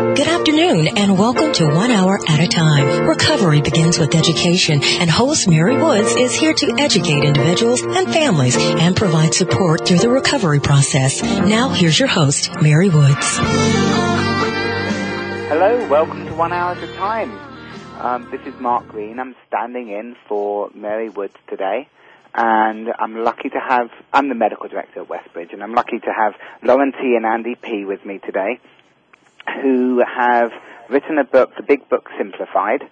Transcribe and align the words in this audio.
Good 0.00 0.28
afternoon 0.28 0.96
and 0.96 1.18
welcome 1.18 1.52
to 1.52 1.66
One 1.66 1.90
Hour 1.90 2.18
at 2.26 2.40
a 2.40 2.48
Time. 2.48 3.06
Recovery 3.06 3.60
begins 3.60 3.98
with 3.98 4.14
education 4.14 4.82
and 4.82 5.10
host 5.10 5.46
Mary 5.46 5.76
Woods 5.76 6.16
is 6.16 6.34
here 6.34 6.54
to 6.54 6.74
educate 6.78 7.22
individuals 7.22 7.82
and 7.82 8.10
families 8.10 8.56
and 8.56 8.96
provide 8.96 9.34
support 9.34 9.86
through 9.86 9.98
the 9.98 10.08
recovery 10.08 10.58
process. 10.58 11.22
Now 11.22 11.68
here's 11.68 11.98
your 11.98 12.08
host, 12.08 12.50
Mary 12.62 12.88
Woods. 12.88 13.36
Hello, 15.50 15.86
welcome 15.90 16.24
to 16.24 16.34
One 16.34 16.54
Hour 16.54 16.72
at 16.72 16.82
a 16.82 16.94
Time. 16.94 17.32
Um, 18.00 18.30
this 18.30 18.40
is 18.46 18.58
Mark 18.58 18.88
Green. 18.88 19.20
I'm 19.20 19.36
standing 19.48 19.90
in 19.90 20.16
for 20.26 20.70
Mary 20.74 21.10
Woods 21.10 21.36
today. 21.46 21.90
And 22.32 22.88
I'm 22.98 23.22
lucky 23.22 23.50
to 23.50 23.60
have, 23.60 23.90
I'm 24.14 24.30
the 24.30 24.34
medical 24.34 24.66
director 24.66 25.02
at 25.02 25.08
Westbridge, 25.08 25.52
and 25.52 25.62
I'm 25.62 25.74
lucky 25.74 25.98
to 25.98 26.10
have 26.10 26.32
Lauren 26.62 26.92
T. 26.92 27.16
and 27.16 27.26
Andy 27.26 27.54
P. 27.54 27.84
with 27.84 28.06
me 28.06 28.18
today 28.24 28.60
who 29.62 30.00
have 30.00 30.50
written 30.88 31.18
a 31.18 31.24
book, 31.24 31.50
The 31.56 31.62
Big 31.62 31.88
Book 31.88 32.08
Simplified, 32.18 32.82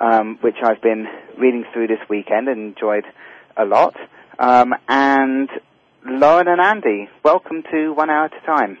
um, 0.00 0.38
which 0.40 0.56
I've 0.62 0.82
been 0.82 1.06
reading 1.38 1.64
through 1.72 1.86
this 1.88 1.98
weekend 2.08 2.48
and 2.48 2.60
enjoyed 2.60 3.04
a 3.56 3.64
lot. 3.64 3.94
Um, 4.38 4.74
and 4.88 5.48
Lauren 6.04 6.48
and 6.48 6.60
Andy, 6.60 7.08
welcome 7.24 7.62
to 7.72 7.92
One 7.92 8.10
Hour 8.10 8.26
at 8.26 8.32
a 8.42 8.46
Time. 8.46 8.78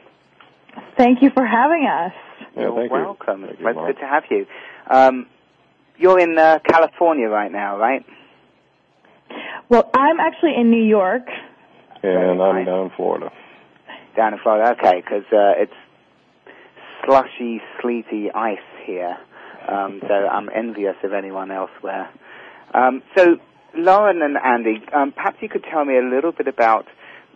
Thank 0.96 1.22
you 1.22 1.30
for 1.30 1.44
having 1.46 1.86
us. 1.86 2.12
Yeah, 2.54 2.62
You're 2.62 2.76
thank 2.76 2.90
you. 2.90 2.96
welcome. 2.96 3.40
Thank 3.42 3.52
it's 3.52 3.60
you, 3.60 3.86
good 3.86 3.98
to 4.00 4.06
have 4.06 4.24
you. 4.30 4.46
Um, 4.88 5.26
you're 5.98 6.18
in 6.18 6.36
uh, 6.38 6.58
California 6.66 7.28
right 7.28 7.50
now, 7.50 7.78
right? 7.78 8.04
Well, 9.68 9.90
I'm 9.94 10.20
actually 10.20 10.54
in 10.56 10.70
New 10.70 10.84
York. 10.84 11.26
And 12.02 12.40
I'm 12.40 12.64
down 12.64 12.84
in 12.84 12.90
Florida. 12.96 13.32
Down 14.14 14.34
in 14.34 14.38
Florida, 14.42 14.76
okay, 14.78 15.00
because 15.00 15.24
uh, 15.32 15.60
it's 15.60 15.72
slushy, 17.06 17.60
sleety 17.80 18.30
ice 18.30 18.58
here. 18.84 19.16
Um, 19.68 20.00
so 20.06 20.14
I'm 20.14 20.48
envious 20.54 20.96
of 21.02 21.12
anyone 21.12 21.50
elsewhere. 21.50 22.10
Um, 22.74 23.02
so, 23.16 23.38
Lauren 23.74 24.22
and 24.22 24.36
Andy, 24.36 24.82
um, 24.92 25.12
perhaps 25.12 25.38
you 25.40 25.48
could 25.48 25.64
tell 25.64 25.84
me 25.84 25.96
a 25.96 26.02
little 26.02 26.32
bit 26.32 26.46
about 26.48 26.86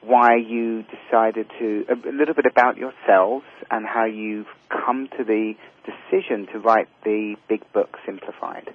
why 0.03 0.37
you 0.37 0.85
decided 0.85 1.47
to, 1.59 1.85
a 1.91 2.12
little 2.12 2.35
bit 2.35 2.47
about 2.47 2.77
yourselves 2.77 3.45
and 3.71 3.87
how 3.87 4.05
you've 4.07 4.47
come 4.69 5.09
to 5.19 5.25
the 5.25 5.55
decision 5.84 6.47
to 6.53 6.59
write 6.59 6.89
the 7.05 7.37
big 7.49 7.61
book 7.73 7.97
Simplified. 8.07 8.73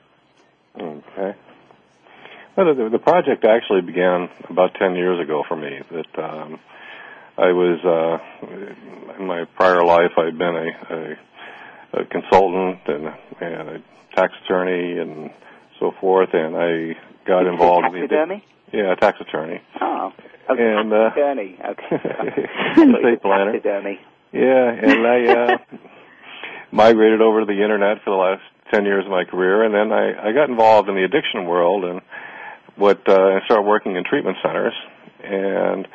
Okay. 0.80 1.36
Well, 2.56 2.76
the, 2.76 2.90
the 2.90 3.00
project 3.00 3.44
actually 3.44 3.82
began 3.82 4.30
about 4.50 4.76
10 4.76 4.96
years 4.96 5.20
ago 5.20 5.44
for 5.48 5.56
me. 5.56 5.80
That 5.92 6.24
um, 6.24 6.60
I 7.38 7.52
was, 7.52 7.80
uh, 7.84 9.18
in 9.20 9.28
my 9.28 9.44
prior 9.56 9.84
life, 9.84 10.12
I'd 10.18 10.38
been 10.38 10.56
a, 10.56 10.96
a, 10.96 12.02
a 12.02 12.06
consultant 12.06 12.80
and, 12.88 13.08
and 13.42 13.70
a 13.70 13.84
tax 14.16 14.34
attorney 14.46 15.00
and 15.00 15.30
so 15.80 15.92
forth, 16.00 16.30
and 16.34 16.56
I 16.56 16.96
got 17.28 17.44
Did 17.44 17.52
involved 17.54 17.88
in 17.88 17.94
the 17.94 18.08
taxidermy? 18.08 18.44
yeah, 18.72 18.94
a 18.94 18.96
tax 18.96 19.20
attorney. 19.20 19.62
Oh, 19.82 20.14
okay. 20.50 20.64
And, 20.64 20.94
uh, 20.94 21.10
taxidermy. 21.10 21.60
Okay. 21.62 22.48
Estate 22.98 23.22
planner. 23.22 23.60
Yeah, 24.32 24.70
and 24.72 25.06
I 25.08 25.26
uh, 25.28 25.58
migrated 26.72 27.22
over 27.22 27.42
to 27.42 27.46
the 27.46 27.62
internet 27.62 27.98
for 28.04 28.12
the 28.12 28.18
last 28.18 28.42
ten 28.72 28.86
years 28.86 29.06
of 29.06 29.12
my 29.12 29.26
career, 29.26 29.64
and 29.64 29.74
then 29.74 29.92
I, 29.92 30.30
I 30.30 30.32
got 30.32 30.50
involved 30.50 30.88
in 30.90 30.96
the 30.96 31.04
addiction 31.04 31.46
world, 31.48 31.84
and 31.84 32.02
what 32.78 33.08
uh, 33.08 33.14
I 33.14 33.40
started 33.46 33.68
working 33.68 33.96
in 33.96 34.04
treatment 34.06 34.38
centers, 34.44 34.74
and 35.24 35.88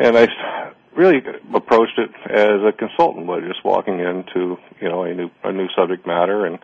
and 0.00 0.16
I 0.16 0.72
really 0.96 1.22
approached 1.54 1.98
it 1.98 2.10
as 2.28 2.60
a 2.66 2.72
consultant, 2.72 3.26
would 3.26 3.44
just 3.44 3.64
walking 3.64 4.00
into 4.00 4.56
you 4.80 4.88
know 4.88 5.04
a 5.04 5.14
new 5.14 5.30
a 5.44 5.52
new 5.52 5.68
subject 5.76 6.06
matter, 6.06 6.46
and 6.46 6.58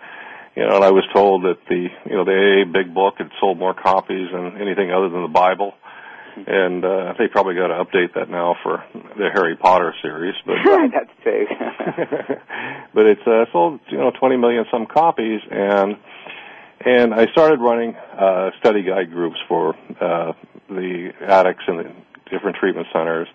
you 0.57 0.65
know, 0.65 0.77
and 0.77 0.85
I 0.85 0.91
was 0.91 1.05
told 1.13 1.45
that 1.45 1.59
the 1.69 1.89
you 2.07 2.17
know 2.17 2.25
the 2.25 2.65
AA 2.65 2.73
Big 2.73 2.95
Book 2.95 3.15
had 3.19 3.31
sold 3.39 3.59
more 3.59 3.75
copies 3.75 4.29
than 4.33 4.61
anything 4.61 4.91
other 4.91 5.11
than 5.11 5.23
the 5.23 5.29
Bible. 5.29 5.75
And 6.47 6.85
uh, 6.85 7.15
they 7.19 7.29
probably 7.29 7.55
got 7.55 7.69
to 7.69 7.83
update 7.83 8.13
that 8.15 8.29
now 8.29 8.57
for 8.63 8.85
the 8.93 9.31
Harry 9.33 9.57
Potter 9.57 9.95
series, 10.03 10.35
but 10.45 10.53
right, 10.53 10.91
that's 10.95 11.11
true. 11.23 11.47
but 12.93 13.07
it's 13.07 13.27
uh, 13.27 13.47
sold 13.53 13.81
you 13.89 13.97
know 13.97 14.11
20 14.11 14.37
million 14.37 14.67
some 14.71 14.85
copies 14.85 15.41
and 15.51 15.97
and 16.85 17.15
I 17.15 17.27
started 17.33 17.61
running 17.61 17.95
uh, 17.95 18.51
study 18.59 18.83
guide 18.83 19.11
groups 19.11 19.39
for 19.49 19.75
uh, 19.99 20.35
the 20.69 21.13
addicts 21.27 21.65
in 21.69 21.77
the 21.79 21.91
different 22.31 22.57
treatment 22.57 22.87
centers 22.93 23.29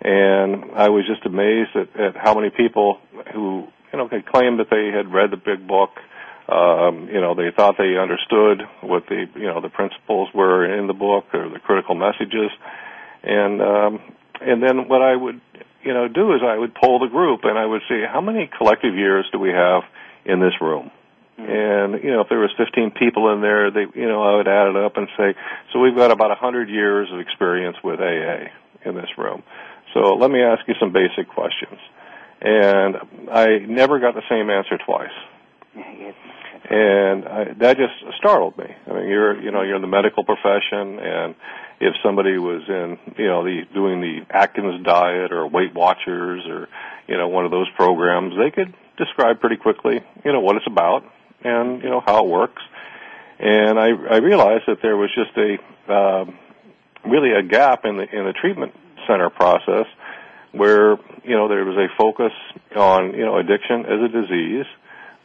and 0.00 0.70
I 0.76 0.88
was 0.90 1.04
just 1.06 1.26
amazed 1.26 1.74
at, 1.74 2.00
at 2.00 2.16
how 2.16 2.34
many 2.34 2.50
people 2.50 2.98
who 3.34 3.66
you 3.92 3.98
know 3.98 4.08
had 4.08 4.26
claimed 4.26 4.60
that 4.60 4.70
they 4.70 4.90
had 4.94 5.12
read 5.12 5.30
the 5.30 5.36
big 5.36 5.66
book 5.66 5.90
um, 6.48 7.08
you 7.12 7.20
know 7.20 7.34
they 7.34 7.50
thought 7.54 7.76
they 7.78 7.96
understood 7.98 8.62
what 8.80 9.04
the 9.08 9.26
you 9.34 9.46
know 9.46 9.60
the 9.60 9.68
principles 9.68 10.28
were 10.34 10.64
in 10.64 10.86
the 10.86 10.94
book 10.94 11.26
or 11.34 11.48
the 11.48 11.58
critical 11.58 11.94
messages 11.94 12.50
and 13.22 13.60
um, 13.60 14.00
and 14.40 14.62
then 14.62 14.88
what 14.88 15.02
I 15.02 15.16
would 15.16 15.40
you 15.82 15.94
know 15.94 16.06
do 16.08 16.32
is 16.34 16.40
I 16.44 16.56
would 16.56 16.74
poll 16.74 17.00
the 17.00 17.08
group 17.08 17.40
and 17.42 17.58
I 17.58 17.66
would 17.66 17.82
see 17.88 18.04
how 18.10 18.20
many 18.20 18.48
collective 18.56 18.94
years 18.94 19.26
do 19.32 19.38
we 19.38 19.50
have 19.50 19.82
in 20.24 20.40
this 20.40 20.54
room. 20.60 20.90
Mm-hmm. 21.38 21.94
And 21.94 22.04
you 22.04 22.10
know, 22.10 22.22
if 22.22 22.28
there 22.28 22.40
was 22.40 22.50
15 22.56 22.92
people 22.92 23.32
in 23.32 23.40
there, 23.40 23.70
they, 23.70 23.86
you 23.94 24.08
know, 24.08 24.22
I 24.22 24.36
would 24.36 24.48
add 24.48 24.68
it 24.68 24.76
up 24.76 24.96
and 24.96 25.08
say, 25.16 25.34
so 25.72 25.78
we've 25.78 25.94
got 25.94 26.10
about 26.10 26.30
100 26.30 26.68
years 26.68 27.08
of 27.12 27.20
experience 27.20 27.76
with 27.82 28.00
AA 28.00 28.50
in 28.84 28.94
this 28.94 29.10
room. 29.16 29.42
So 29.94 30.14
let 30.14 30.30
me 30.30 30.42
ask 30.42 30.66
you 30.66 30.74
some 30.80 30.92
basic 30.92 31.28
questions. 31.28 31.78
And 32.40 32.96
I 33.32 33.58
never 33.58 33.98
got 33.98 34.14
the 34.14 34.22
same 34.28 34.50
answer 34.50 34.78
twice 34.84 35.14
and 36.70 37.24
I, 37.24 37.44
that 37.60 37.76
just 37.76 37.94
startled 38.18 38.58
me. 38.58 38.66
I 38.86 38.92
mean, 38.92 39.08
you're 39.08 39.40
you 39.40 39.50
know 39.50 39.62
you're 39.62 39.76
in 39.76 39.82
the 39.82 39.88
medical 39.88 40.24
profession, 40.24 40.98
and 40.98 41.34
if 41.80 41.94
somebody 42.02 42.38
was 42.38 42.62
in 42.68 42.98
you 43.16 43.26
know 43.26 43.44
the 43.44 43.62
doing 43.72 44.00
the 44.00 44.20
Atkins 44.30 44.84
diet 44.84 45.32
or 45.32 45.48
Weight 45.48 45.74
Watchers 45.74 46.44
or 46.46 46.68
you 47.06 47.16
know 47.16 47.28
one 47.28 47.44
of 47.44 47.50
those 47.50 47.68
programs, 47.76 48.34
they 48.36 48.50
could 48.50 48.74
describe 48.96 49.40
pretty 49.40 49.56
quickly 49.56 50.00
you 50.24 50.32
know 50.32 50.40
what 50.40 50.56
it's 50.56 50.66
about 50.66 51.04
and 51.42 51.82
you 51.82 51.88
know 51.88 52.00
how 52.04 52.24
it 52.24 52.28
works. 52.28 52.62
And 53.38 53.78
I 53.78 53.88
I 53.88 54.16
realized 54.16 54.64
that 54.66 54.82
there 54.82 54.96
was 54.96 55.10
just 55.14 55.36
a 55.36 55.92
um, 55.92 56.38
really 57.04 57.32
a 57.32 57.42
gap 57.42 57.84
in 57.84 57.96
the 57.96 58.04
in 58.16 58.24
the 58.24 58.32
treatment 58.32 58.74
center 59.06 59.30
process 59.30 59.86
where 60.52 60.96
you 61.24 61.36
know 61.36 61.48
there 61.48 61.64
was 61.64 61.76
a 61.76 61.88
focus 61.96 62.32
on 62.74 63.14
you 63.14 63.24
know 63.24 63.38
addiction 63.38 63.86
as 63.86 64.00
a 64.02 64.08
disease 64.08 64.66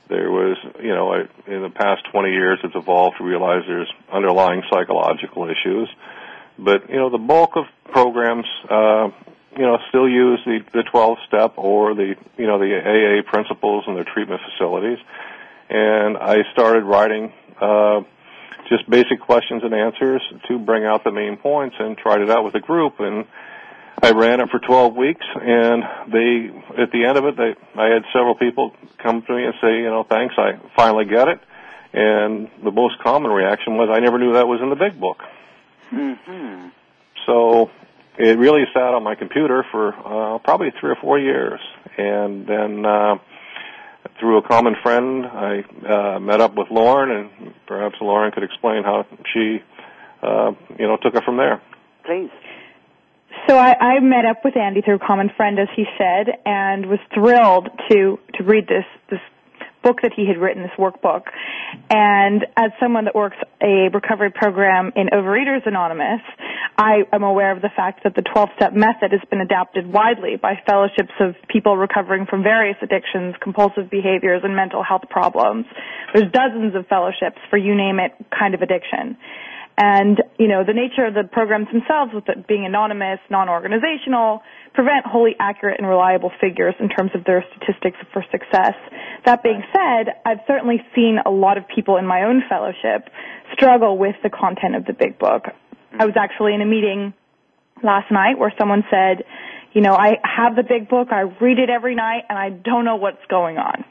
there 0.09 0.29
was, 0.29 0.57
you 0.81 0.93
know, 0.93 1.13
I- 1.13 1.27
in 1.47 1.61
the 1.61 1.69
past 1.69 2.03
20 2.11 2.31
years, 2.31 2.59
it's 2.63 2.75
evolved 2.75 3.17
to 3.17 3.23
realize 3.23 3.63
there's 3.67 3.91
underlying 4.11 4.63
psychological 4.69 5.49
issues. 5.49 5.89
But, 6.59 6.89
you 6.89 6.97
know, 6.97 7.09
the 7.09 7.17
bulk 7.17 7.55
of 7.55 7.65
programs, 7.85 8.45
uh, 8.69 9.09
you 9.57 9.63
know, 9.63 9.79
still 9.89 10.07
use 10.07 10.39
the, 10.45 10.59
the 10.73 10.83
12 10.83 11.17
step 11.27 11.53
or 11.57 11.95
the, 11.95 12.15
you 12.37 12.47
know, 12.47 12.59
the 12.59 12.77
AA 12.77 13.21
principles 13.23 13.85
in 13.87 13.95
their 13.95 14.03
treatment 14.03 14.41
facilities. 14.51 14.99
And 15.73 16.17
I 16.17 16.43
started 16.53 16.83
writing, 16.83 17.33
uh, 17.59 18.01
just 18.69 18.89
basic 18.89 19.19
questions 19.19 19.63
and 19.63 19.73
answers 19.73 20.21
to 20.47 20.59
bring 20.59 20.85
out 20.85 21.03
the 21.03 21.11
main 21.11 21.37
points 21.37 21.75
and 21.79 21.97
tried 21.97 22.21
it 22.21 22.29
out 22.29 22.45
with 22.45 22.55
a 22.55 22.59
group 22.59 22.99
and 22.99 23.25
I 24.01 24.11
ran 24.11 24.41
it 24.41 24.49
for 24.49 24.59
12 24.59 24.95
weeks, 24.97 25.25
and 25.33 25.83
they, 26.11 26.81
at 26.81 26.91
the 26.91 27.05
end 27.05 27.17
of 27.17 27.23
it, 27.23 27.37
they, 27.37 27.55
I 27.79 27.85
had 27.85 28.03
several 28.11 28.35
people 28.35 28.75
come 28.97 29.21
to 29.21 29.33
me 29.33 29.45
and 29.45 29.53
say, 29.61 29.77
you 29.77 29.89
know, 29.89 30.03
thanks, 30.03 30.35
I 30.37 30.59
finally 30.75 31.05
get 31.05 31.29
it. 31.29 31.39
And 31.93 32.49
the 32.63 32.71
most 32.71 32.99
common 32.99 33.31
reaction 33.31 33.77
was, 33.77 33.89
I 33.89 33.99
never 33.99 34.17
knew 34.17 34.33
that 34.33 34.45
was 34.45 34.59
in 34.61 34.69
the 34.69 34.75
big 34.75 34.99
book. 34.99 35.21
hmm 35.89 36.67
So 37.25 37.69
it 38.17 38.37
really 38.37 38.65
sat 38.73 38.93
on 38.93 39.03
my 39.03 39.15
computer 39.15 39.63
for 39.71 39.93
uh, 39.93 40.39
probably 40.39 40.73
three 40.79 40.91
or 40.91 40.97
four 40.97 41.17
years, 41.17 41.61
and 41.97 42.45
then 42.45 42.85
uh, 42.85 43.15
through 44.19 44.37
a 44.37 44.41
common 44.41 44.75
friend, 44.81 45.25
I 45.25 45.63
uh, 45.87 46.19
met 46.19 46.41
up 46.41 46.55
with 46.55 46.67
Lauren, 46.71 47.11
and 47.11 47.53
perhaps 47.67 47.95
Lauren 48.01 48.31
could 48.31 48.43
explain 48.43 48.83
how 48.83 49.05
she, 49.33 49.61
uh, 50.21 50.51
you 50.77 50.87
know, 50.87 50.97
took 51.01 51.15
it 51.15 51.23
from 51.23 51.37
there. 51.37 51.61
Please. 52.05 52.29
so 53.47 53.57
I, 53.57 53.75
I 53.79 53.99
met 53.99 54.25
up 54.25 54.43
with 54.43 54.57
Andy 54.57 54.81
through 54.81 54.95
a 54.95 55.05
common 55.05 55.29
friend, 55.35 55.59
as 55.59 55.69
he 55.75 55.85
said, 55.97 56.27
and 56.45 56.87
was 56.87 56.99
thrilled 57.13 57.69
to 57.89 58.19
to 58.35 58.43
read 58.43 58.67
this 58.67 58.85
this 59.09 59.21
book 59.83 59.97
that 60.01 60.11
he 60.15 60.25
had 60.25 60.37
written, 60.37 60.63
this 60.63 60.71
workbook. 60.79 61.23
And 61.89 62.45
as 62.57 62.71
someone 62.79 63.05
that 63.05 63.13
works 63.15 63.37
a 63.61 63.89
recovery 63.93 64.31
program 64.31 64.91
in 64.95 65.07
Overeaters 65.07 65.67
Anonymous, 65.67 66.21
I 66.77 67.03
am 67.11 67.23
aware 67.23 67.51
of 67.51 67.61
the 67.61 67.69
fact 67.75 68.03
that 68.03 68.15
the 68.15 68.23
12-step 68.23 68.73
method 68.73 69.11
has 69.11 69.21
been 69.29 69.41
adapted 69.41 69.91
widely 69.91 70.37
by 70.41 70.55
fellowships 70.65 71.13
of 71.19 71.35
people 71.47 71.77
recovering 71.77 72.25
from 72.25 72.41
various 72.41 72.77
addictions, 72.81 73.35
compulsive 73.41 73.89
behaviors, 73.91 74.41
and 74.43 74.55
mental 74.55 74.81
health 74.81 75.03
problems. 75.09 75.65
There's 76.13 76.31
dozens 76.31 76.73
of 76.75 76.87
fellowships 76.87 77.37
for 77.49 77.57
you 77.57 77.75
name 77.75 77.99
it 77.99 78.13
kind 78.31 78.55
of 78.55 78.61
addiction. 78.61 79.17
And, 79.77 80.22
you 80.43 80.49
know, 80.49 80.65
the 80.67 80.73
nature 80.73 81.05
of 81.05 81.13
the 81.13 81.23
programs 81.23 81.67
themselves 81.71 82.11
with 82.13 82.27
it 82.27 82.45
being 82.47 82.65
anonymous, 82.65 83.19
non-organizational, 83.29 84.43
prevent 84.73 85.05
wholly 85.05 85.37
accurate 85.39 85.79
and 85.79 85.87
reliable 85.87 86.33
figures 86.41 86.75
in 86.81 86.89
terms 86.89 87.11
of 87.15 87.23
their 87.23 87.45
statistics 87.55 87.95
for 88.11 88.25
success. 88.29 88.75
That 89.23 89.41
being 89.41 89.63
said, 89.71 90.19
I've 90.25 90.43
certainly 90.45 90.83
seen 90.93 91.19
a 91.25 91.31
lot 91.31 91.57
of 91.57 91.63
people 91.73 91.95
in 91.95 92.05
my 92.05 92.23
own 92.23 92.43
fellowship 92.49 93.07
struggle 93.53 93.97
with 93.97 94.17
the 94.21 94.29
content 94.29 94.75
of 94.75 94.83
the 94.83 94.91
big 94.91 95.17
book. 95.17 95.43
Mm-hmm. 95.45 96.01
I 96.01 96.05
was 96.07 96.15
actually 96.19 96.53
in 96.53 96.61
a 96.61 96.65
meeting 96.65 97.13
last 97.81 98.11
night 98.11 98.37
where 98.37 98.51
someone 98.59 98.83
said, 98.91 99.23
you 99.71 99.79
know, 99.79 99.93
I 99.93 100.19
have 100.23 100.57
the 100.57 100.63
big 100.63 100.89
book, 100.89 101.07
I 101.11 101.21
read 101.21 101.57
it 101.57 101.69
every 101.69 101.95
night, 101.95 102.23
and 102.27 102.37
I 102.37 102.49
don't 102.49 102.83
know 102.83 102.97
what's 102.97 103.23
going 103.29 103.59
on. 103.59 103.85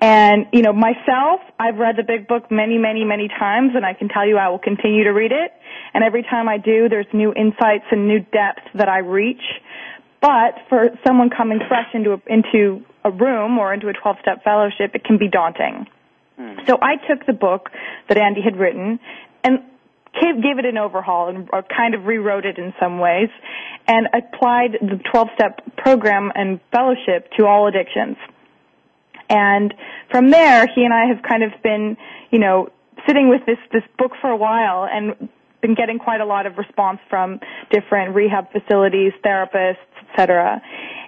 And, 0.00 0.46
you 0.52 0.62
know, 0.62 0.72
myself, 0.72 1.40
I've 1.58 1.76
read 1.76 1.96
the 1.96 2.02
big 2.02 2.26
book 2.26 2.50
many, 2.50 2.78
many, 2.78 3.04
many 3.04 3.28
times, 3.28 3.72
and 3.74 3.84
I 3.84 3.92
can 3.92 4.08
tell 4.08 4.26
you 4.26 4.38
I 4.38 4.48
will 4.48 4.58
continue 4.58 5.04
to 5.04 5.10
read 5.10 5.32
it. 5.32 5.52
And 5.92 6.02
every 6.02 6.22
time 6.22 6.48
I 6.48 6.56
do, 6.56 6.88
there's 6.88 7.06
new 7.12 7.34
insights 7.34 7.84
and 7.90 8.08
new 8.08 8.20
depth 8.20 8.62
that 8.74 8.88
I 8.88 8.98
reach. 8.98 9.42
But 10.22 10.56
for 10.68 10.88
someone 11.06 11.28
coming 11.28 11.60
fresh 11.68 11.88
into 11.92 12.12
a, 12.12 12.20
into 12.26 12.84
a 13.04 13.10
room 13.10 13.58
or 13.58 13.74
into 13.74 13.88
a 13.88 13.92
12-step 13.92 14.42
fellowship, 14.42 14.94
it 14.94 15.04
can 15.04 15.18
be 15.18 15.28
daunting. 15.28 15.86
Hmm. 16.38 16.54
So 16.66 16.78
I 16.80 16.96
took 17.08 17.26
the 17.26 17.32
book 17.34 17.68
that 18.08 18.16
Andy 18.16 18.40
had 18.42 18.56
written 18.56 19.00
and 19.44 19.60
gave 20.14 20.58
it 20.58 20.64
an 20.64 20.78
overhaul 20.78 21.28
and 21.28 21.48
kind 21.68 21.94
of 21.94 22.04
rewrote 22.04 22.44
it 22.44 22.58
in 22.58 22.72
some 22.80 22.98
ways 22.98 23.28
and 23.86 24.08
applied 24.14 24.72
the 24.80 25.00
12-step 25.12 25.76
program 25.76 26.32
and 26.34 26.60
fellowship 26.72 27.30
to 27.38 27.46
all 27.46 27.68
addictions. 27.68 28.16
And 29.30 29.72
from 30.10 30.30
there, 30.30 30.66
he 30.74 30.84
and 30.84 30.92
I 30.92 31.06
have 31.06 31.22
kind 31.22 31.42
of 31.42 31.52
been, 31.62 31.96
you 32.30 32.38
know, 32.38 32.68
sitting 33.06 33.30
with 33.30 33.46
this, 33.46 33.58
this 33.72 33.84
book 33.96 34.12
for 34.20 34.28
a 34.28 34.36
while 34.36 34.86
and 34.90 35.28
been 35.62 35.74
getting 35.74 35.98
quite 35.98 36.20
a 36.20 36.26
lot 36.26 36.46
of 36.46 36.58
response 36.58 36.98
from 37.08 37.40
different 37.70 38.14
rehab 38.14 38.50
facilities, 38.52 39.12
therapists, 39.24 39.76
etc. 40.10 40.60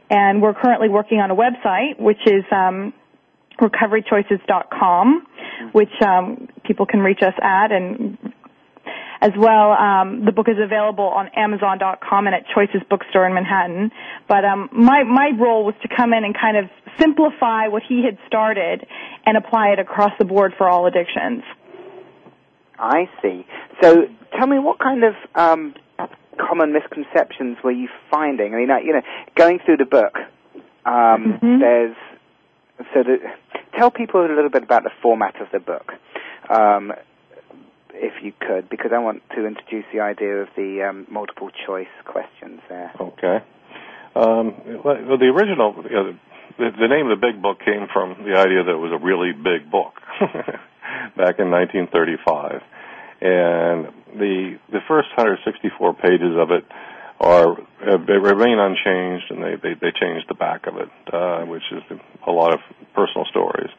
And 0.08 0.40
we're 0.40 0.54
currently 0.54 0.88
working 0.88 1.18
on 1.18 1.30
a 1.30 1.36
website, 1.36 1.98
which 1.98 2.20
is 2.26 2.44
um, 2.52 2.92
recoverychoices.com, 3.60 5.26
which 5.72 5.92
um, 6.04 6.48
people 6.64 6.86
can 6.86 7.00
reach 7.00 7.22
us 7.22 7.34
at, 7.42 7.72
and 7.72 8.18
as 9.22 9.30
well, 9.38 9.72
um, 9.72 10.24
the 10.24 10.32
book 10.32 10.48
is 10.48 10.56
available 10.62 11.04
on 11.04 11.28
Amazon.com 11.36 12.26
and 12.26 12.34
at 12.34 12.44
Choices 12.52 12.82
Bookstore 12.90 13.26
in 13.26 13.34
Manhattan. 13.34 13.92
But 14.28 14.44
um, 14.44 14.68
my 14.72 15.04
my 15.04 15.30
role 15.38 15.64
was 15.64 15.74
to 15.82 15.88
come 15.88 16.12
in 16.12 16.24
and 16.24 16.34
kind 16.34 16.56
of 16.56 16.64
simplify 16.98 17.68
what 17.68 17.82
he 17.88 18.04
had 18.04 18.18
started 18.26 18.86
and 19.26 19.36
apply 19.36 19.68
it 19.68 19.78
across 19.78 20.12
the 20.18 20.24
board 20.24 20.54
for 20.56 20.68
all 20.68 20.86
addictions. 20.86 21.42
I 22.78 23.08
see. 23.20 23.46
So, 23.80 24.06
tell 24.36 24.46
me 24.46 24.58
what 24.58 24.78
kind 24.78 25.04
of 25.04 25.14
um, 25.34 25.74
common 26.38 26.72
misconceptions 26.72 27.58
were 27.62 27.72
you 27.72 27.88
finding? 28.10 28.54
I 28.54 28.58
mean, 28.58 28.68
you 28.84 28.92
know, 28.92 29.02
going 29.36 29.60
through 29.64 29.76
the 29.76 29.84
book, 29.84 30.16
um, 30.84 31.38
mm-hmm. 31.40 31.60
there's 31.60 31.96
so 32.94 33.02
the, 33.02 33.18
tell 33.78 33.90
people 33.90 34.24
a 34.24 34.28
little 34.28 34.50
bit 34.50 34.62
about 34.62 34.82
the 34.82 34.90
format 35.02 35.40
of 35.40 35.48
the 35.52 35.60
book. 35.60 35.92
Um, 36.48 36.92
if 37.94 38.22
you 38.22 38.32
could, 38.40 38.68
because 38.68 38.90
I 38.92 38.98
want 38.98 39.22
to 39.36 39.46
introduce 39.46 39.84
the 39.92 40.00
idea 40.00 40.42
of 40.42 40.48
the 40.56 40.82
um, 40.88 41.06
multiple 41.10 41.50
choice 41.66 41.92
questions 42.04 42.60
there. 42.68 42.90
Okay. 42.98 43.38
Um, 44.16 44.54
well, 44.82 45.18
the 45.18 45.26
original, 45.26 45.74
you 45.84 45.90
know, 45.90 46.18
the, 46.58 46.70
the 46.78 46.88
name 46.88 47.06
of 47.08 47.20
the 47.20 47.26
big 47.26 47.40
book 47.40 47.58
came 47.64 47.86
from 47.92 48.24
the 48.24 48.36
idea 48.38 48.64
that 48.64 48.72
it 48.72 48.82
was 48.82 48.92
a 48.92 49.04
really 49.04 49.32
big 49.32 49.70
book 49.70 49.94
back 51.16 51.38
in 51.38 51.50
1935, 51.50 52.62
and 53.20 53.86
the 54.18 54.58
the 54.70 54.80
first 54.88 55.08
164 55.16 55.94
pages 55.94 56.34
of 56.36 56.50
it 56.50 56.64
are 57.20 57.56
they 58.06 58.18
remain 58.18 58.58
unchanged, 58.58 59.30
and 59.30 59.42
they 59.42 59.54
they, 59.62 59.74
they 59.74 59.92
changed 59.92 60.26
the 60.28 60.34
back 60.34 60.66
of 60.66 60.76
it, 60.76 60.90
uh, 61.12 61.44
which 61.46 61.64
is 61.72 61.82
a 62.26 62.32
lot 62.32 62.52
of 62.52 62.60
personal 62.94 63.26
stories. 63.30 63.70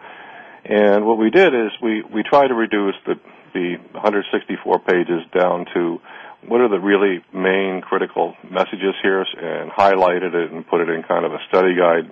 And 0.65 1.05
what 1.05 1.17
we 1.17 1.29
did 1.29 1.53
is 1.53 1.71
we 1.81 2.03
we 2.03 2.23
try 2.23 2.47
to 2.47 2.53
reduce 2.53 2.95
the 3.05 3.15
the 3.53 3.77
164 3.93 4.79
pages 4.79 5.21
down 5.37 5.65
to 5.73 5.99
what 6.47 6.59
are 6.59 6.69
the 6.69 6.79
really 6.79 7.23
main 7.33 7.81
critical 7.81 8.33
messages 8.49 8.95
here 9.01 9.21
and 9.21 9.71
highlighted 9.71 10.33
it 10.33 10.51
and 10.51 10.67
put 10.67 10.81
it 10.81 10.89
in 10.89 11.03
kind 11.03 11.25
of 11.25 11.31
a 11.31 11.39
study 11.47 11.75
guide 11.75 12.11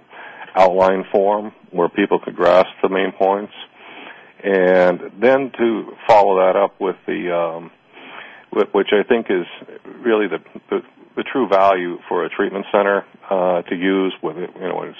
outline 0.55 1.05
form 1.11 1.53
where 1.71 1.89
people 1.89 2.19
could 2.19 2.35
grasp 2.35 2.69
the 2.81 2.89
main 2.89 3.11
points. 3.11 3.53
And 4.43 4.99
then 5.21 5.51
to 5.57 5.93
follow 6.07 6.39
that 6.39 6.55
up 6.55 6.79
with 6.79 6.95
the, 7.05 7.35
um, 7.35 7.71
which 8.73 8.89
I 8.91 9.03
think 9.07 9.27
is 9.29 9.45
really 10.03 10.27
the, 10.27 10.39
the, 10.69 10.81
the 11.15 11.23
true 11.23 11.47
value 11.47 11.99
for 12.07 12.25
a 12.25 12.29
treatment 12.29 12.65
center 12.71 13.05
uh, 13.29 13.61
to 13.63 13.75
use 13.75 14.13
with 14.23 14.37
it. 14.37 14.49
You 14.55 14.67
know, 14.67 14.83
it's 14.83 14.97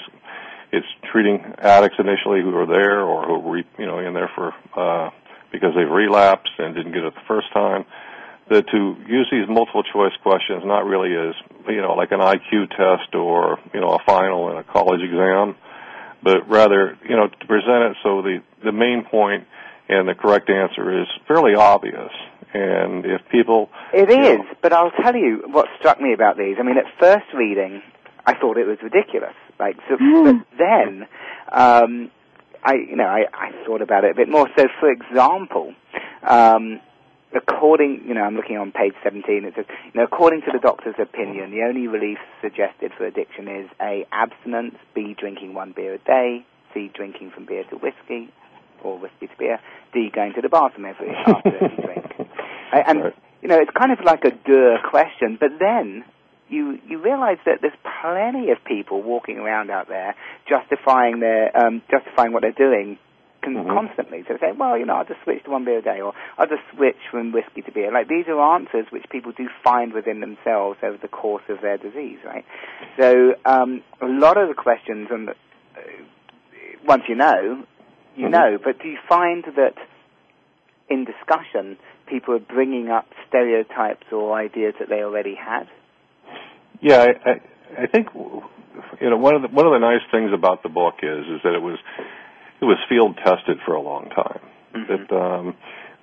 it's 0.72 0.86
treating 1.12 1.44
addicts 1.58 1.96
initially 1.98 2.40
who 2.40 2.56
are 2.56 2.66
there 2.66 3.02
or 3.02 3.26
who 3.26 3.52
are 3.52 3.58
you 3.58 3.86
know 3.86 3.98
in 3.98 4.14
there 4.14 4.30
for 4.34 4.54
uh, 4.74 5.10
because 5.52 5.74
they've 5.76 5.90
relapsed 5.90 6.52
and 6.58 6.74
didn't 6.74 6.92
get 6.92 7.04
it 7.04 7.14
the 7.14 7.20
first 7.28 7.52
time. 7.52 7.84
That 8.50 8.66
to 8.68 8.96
use 9.08 9.28
these 9.30 9.48
multiple 9.48 9.82
choice 9.82 10.12
questions 10.22 10.62
not 10.64 10.84
really 10.84 11.14
as 11.14 11.34
you 11.68 11.80
know 11.80 11.94
like 11.94 12.10
an 12.12 12.20
IQ 12.20 12.70
test 12.70 13.14
or 13.14 13.58
you 13.72 13.80
know 13.80 13.90
a 13.90 13.98
final 14.04 14.50
in 14.50 14.56
a 14.58 14.64
college 14.64 15.00
exam, 15.00 15.56
but 16.22 16.48
rather 16.48 16.98
you 17.08 17.16
know 17.16 17.28
to 17.28 17.46
present 17.46 17.82
it 17.90 17.96
so 18.02 18.20
the 18.20 18.42
the 18.64 18.72
main 18.72 19.04
point 19.04 19.46
and 19.88 20.08
the 20.08 20.14
correct 20.14 20.50
answer 20.50 21.02
is 21.02 21.08
fairly 21.26 21.54
obvious. 21.54 22.10
And 22.54 23.06
if 23.06 23.22
people, 23.30 23.70
it 23.94 24.10
is. 24.10 24.38
Know, 24.38 24.44
but 24.60 24.72
I'll 24.72 24.90
tell 24.90 25.16
you 25.16 25.42
what 25.46 25.68
struck 25.78 26.00
me 26.00 26.12
about 26.12 26.36
these. 26.36 26.56
I 26.58 26.62
mean, 26.62 26.76
at 26.76 26.84
first 26.98 27.24
reading, 27.34 27.82
I 28.26 28.34
thought 28.34 28.58
it 28.58 28.66
was 28.66 28.78
ridiculous. 28.82 29.34
Like, 29.58 29.76
so, 29.88 29.96
mm. 29.96 30.24
but 30.24 30.58
then 30.58 31.06
um, 31.50 32.10
I, 32.62 32.74
you 32.74 32.96
know, 32.96 33.06
I, 33.06 33.24
I 33.32 33.64
thought 33.64 33.80
about 33.80 34.04
it 34.04 34.12
a 34.12 34.14
bit 34.14 34.28
more. 34.28 34.48
So, 34.56 34.66
for 34.80 34.90
example, 34.90 35.74
um, 36.22 36.80
according, 37.34 38.04
you 38.06 38.14
know, 38.14 38.22
I'm 38.22 38.36
looking 38.36 38.56
on 38.56 38.72
page 38.72 38.94
17. 39.02 39.44
It 39.44 39.54
says, 39.56 39.64
you 39.68 40.00
know, 40.00 40.04
according 40.04 40.42
to 40.42 40.52
the 40.52 40.58
doctor's 40.58 40.94
opinion, 40.98 41.50
the 41.50 41.62
only 41.62 41.86
relief 41.88 42.18
suggested 42.40 42.92
for 42.96 43.06
addiction 43.06 43.48
is 43.48 43.68
a 43.80 44.06
abstinence, 44.12 44.76
b 44.94 45.14
drinking 45.18 45.54
one 45.54 45.72
beer 45.74 45.94
a 45.94 45.98
day, 45.98 46.44
c 46.74 46.90
drinking 46.94 47.30
from 47.34 47.46
beer 47.46 47.64
to 47.70 47.76
whiskey, 47.76 48.32
or 48.82 48.98
whiskey 48.98 49.26
to 49.26 49.36
beer, 49.38 49.60
d 49.92 50.10
going 50.14 50.32
to 50.34 50.40
the 50.40 50.48
bathroom 50.48 50.86
every 50.86 51.10
after 51.26 51.56
every 51.56 51.76
drink. 51.84 52.06
And 52.72 53.02
right. 53.04 53.14
you 53.40 53.48
know, 53.48 53.58
it's 53.58 53.70
kind 53.78 53.92
of 53.92 54.04
like 54.04 54.24
a 54.24 54.30
duh 54.30 54.88
question, 54.88 55.36
but 55.38 55.50
then 55.58 56.04
you 56.48 56.78
you 56.86 57.02
realize 57.02 57.38
that 57.46 57.58
there's 57.60 57.76
plenty 58.02 58.50
of 58.50 58.58
people 58.64 59.02
walking 59.02 59.38
around 59.38 59.70
out 59.70 59.88
there 59.88 60.14
justifying 60.48 61.20
their 61.20 61.56
um, 61.56 61.82
justifying 61.90 62.32
what 62.32 62.42
they're 62.42 62.52
doing 62.52 62.98
con- 63.42 63.54
mm-hmm. 63.54 63.70
constantly. 63.70 64.24
So 64.28 64.36
say, 64.40 64.52
well, 64.56 64.78
you 64.78 64.86
know, 64.86 64.94
I'll 64.94 65.04
just 65.04 65.20
switch 65.24 65.44
to 65.44 65.50
one 65.50 65.64
beer 65.64 65.78
a 65.78 65.82
day, 65.82 66.00
or 66.00 66.14
I'll 66.38 66.46
just 66.48 66.62
switch 66.74 66.98
from 67.10 67.32
whiskey 67.32 67.62
to 67.62 67.72
beer. 67.72 67.92
Like 67.92 68.08
these 68.08 68.26
are 68.28 68.40
answers 68.54 68.86
which 68.90 69.04
people 69.10 69.32
do 69.32 69.48
find 69.62 69.92
within 69.92 70.20
themselves 70.20 70.78
over 70.82 70.98
the 71.00 71.08
course 71.08 71.44
of 71.48 71.60
their 71.60 71.78
disease, 71.78 72.18
right? 72.24 72.44
So 72.98 73.34
um, 73.44 73.82
a 74.00 74.06
lot 74.06 74.36
of 74.36 74.48
the 74.48 74.54
questions, 74.54 75.08
and 75.10 75.30
uh, 75.30 75.34
once 76.86 77.02
you 77.08 77.14
know, 77.14 77.64
you 78.16 78.24
mm-hmm. 78.24 78.32
know. 78.32 78.58
But 78.62 78.80
do 78.80 78.88
you 78.88 78.98
find 79.08 79.44
that 79.56 79.74
in 80.88 81.04
discussion, 81.04 81.78
people 82.06 82.34
are 82.34 82.40
bringing 82.40 82.88
up 82.88 83.06
stereotypes 83.28 84.06
or 84.12 84.36
ideas 84.36 84.74
that 84.78 84.88
they 84.88 85.02
already 85.02 85.34
had? 85.34 85.64
Yeah, 86.80 86.98
I, 86.98 87.30
I, 87.30 87.82
I 87.84 87.86
think 87.86 88.08
you 88.14 89.10
know 89.10 89.16
one 89.16 89.36
of 89.36 89.42
the 89.42 89.48
one 89.48 89.66
of 89.66 89.72
the 89.72 89.78
nice 89.78 90.02
things 90.10 90.32
about 90.34 90.62
the 90.62 90.68
book 90.68 90.94
is 91.02 91.24
is 91.26 91.40
that 91.44 91.54
it 91.54 91.62
was 91.62 91.78
it 92.62 92.64
was 92.64 92.78
field 92.88 93.18
tested 93.18 93.58
for 93.66 93.74
a 93.74 93.82
long 93.82 94.08
time. 94.10 94.40
Mm-hmm. 94.74 94.86
That 94.88 95.16
um, 95.16 95.56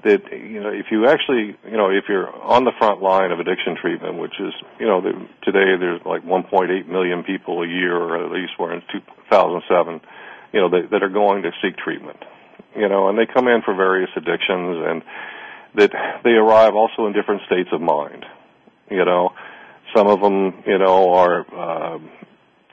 that 0.03 0.21
you 0.31 0.61
know 0.61 0.69
if 0.69 0.87
you 0.91 1.07
actually 1.07 1.57
you 1.65 1.77
know 1.77 1.89
if 1.89 2.05
you're 2.07 2.29
on 2.29 2.65
the 2.65 2.73
front 2.77 3.01
line 3.01 3.31
of 3.31 3.39
addiction 3.39 3.75
treatment, 3.81 4.19
which 4.19 4.35
is 4.39 4.53
you 4.79 4.85
know 4.85 5.01
the, 5.01 5.13
today 5.41 5.79
there's 5.79 6.01
like 6.05 6.23
1.8 6.23 6.87
million 6.87 7.23
people 7.23 7.63
a 7.63 7.67
year, 7.67 7.95
or 7.95 8.23
at 8.23 8.31
least 8.31 8.53
we're 8.59 8.73
in 8.73 8.81
2007, 9.31 10.01
you 10.53 10.59
know 10.59 10.69
that, 10.69 10.91
that 10.91 11.01
are 11.01 11.09
going 11.09 11.43
to 11.43 11.51
seek 11.63 11.77
treatment. 11.77 12.19
You 12.75 12.87
know, 12.87 13.09
and 13.09 13.17
they 13.17 13.25
come 13.25 13.47
in 13.47 13.61
for 13.63 13.73
various 13.73 14.09
addictions, 14.15 14.77
and 14.85 15.01
that 15.75 15.91
they 16.23 16.31
arrive 16.31 16.75
also 16.75 17.07
in 17.07 17.13
different 17.13 17.41
states 17.47 17.69
of 17.71 17.81
mind. 17.81 18.25
You 18.91 19.05
know, 19.05 19.31
some 19.95 20.07
of 20.07 20.21
them, 20.21 20.63
you 20.65 20.77
know, 20.77 21.13
are, 21.13 21.39
uh, 21.39 21.99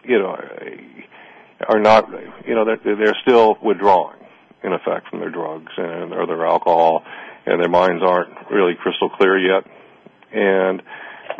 you 0.05 0.19
know, 0.19 0.37
are 1.68 1.80
not, 1.80 2.08
you 2.46 2.54
know, 2.54 2.64
they're, 2.64 2.96
they're 2.96 3.16
still 3.22 3.56
withdrawing, 3.62 4.18
in 4.62 4.72
effect, 4.72 5.08
from 5.08 5.20
their 5.20 5.30
drugs 5.30 5.72
and 5.76 6.12
or 6.12 6.26
their 6.26 6.46
alcohol, 6.46 7.02
and 7.46 7.60
their 7.60 7.68
minds 7.68 8.02
aren't 8.02 8.30
really 8.50 8.75
crystal 8.75 9.08
clear 9.10 9.38
yet. 9.38 9.64
And 10.32 10.82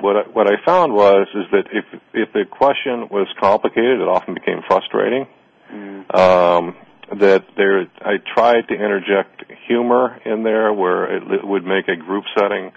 what 0.01 0.17
I, 0.17 0.23
what 0.31 0.47
I 0.47 0.57
found 0.65 0.93
was 0.93 1.27
is 1.35 1.45
that 1.53 1.67
if 1.73 1.85
if 2.15 2.33
the 2.33 2.45
question 2.45 3.09
was 3.11 3.29
complicated, 3.39 4.01
it 4.01 4.09
often 4.09 4.35
became 4.35 4.63
frustrating. 4.67 5.27
Mm. 5.73 6.15
Um, 6.15 6.77
that 7.21 7.45
there, 7.57 7.87
I 8.01 8.17
tried 8.35 8.67
to 8.69 8.75
interject 8.75 9.45
humor 9.69 10.21
in 10.25 10.43
there 10.43 10.73
where 10.73 11.17
it 11.17 11.45
would 11.45 11.65
make 11.65 11.87
a 11.89 11.95
group 11.95 12.25
setting 12.37 12.73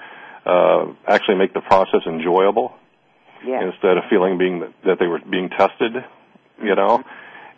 uh, 0.45 0.85
actually 1.07 1.35
make 1.35 1.53
the 1.53 1.61
process 1.61 2.01
enjoyable 2.05 2.73
yeah. 3.45 3.63
instead 3.63 3.97
of 3.97 4.03
feeling 4.09 4.37
being 4.37 4.59
that 4.85 4.99
they 4.99 5.07
were 5.07 5.19
being 5.19 5.49
tested, 5.49 5.93
you 6.61 6.75
know. 6.75 7.03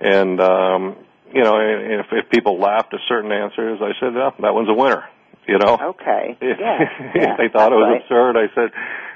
And 0.01 0.41
um, 0.41 0.95
you 1.33 1.43
know, 1.43 1.57
if, 1.59 2.07
if 2.11 2.29
people 2.29 2.59
laughed 2.59 2.93
at 2.93 2.99
certain 3.07 3.31
answers, 3.31 3.79
I 3.81 3.91
said, 3.99 4.17
oh, 4.17 4.33
"That 4.41 4.53
one's 4.53 4.69
a 4.69 4.73
winner." 4.73 5.05
You 5.47 5.57
know. 5.57 5.77
Okay. 5.95 6.37
If, 6.41 6.59
yeah. 6.59 6.79
if 7.15 7.37
they 7.37 7.49
thought 7.53 7.71
it 7.71 7.75
was 7.75 7.93
right. 7.93 8.01
absurd, 8.01 8.37
I 8.37 8.47
said 8.55 8.71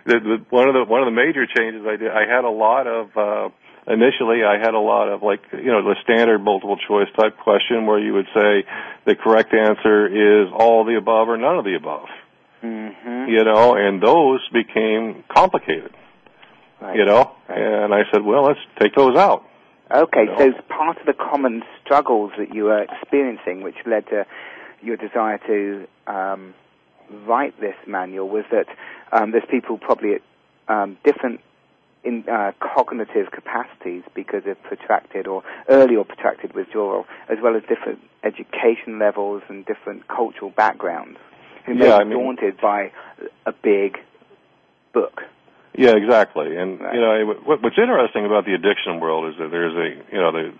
that 0.06 0.46
one 0.51 0.70
of 0.70 0.75
the 0.75 0.86
one 0.86 1.01
of 1.01 1.08
the 1.08 1.18
major 1.18 1.46
changes 1.46 1.84
I 1.86 1.98
did. 1.98 2.12
I 2.12 2.25
had 2.30 2.46
a 2.46 2.50
lot 2.50 2.88
of. 2.88 3.18
uh 3.18 3.50
initially 3.88 4.42
I 4.44 4.58
had 4.58 4.74
a 4.74 4.80
lot 4.80 5.10
of 5.10 5.22
like 5.22 5.42
you 5.51 5.72
know 5.72 5.84
the 5.84 5.96
standard 6.04 6.39
multiple 6.39 6.77
choice 6.88 7.08
type 7.15 7.38
question 7.38 7.86
where 7.86 8.00
you 8.00 8.13
would 8.13 8.25
say 8.34 8.65
the 9.06 9.13
correct 9.15 9.54
answer 9.54 10.08
is 10.08 10.50
all 10.51 10.86
the 10.86 10.96
above 10.98 11.30
or 11.30 11.38
none 11.38 11.60
of 11.60 11.65
the 11.65 11.75
above. 11.75 12.08
Mm-hmm. 12.63 13.30
You 13.30 13.44
know, 13.44 13.75
and 13.75 14.01
those 14.01 14.42
became 14.51 15.24
complicated. 15.30 15.94
Right. 16.82 16.98
You 16.98 17.06
know, 17.06 17.32
right. 17.48 17.58
and 17.58 17.94
I 17.94 18.01
said, 18.12 18.24
well, 18.24 18.44
let's 18.44 18.60
take 18.80 18.96
those 18.96 19.15
out. 19.15 19.46
Okay, 19.92 20.25
so 20.38 20.51
part 20.68 20.98
of 21.00 21.06
the 21.06 21.13
common 21.13 21.62
struggles 21.84 22.32
that 22.39 22.54
you 22.54 22.65
were 22.65 22.82
experiencing, 22.82 23.62
which 23.62 23.75
led 23.86 24.08
to 24.08 24.25
your 24.82 24.98
desire 24.98 25.38
to 25.46 25.88
um, 26.08 26.56
write 27.25 27.60
this 27.62 27.75
manual, 27.86 28.27
was 28.27 28.46
that 28.51 28.65
um, 29.12 29.32
there's 29.32 29.44
people 29.50 29.77
probably 29.77 30.15
at 30.15 30.22
um, 30.68 30.98
different 31.04 31.39
in 32.04 32.24
uh, 32.30 32.51
cognitive 32.60 33.32
capacities 33.32 34.04
because 34.13 34.44
of 34.46 34.62
protracted 34.63 35.25
or 35.27 35.44
early 35.70 35.96
or 35.96 36.06
protracted 36.06 36.54
withdrawal, 36.54 37.06
as 37.30 37.38
well 37.42 37.56
as 37.56 37.63
different 37.63 38.00
education 38.24 39.00
levels 39.00 39.42
and 39.50 39.65
different 39.65 40.08
cultural 40.08 40.51
backgrounds, 40.51 41.18
who 41.65 41.74
may 41.74 41.88
yeah, 41.88 41.98
be 41.98 42.01
I 42.01 42.04
mean, 42.04 42.20
daunted 42.20 42.58
by 42.62 42.92
a 43.46 43.51
big 43.51 43.98
book. 44.94 45.24
Yeah, 45.77 45.96
exactly. 45.96 46.55
And 46.55 46.79
right. 46.79 46.96
you 46.96 47.01
know, 47.01 47.36
what, 47.46 47.62
what's 47.62 47.77
interesting 47.77 48.25
about 48.25 48.46
the 48.46 48.53
addiction 48.53 49.00
world 49.00 49.32
is 49.34 49.39
that 49.39 49.51
there's 49.51 49.75
a, 49.75 50.15
you 50.15 50.22
know, 50.22 50.32
the 50.32 50.53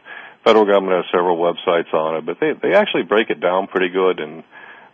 federal 0.43 0.65
government 0.65 1.03
has 1.03 1.05
several 1.12 1.38
websites 1.38 1.93
on 1.93 2.17
it, 2.17 2.25
but 2.25 2.39
they 2.39 2.53
they 2.53 2.75
actually 2.75 3.03
break 3.03 3.29
it 3.29 3.39
down 3.39 3.67
pretty 3.67 3.89
good. 3.89 4.19
And 4.19 4.43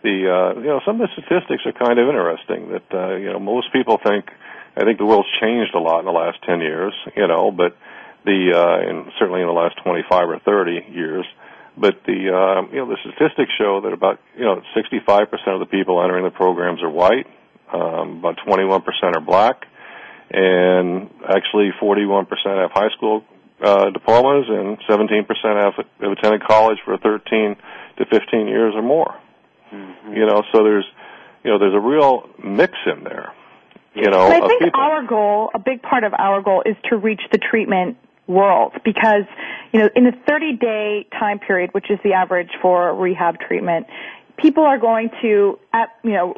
the, 0.03 0.29
uh, 0.29 0.59
you 0.59 0.67
know, 0.67 0.81
some 0.85 1.01
of 1.01 1.09
the 1.09 1.13
statistics 1.21 1.63
are 1.65 1.73
kind 1.73 1.99
of 1.99 2.07
interesting. 2.07 2.69
That 2.69 2.87
uh, 2.93 3.15
you 3.15 3.33
know, 3.33 3.39
most 3.39 3.73
people 3.73 3.99
think, 4.03 4.29
I 4.77 4.83
think 4.83 4.97
the 4.97 5.05
world's 5.05 5.29
changed 5.41 5.73
a 5.75 5.79
lot 5.79 5.99
in 5.99 6.05
the 6.05 6.11
last 6.11 6.37
ten 6.45 6.61
years, 6.61 6.93
you 7.15 7.27
know, 7.27 7.51
but 7.51 7.75
the, 8.25 8.53
uh, 8.53 8.89
and 8.89 9.11
certainly 9.19 9.41
in 9.41 9.47
the 9.47 9.53
last 9.53 9.77
25 9.83 10.29
or 10.29 10.39
30 10.39 10.85
years. 10.91 11.25
But 11.77 12.03
the, 12.05 12.29
uh, 12.29 12.69
you 12.69 12.77
know, 12.77 12.89
the 12.89 12.97
statistics 13.01 13.51
show 13.57 13.81
that 13.81 13.93
about, 13.93 14.19
you 14.37 14.43
know, 14.43 14.61
65% 14.75 15.31
of 15.47 15.59
the 15.59 15.65
people 15.65 16.03
entering 16.03 16.23
the 16.23 16.31
programs 16.31 16.83
are 16.83 16.89
white, 16.89 17.27
um, 17.73 18.19
about 18.19 18.37
21% 18.45 18.83
are 19.15 19.21
black, 19.21 19.65
and 20.33 21.09
actually 21.27 21.71
41% 21.81 22.27
have 22.45 22.71
high 22.71 22.89
school 22.95 23.23
uh, 23.61 23.89
diplomas 23.91 24.45
and 24.49 24.77
17% 24.89 25.27
have, 25.27 25.85
have 25.99 26.11
attended 26.11 26.43
college 26.43 26.77
for 26.83 26.97
13 26.97 27.55
to 27.97 28.05
15 28.05 28.47
years 28.47 28.73
or 28.75 28.81
more. 28.81 29.15
Mm-hmm. 29.71 30.13
You 30.13 30.25
know, 30.25 30.43
so 30.51 30.63
there's, 30.63 30.85
you 31.43 31.51
know, 31.51 31.59
there's 31.59 31.75
a 31.75 31.79
real 31.79 32.29
mix 32.43 32.73
in 32.85 33.03
there. 33.03 33.33
You 33.93 34.09
know, 34.09 34.31
and 34.31 34.43
I 34.43 34.47
think 34.47 34.63
people. 34.63 34.79
our 34.79 35.05
goal, 35.05 35.51
a 35.53 35.59
big 35.59 35.81
part 35.81 36.05
of 36.05 36.13
our 36.17 36.41
goal, 36.41 36.63
is 36.65 36.77
to 36.89 36.95
reach 36.95 37.21
the 37.31 37.37
treatment 37.37 37.97
world 38.25 38.71
because, 38.85 39.25
you 39.73 39.81
know, 39.81 39.89
in 39.95 40.05
the 40.05 40.13
30 40.27 40.55
day 40.55 41.07
time 41.11 41.39
period, 41.39 41.71
which 41.73 41.91
is 41.91 41.99
the 42.03 42.13
average 42.13 42.51
for 42.61 42.95
rehab 42.95 43.37
treatment, 43.39 43.87
people 44.37 44.63
are 44.63 44.77
going 44.77 45.09
to, 45.21 45.59
at, 45.73 45.89
you 46.03 46.11
know, 46.13 46.35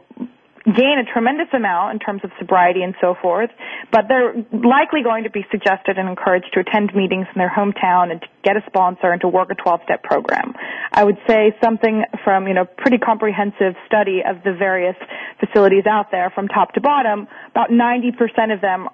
gain 0.65 0.97
a 0.97 1.03
tremendous 1.11 1.47
amount 1.53 1.93
in 1.93 1.99
terms 1.99 2.21
of 2.23 2.31
sobriety 2.39 2.83
and 2.83 2.95
so 3.01 3.15
forth, 3.21 3.49
but 3.91 4.05
they're 4.07 4.33
likely 4.51 5.03
going 5.03 5.25
to 5.25 5.29
be 5.29 5.45
suggested 5.51 5.97
and 5.97 6.07
encouraged 6.07 6.47
to 6.53 6.61
attend 6.61 6.95
meetings 6.95 7.27
in 7.35 7.39
their 7.39 7.51
hometown 7.51 8.11
and 8.11 8.21
to 8.21 8.27
get 8.43 8.55
a 8.55 8.63
sponsor 8.67 9.11
and 9.11 9.19
to 9.21 9.27
work 9.27 9.49
a 9.51 9.55
12-step 9.55 10.03
program. 10.03 10.53
I 10.91 11.03
would 11.03 11.17
say 11.27 11.53
something 11.61 12.05
from, 12.23 12.47
you 12.47 12.53
know, 12.53 12.65
pretty 12.65 12.97
comprehensive 12.97 13.75
study 13.85 14.21
of 14.25 14.43
the 14.43 14.53
various 14.53 14.95
facilities 15.39 15.85
out 15.85 16.11
there 16.11 16.31
from 16.33 16.47
top 16.47 16.73
to 16.73 16.81
bottom, 16.81 17.27
about 17.51 17.69
90% 17.69 18.53
of 18.53 18.61
them 18.61 18.87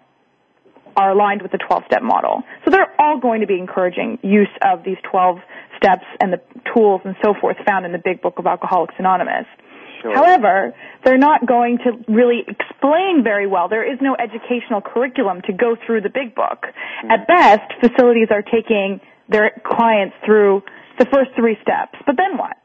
are 0.96 1.12
aligned 1.12 1.42
with 1.44 1.52
the 1.52 1.60
12-step 1.60 2.02
model. 2.02 2.44
So 2.66 2.72
they're 2.72 2.94
all 3.00 3.20
going 3.20 3.42
to 3.42 3.48
be 3.48 3.60
encouraging 3.60 4.18
use 4.24 4.50
of 4.64 4.84
these 4.84 4.98
12 5.10 5.38
steps 5.78 6.06
and 6.20 6.34
the 6.34 6.42
tools 6.74 7.02
and 7.06 7.16
so 7.24 7.34
forth 7.40 7.58
found 7.66 7.86
in 7.86 7.92
the 7.92 8.02
big 8.04 8.22
book 8.22 8.40
of 8.40 8.48
Alcoholics 8.48 8.96
Anonymous. 8.98 9.46
Sure. 10.02 10.16
However, 10.16 10.74
they're 11.04 11.18
not 11.18 11.46
going 11.46 11.80
to 11.80 11.92
really 12.12 12.46
explain 12.48 13.22
very 13.24 13.48
well. 13.48 13.68
There 13.68 13.84
is 13.84 14.00
no 14.02 14.16
educational 14.16 14.82
curriculum 14.82 15.42
to 15.48 15.54
go 15.54 15.76
through 15.86 16.02
the 16.02 16.10
big 16.10 16.36
book. 16.36 16.64
Mm-hmm. 16.64 17.12
At 17.12 17.28
best, 17.28 17.74
facilities 17.82 18.28
are 18.32 18.42
taking 18.42 19.02
their 19.28 19.52
clients 19.66 20.16
through 20.26 20.64
the 20.98 21.06
first 21.06 21.32
three 21.36 21.58
steps. 21.62 22.00
But 22.06 22.16
then 22.18 22.38
what? 22.38 22.58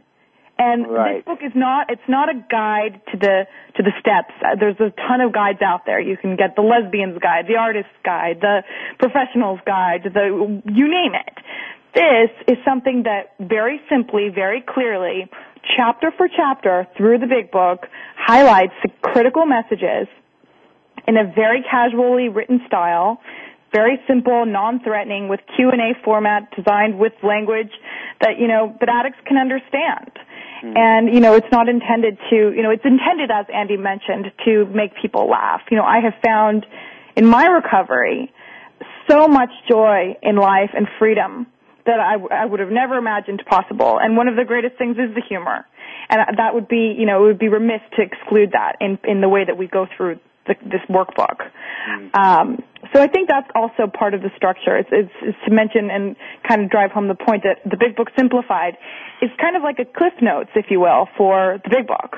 And 0.57 0.87
right. 0.87 1.17
this 1.17 1.25
book 1.25 1.41
is 1.45 1.53
not, 1.55 1.91
it's 1.91 2.09
not 2.09 2.29
a 2.29 2.39
guide 2.49 3.01
to 3.11 3.19
the, 3.19 3.47
to 3.77 3.83
the 3.83 3.91
steps. 3.99 4.33
Uh, 4.39 4.55
there's 4.59 4.79
a 4.79 4.95
ton 5.09 5.21
of 5.21 5.33
guides 5.33 5.59
out 5.63 5.85
there. 5.85 6.01
You 6.01 6.17
can 6.17 6.37
get 6.37 6.55
the 6.55 6.63
lesbian's 6.63 7.19
guide, 7.19 7.47
the 7.49 7.57
artist's 7.57 7.91
guide, 8.05 8.39
the 8.41 8.63
professional's 9.01 9.59
guide, 9.67 10.03
the, 10.05 10.63
you 10.65 10.89
name 10.89 11.15
it. 11.15 11.35
This 11.95 12.31
is 12.47 12.59
something 12.65 13.05
that 13.05 13.35
very 13.41 13.81
simply, 13.91 14.29
very 14.33 14.63
clearly 14.63 15.29
chapter 15.77 16.13
for 16.17 16.29
chapter 16.29 16.87
through 16.97 17.19
the 17.19 17.27
big 17.27 17.51
book 17.51 17.87
highlights 18.17 18.75
the 18.83 18.91
critical 19.03 19.47
messages 19.47 20.09
in 21.07 21.17
a 21.17 21.25
very 21.35 21.63
casually 21.63 22.29
written 22.29 22.61
style, 22.67 23.21
very 23.73 23.99
simple, 24.07 24.47
non-threatening 24.47 25.29
with 25.29 25.41
Q&A 25.57 25.95
format 26.05 26.49
designed 26.57 26.99
with 26.99 27.13
language 27.23 27.73
that, 28.21 28.39
you 28.39 28.49
know, 28.49 28.77
that 28.81 28.89
addicts 28.89 29.19
can 29.27 29.37
understand. 29.37 30.13
Mm. 30.63 30.79
And, 30.79 31.15
you 31.15 31.21
know, 31.21 31.35
it's 31.35 31.51
not 31.51 31.69
intended 31.69 32.17
to, 32.31 32.37
you 32.37 32.63
know, 32.63 32.71
it's 32.71 32.85
intended, 32.85 33.31
as 33.31 33.47
Andy 33.53 33.77
mentioned, 33.77 34.33
to 34.45 34.65
make 34.67 34.93
people 35.01 35.29
laugh. 35.29 35.61
You 35.71 35.77
know, 35.77 35.85
I 35.85 36.01
have 36.01 36.15
found 36.25 36.65
in 37.17 37.27
my 37.27 37.47
recovery 37.47 38.33
so 39.09 39.29
much 39.29 39.51
joy 39.69 40.17
in 40.23 40.37
life 40.37 40.71
and 40.75 40.87
freedom 40.99 41.47
that 41.87 42.01
I, 42.01 42.15
I 42.43 42.47
would 42.47 42.61
have 42.61 42.71
never 42.71 42.97
imagined 42.97 43.43
possible. 43.47 43.99
And 44.01 44.17
one 44.17 44.29
of 44.29 44.37
the 44.37 44.45
greatest 44.45 44.77
things 44.79 44.97
is 44.97 45.15
the 45.15 45.23
humor. 45.29 45.67
And 46.09 46.39
that 46.39 46.55
would 46.55 46.69
be, 46.69 46.95
you 46.97 47.07
know, 47.07 47.25
it 47.25 47.27
would 47.29 47.39
be 47.39 47.49
remiss 47.49 47.81
to 47.97 48.03
exclude 48.03 48.53
that 48.53 48.77
in, 48.81 48.99
in 49.05 49.21
the 49.21 49.29
way 49.29 49.45
that 49.45 49.57
we 49.57 49.67
go 49.67 49.87
through 49.97 50.19
the, 50.47 50.55
this 50.65 50.81
workbook. 50.89 51.41
Mm. 51.89 52.15
Um, 52.15 52.63
so 52.93 53.01
I 53.01 53.09
think 53.09 53.29
that's 53.29 53.49
also 53.55 53.91
part 53.91 54.15
of 54.15 54.21
the 54.21 54.31
structure. 54.37 54.77
It's, 54.77 54.89
it's, 54.93 55.13
it's, 55.23 55.39
to 55.47 55.51
mention 55.51 55.91
and 55.91 56.17
kind 56.47 56.63
of 56.63 56.71
drive 56.71 56.91
home 56.91 57.09
the 57.09 57.15
point 57.15 57.45
that 57.45 57.69
the 57.69 57.77
Big 57.77 57.97
Book 57.97 58.09
Simplified 58.17 58.77
is 59.23 59.31
kind 59.41 59.57
of 59.57 59.63
like 59.63 59.79
a 59.79 59.85
cliff 59.85 60.15
notes, 60.21 60.51
if 60.55 60.67
you 60.71 60.81
will, 60.81 61.09
for 61.17 61.61
the 61.65 61.71
Big 61.71 61.87
Book. 61.87 62.17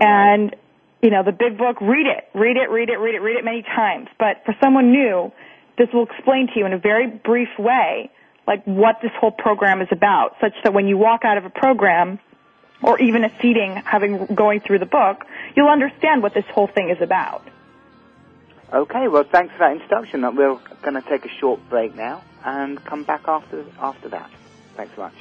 And, 0.00 0.54
you 1.02 1.10
know, 1.10 1.22
the 1.24 1.32
Big 1.32 1.58
Book, 1.58 1.80
read 1.80 2.06
it, 2.06 2.30
read 2.34 2.56
it, 2.56 2.70
read 2.70 2.90
it, 2.90 2.98
read 2.98 3.14
it, 3.14 3.20
read 3.20 3.36
it 3.36 3.44
many 3.44 3.62
times. 3.62 4.08
But 4.18 4.42
for 4.44 4.54
someone 4.62 4.90
new, 4.90 5.32
this 5.78 5.88
will 5.92 6.06
explain 6.06 6.46
to 6.48 6.52
you 6.56 6.66
in 6.66 6.72
a 6.72 6.78
very 6.78 7.08
brief 7.08 7.50
way 7.58 8.10
like 8.46 8.64
what 8.64 9.00
this 9.02 9.12
whole 9.18 9.30
program 9.30 9.80
is 9.80 9.88
about, 9.90 10.36
such 10.40 10.54
that 10.62 10.72
when 10.72 10.86
you 10.86 10.96
walk 10.96 11.24
out 11.24 11.38
of 11.38 11.44
a 11.44 11.50
program, 11.50 12.18
or 12.82 13.00
even 13.00 13.24
a 13.24 13.30
seating 13.40 13.76
having 13.76 14.26
going 14.26 14.60
through 14.60 14.78
the 14.78 14.86
book, 14.86 15.24
you'll 15.56 15.68
understand 15.68 16.22
what 16.22 16.34
this 16.34 16.44
whole 16.52 16.66
thing 16.66 16.90
is 16.90 17.00
about. 17.00 17.42
Okay, 18.72 19.08
well, 19.08 19.24
thanks 19.24 19.52
for 19.52 19.60
that 19.60 19.72
introduction. 19.72 20.22
We're 20.36 20.58
going 20.82 20.94
to 20.94 21.08
take 21.08 21.24
a 21.24 21.28
short 21.40 21.60
break 21.70 21.94
now 21.94 22.22
and 22.44 22.82
come 22.84 23.04
back 23.04 23.22
after 23.26 23.64
after 23.78 24.08
that. 24.10 24.30
Thanks 24.76 24.94
so 24.96 25.02
much. 25.02 25.14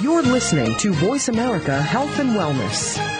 You're 0.00 0.22
listening 0.22 0.74
to 0.76 0.92
Voice 0.92 1.28
America 1.28 1.82
Health 1.82 2.18
and 2.18 2.30
Wellness. 2.30 3.19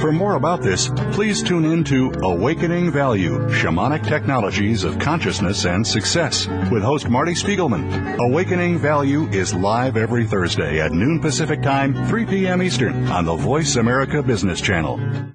For 0.00 0.12
more 0.12 0.34
about 0.34 0.60
this, 0.60 0.90
please 1.12 1.42
tune 1.42 1.64
in 1.64 1.82
to 1.84 2.12
Awakening 2.22 2.90
Value 2.90 3.38
Shamanic 3.48 4.06
Technologies 4.06 4.84
of 4.84 4.98
Consciousness 4.98 5.64
and 5.64 5.86
Success 5.86 6.46
with 6.70 6.82
host 6.82 7.08
Marty 7.08 7.32
Spiegelman. 7.32 8.18
Awakening 8.18 8.78
Value 8.78 9.26
is 9.28 9.54
live 9.54 9.96
every 9.96 10.26
Thursday 10.26 10.80
at 10.80 10.92
noon 10.92 11.20
Pacific 11.20 11.62
Time, 11.62 12.06
3 12.08 12.26
p.m. 12.26 12.62
Eastern 12.62 13.08
on 13.08 13.24
the 13.24 13.36
Voice 13.36 13.76
America 13.76 14.22
Business 14.22 14.60
Channel. 14.60 15.34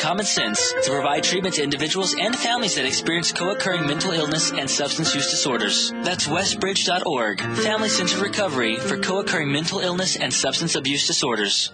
common 0.01 0.25
sense 0.25 0.73
to 0.81 0.89
provide 0.89 1.23
treatment 1.23 1.53
to 1.55 1.63
individuals 1.63 2.15
and 2.19 2.35
families 2.35 2.73
that 2.75 2.85
experience 2.85 3.31
co-occurring 3.31 3.85
mental 3.85 4.11
illness 4.11 4.51
and 4.51 4.67
substance 4.67 5.13
use 5.13 5.29
disorders. 5.29 5.91
That's 6.01 6.27
westbridge.org, 6.27 7.39
Family 7.39 7.87
Centered 7.87 8.19
Recovery 8.19 8.77
for 8.77 8.97
co-occurring 8.97 9.51
mental 9.51 9.79
illness 9.79 10.15
and 10.15 10.33
substance 10.33 10.75
abuse 10.75 11.05
disorders. 11.05 11.71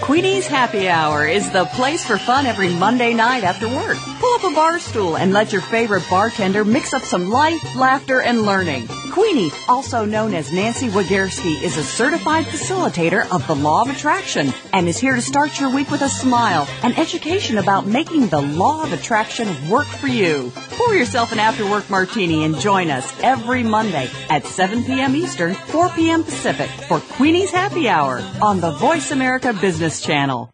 Queenie's 0.00 0.46
Happy 0.46 0.88
Hour 0.88 1.26
is 1.26 1.50
the 1.50 1.64
place 1.66 2.04
for 2.04 2.18
fun 2.18 2.46
every 2.46 2.72
Monday 2.74 3.14
night 3.14 3.42
after 3.42 3.68
work. 3.68 3.96
Pull 4.20 4.34
up 4.34 4.44
a 4.44 4.54
bar 4.54 4.78
stool 4.78 5.16
and 5.16 5.32
let 5.32 5.52
your 5.52 5.62
favorite 5.62 6.04
bartender 6.08 6.64
mix 6.64 6.94
up 6.94 7.02
some 7.02 7.30
life, 7.30 7.62
laughter, 7.76 8.20
and 8.20 8.42
learning. 8.42 8.88
Queenie, 9.16 9.50
also 9.66 10.04
known 10.04 10.34
as 10.34 10.52
Nancy 10.52 10.88
Wagierski, 10.88 11.62
is 11.62 11.78
a 11.78 11.82
certified 11.82 12.44
facilitator 12.44 13.26
of 13.34 13.46
the 13.46 13.54
law 13.54 13.80
of 13.80 13.88
attraction 13.88 14.52
and 14.74 14.86
is 14.86 14.98
here 14.98 15.14
to 15.14 15.22
start 15.22 15.58
your 15.58 15.74
week 15.74 15.90
with 15.90 16.02
a 16.02 16.08
smile 16.10 16.68
and 16.82 16.98
education 16.98 17.56
about 17.56 17.86
making 17.86 18.26
the 18.26 18.42
law 18.42 18.82
of 18.82 18.92
attraction 18.92 19.48
work 19.70 19.86
for 19.86 20.06
you. 20.06 20.52
Pour 20.72 20.94
yourself 20.94 21.32
an 21.32 21.38
after 21.38 21.64
work 21.64 21.88
martini 21.88 22.44
and 22.44 22.58
join 22.58 22.90
us 22.90 23.10
every 23.22 23.62
Monday 23.62 24.10
at 24.28 24.44
7 24.44 24.84
p.m. 24.84 25.16
Eastern, 25.16 25.54
4 25.54 25.88
p.m. 25.88 26.22
Pacific 26.22 26.68
for 26.86 27.00
Queenie's 27.00 27.50
Happy 27.50 27.88
Hour 27.88 28.22
on 28.42 28.60
the 28.60 28.72
Voice 28.72 29.12
America 29.12 29.54
Business 29.54 30.02
Channel. 30.02 30.52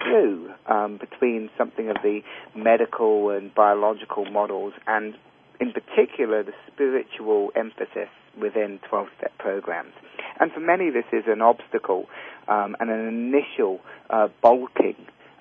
true 0.04 0.50
um, 0.68 0.98
between 0.98 1.50
something 1.58 1.90
of 1.90 1.98
the 2.04 2.22
medical 2.56 3.30
and 3.30 3.54
biological 3.54 4.26
models 4.26 4.74
and 4.88 5.14
in 5.60 5.72
particular 5.74 6.44
the 6.44 6.54
spiritual 6.72 7.52
emphasis 7.56 8.10
within 8.42 8.80
12-step 8.92 9.38
programs. 9.38 9.94
And 10.40 10.52
for 10.52 10.60
many 10.60 10.90
this 10.90 11.06
is 11.14 11.26
an 11.28 11.42
obstacle 11.42 12.08
um, 12.48 12.76
and 12.80 12.90
an 12.90 13.08
initial 13.08 13.80
uh, 14.10 14.30
bulking 14.42 14.96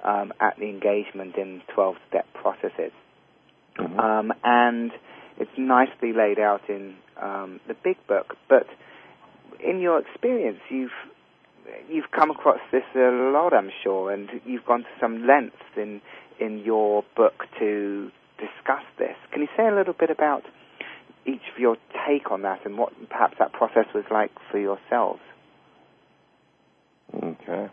um, 0.05 0.33
at 0.41 0.57
the 0.59 0.69
engagement 0.69 1.37
in 1.37 1.63
12-step 1.75 2.27
processes. 2.35 2.93
Mm-hmm. 3.79 3.99
Um, 3.99 4.33
and 4.45 4.93
it's 5.39 5.51
nicely 5.57 6.13
laid 6.13 6.39
out 6.39 6.69
in 6.69 6.95
um, 7.21 7.61
the 7.69 7.75
big 7.75 7.97
book. 8.07 8.37
But 8.49 8.67
in 9.61 9.81
your 9.81 9.99
experience, 10.01 10.61
you've 10.69 10.91
you've 11.89 12.11
come 12.11 12.31
across 12.31 12.61
this 12.73 12.83
a 12.95 13.11
lot, 13.33 13.53
I'm 13.53 13.71
sure, 13.83 14.11
and 14.11 14.29
you've 14.45 14.65
gone 14.65 14.81
to 14.81 14.89
some 15.01 15.27
lengths 15.27 15.57
in 15.77 16.01
in 16.41 16.59
your 16.59 17.05
book 17.17 17.45
to 17.59 18.11
discuss 18.39 18.85
this. 18.99 19.17
Can 19.33 19.43
you 19.43 19.49
say 19.57 19.67
a 19.67 19.75
little 19.75 19.95
bit 19.95 20.11
about 20.11 20.45
each 21.27 21.43
of 21.53 21.61
your 21.61 21.77
take 22.07 22.31
on 22.31 22.43
that 22.43 22.65
and 22.65 22.79
what 22.79 22.93
perhaps 23.09 23.37
that 23.39 23.53
process 23.53 23.87
was 23.95 24.05
like 24.11 24.31
for 24.51 24.59
yourselves? 24.59 25.21
Okay. 27.15 27.69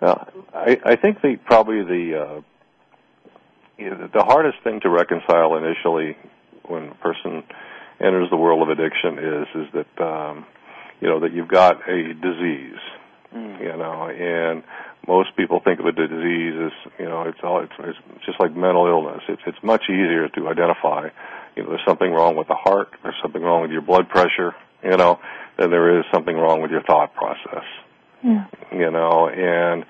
Well, 0.00 0.28
I, 0.54 0.78
I 0.84 0.96
think 0.96 1.22
the 1.22 1.36
probably 1.44 1.82
the 1.82 2.20
uh, 2.20 2.40
you 3.78 3.90
know, 3.90 4.08
the 4.12 4.24
hardest 4.24 4.58
thing 4.64 4.80
to 4.80 4.88
reconcile 4.90 5.56
initially 5.56 6.16
when 6.66 6.88
a 6.88 6.94
person 6.96 7.42
enters 8.00 8.28
the 8.30 8.36
world 8.36 8.62
of 8.62 8.68
addiction 8.68 9.18
is 9.18 9.46
is 9.54 9.72
that 9.74 10.04
um, 10.04 10.46
you 11.00 11.08
know 11.08 11.20
that 11.20 11.32
you've 11.32 11.48
got 11.48 11.88
a 11.88 12.14
disease, 12.14 12.80
you 13.60 13.76
know, 13.76 14.08
and 14.08 14.62
most 15.06 15.36
people 15.36 15.60
think 15.64 15.78
of 15.80 15.86
a 15.86 15.92
disease 15.92 16.54
as 16.66 16.92
you 16.98 17.04
know 17.04 17.22
it's 17.22 17.38
all 17.42 17.62
it's, 17.62 17.72
it's 17.80 18.24
just 18.24 18.40
like 18.40 18.54
mental 18.56 18.86
illness. 18.86 19.22
It's 19.28 19.42
it's 19.46 19.62
much 19.62 19.84
easier 19.88 20.28
to 20.28 20.48
identify. 20.48 21.08
You 21.54 21.62
know, 21.62 21.70
there's 21.70 21.84
something 21.86 22.12
wrong 22.12 22.36
with 22.36 22.48
the 22.48 22.54
heart. 22.54 22.88
There's 23.02 23.16
something 23.22 23.42
wrong 23.42 23.62
with 23.62 23.70
your 23.70 23.82
blood 23.82 24.08
pressure. 24.08 24.54
You 24.82 24.96
know, 24.96 25.18
than 25.58 25.70
there 25.70 25.98
is 25.98 26.04
something 26.12 26.36
wrong 26.36 26.60
with 26.60 26.70
your 26.70 26.82
thought 26.82 27.14
process 27.14 27.64
Yeah. 28.22 28.46
you 28.70 28.90
know, 28.90 29.28
and 29.28 29.84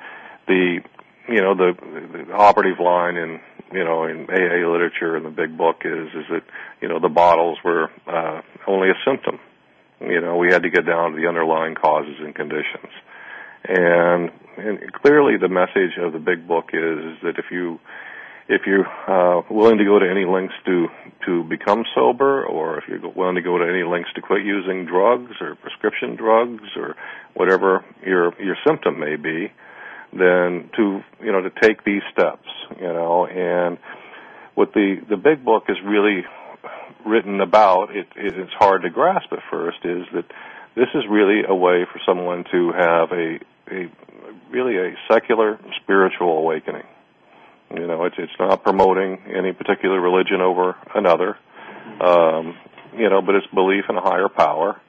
the 0.46 0.80
you 1.28 1.40
know 1.40 1.54
the, 1.54 1.72
the 2.26 2.32
operative 2.32 2.78
line 2.80 3.16
in 3.16 3.40
you 3.72 3.84
know 3.84 4.04
in 4.04 4.26
AA 4.30 4.68
literature 4.70 5.16
in 5.16 5.24
the 5.24 5.30
big 5.30 5.56
book 5.56 5.82
is 5.84 6.08
is 6.08 6.24
that 6.30 6.42
you 6.80 6.88
know 6.88 7.00
the 7.00 7.08
bottles 7.08 7.58
were 7.64 7.90
uh, 8.06 8.40
only 8.66 8.90
a 8.90 8.94
symptom. 9.04 9.38
You 10.00 10.20
know, 10.20 10.36
we 10.36 10.52
had 10.52 10.62
to 10.62 10.70
get 10.70 10.84
down 10.84 11.12
to 11.12 11.16
the 11.16 11.26
underlying 11.26 11.74
causes 11.74 12.16
and 12.20 12.34
conditions, 12.34 12.92
and 13.64 14.30
and 14.58 14.92
clearly 14.92 15.36
the 15.38 15.48
message 15.48 15.96
of 15.98 16.12
the 16.12 16.18
big 16.18 16.46
book 16.46 16.70
is, 16.72 16.98
is 16.98 17.18
that 17.22 17.38
if 17.38 17.46
you 17.50 17.80
if 18.48 18.62
you're 18.66 18.86
uh, 19.08 19.42
willing 19.50 19.78
to 19.78 19.84
go 19.84 19.98
to 19.98 20.08
any 20.08 20.24
lengths 20.24 20.54
to 20.66 20.86
to 21.24 21.44
become 21.44 21.84
sober, 21.94 22.44
or 22.44 22.78
if 22.78 22.84
you're 22.88 23.08
willing 23.10 23.34
to 23.36 23.42
go 23.42 23.58
to 23.58 23.64
any 23.64 23.82
lengths 23.82 24.12
to 24.14 24.22
quit 24.22 24.44
using 24.44 24.84
drugs 24.86 25.32
or 25.40 25.56
prescription 25.56 26.14
drugs 26.14 26.68
or 26.76 26.94
whatever 27.34 27.84
your 28.04 28.32
your 28.40 28.56
symptom 28.66 29.00
may 29.00 29.16
be, 29.16 29.50
then 30.18 30.70
to 30.76 31.00
you 31.24 31.32
know 31.32 31.42
to 31.42 31.50
take 31.50 31.84
these 31.84 32.02
steps, 32.12 32.48
you 32.80 32.92
know, 32.92 33.26
and 33.26 33.78
what 34.54 34.72
the 34.72 34.96
the 35.08 35.16
big 35.16 35.44
book 35.44 35.64
is 35.68 35.76
really 35.84 36.24
written 37.06 37.40
about, 37.40 37.94
it, 37.94 38.06
it 38.16 38.36
it's 38.36 38.52
hard 38.58 38.82
to 38.82 38.90
grasp 38.90 39.32
at 39.32 39.40
first, 39.50 39.78
is 39.84 40.04
that 40.12 40.24
this 40.74 40.88
is 40.94 41.04
really 41.08 41.42
a 41.48 41.54
way 41.54 41.86
for 41.90 42.00
someone 42.06 42.44
to 42.52 42.72
have 42.72 43.12
a 43.12 43.38
a 43.70 43.90
really 44.50 44.76
a 44.76 44.94
secular 45.08 45.58
spiritual 45.82 46.38
awakening 46.38 46.84
you 47.74 47.86
know, 47.86 48.04
it's 48.04 48.14
it's 48.18 48.32
not 48.38 48.62
promoting 48.62 49.18
any 49.34 49.52
particular 49.52 50.00
religion 50.00 50.40
over 50.40 50.76
another. 50.94 51.36
Um, 52.00 52.56
you 52.96 53.10
know, 53.10 53.22
but 53.22 53.34
it's 53.34 53.46
belief 53.48 53.84
in 53.88 53.96
a 53.96 54.00
higher 54.00 54.28
power. 54.28 54.80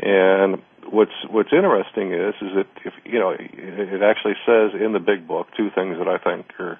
And 0.00 0.60
what's 0.90 1.14
what's 1.30 1.52
interesting 1.52 2.12
is 2.12 2.34
is 2.40 2.50
that 2.56 2.66
if 2.84 2.94
you 3.04 3.18
know 3.18 3.30
it 3.30 4.02
actually 4.02 4.34
says 4.46 4.72
in 4.80 4.92
the 4.92 5.00
big 5.00 5.26
book 5.26 5.48
two 5.56 5.70
things 5.74 5.96
that 5.98 6.08
I 6.08 6.18
think 6.18 6.46
are 6.58 6.78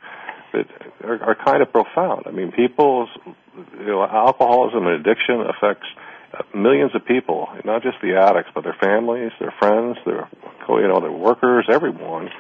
that 0.53 0.67
are, 1.03 1.23
are 1.23 1.37
kind 1.45 1.63
of 1.63 1.73
profound. 1.73 2.25
I 2.27 2.31
mean, 2.31 2.53
people's 2.53 3.09
you 3.79 3.87
know 3.87 4.03
alcoholism 4.03 4.87
and 4.87 5.01
addiction 5.01 5.43
affects 5.43 5.87
millions 6.55 6.93
of 6.95 7.05
people, 7.05 7.49
not 7.65 7.83
just 7.83 7.97
the 8.03 8.17
addicts, 8.17 8.51
but 8.55 8.65
their 8.65 8.77
families, 8.81 9.33
their 9.39 9.55
friends, 9.59 9.99
their 10.07 10.29
you 10.69 10.89
know 10.89 11.01
their 11.01 11.13
workers, 11.13 11.67
everyone. 11.71 12.31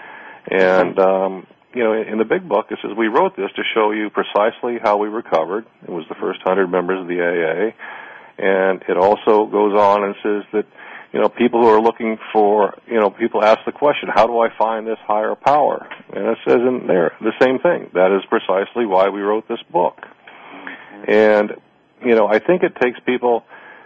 And 0.50 0.98
um, 0.98 1.46
you 1.74 1.82
know, 1.82 1.92
in 1.92 2.18
the 2.18 2.24
big 2.24 2.48
book, 2.48 2.66
it 2.70 2.78
says 2.82 2.92
we 2.96 3.08
wrote 3.08 3.36
this 3.36 3.50
to 3.56 3.62
show 3.74 3.90
you 3.90 4.10
precisely 4.10 4.78
how 4.82 4.96
we 4.98 5.08
recovered. 5.08 5.66
It 5.82 5.90
was 5.90 6.04
the 6.08 6.14
first 6.14 6.40
hundred 6.44 6.68
members 6.68 7.00
of 7.00 7.08
the 7.08 7.20
AA, 7.20 7.74
and 8.38 8.82
it 8.88 8.96
also 8.96 9.46
goes 9.46 9.74
on 9.74 10.04
and 10.04 10.14
says 10.22 10.42
that 10.52 10.66
you 11.14 11.20
know 11.20 11.28
people 11.28 11.62
who 11.62 11.68
are 11.68 11.80
looking 11.80 12.18
for 12.32 12.74
you 12.88 12.98
know 12.98 13.08
people 13.08 13.42
ask 13.42 13.60
the 13.64 13.72
question, 13.72 14.08
how 14.12 14.26
do 14.26 14.40
I 14.40 14.48
find 14.58 14.84
this 14.84 14.98
higher 15.06 15.36
power? 15.36 15.86
And 16.12 16.26
it 16.26 16.38
says 16.44 16.58
in 16.58 16.88
there 16.88 17.12
the 17.20 17.32
same 17.40 17.60
thing. 17.60 17.90
That 17.94 18.10
is 18.10 18.22
precisely 18.28 18.84
why 18.84 19.08
we 19.10 19.20
wrote 19.20 19.46
this 19.46 19.62
book. 19.72 19.96
And 21.06 21.52
you 22.04 22.16
know, 22.16 22.26
I 22.26 22.40
think 22.40 22.64
it 22.64 22.74
takes 22.82 22.98
people 23.06 23.44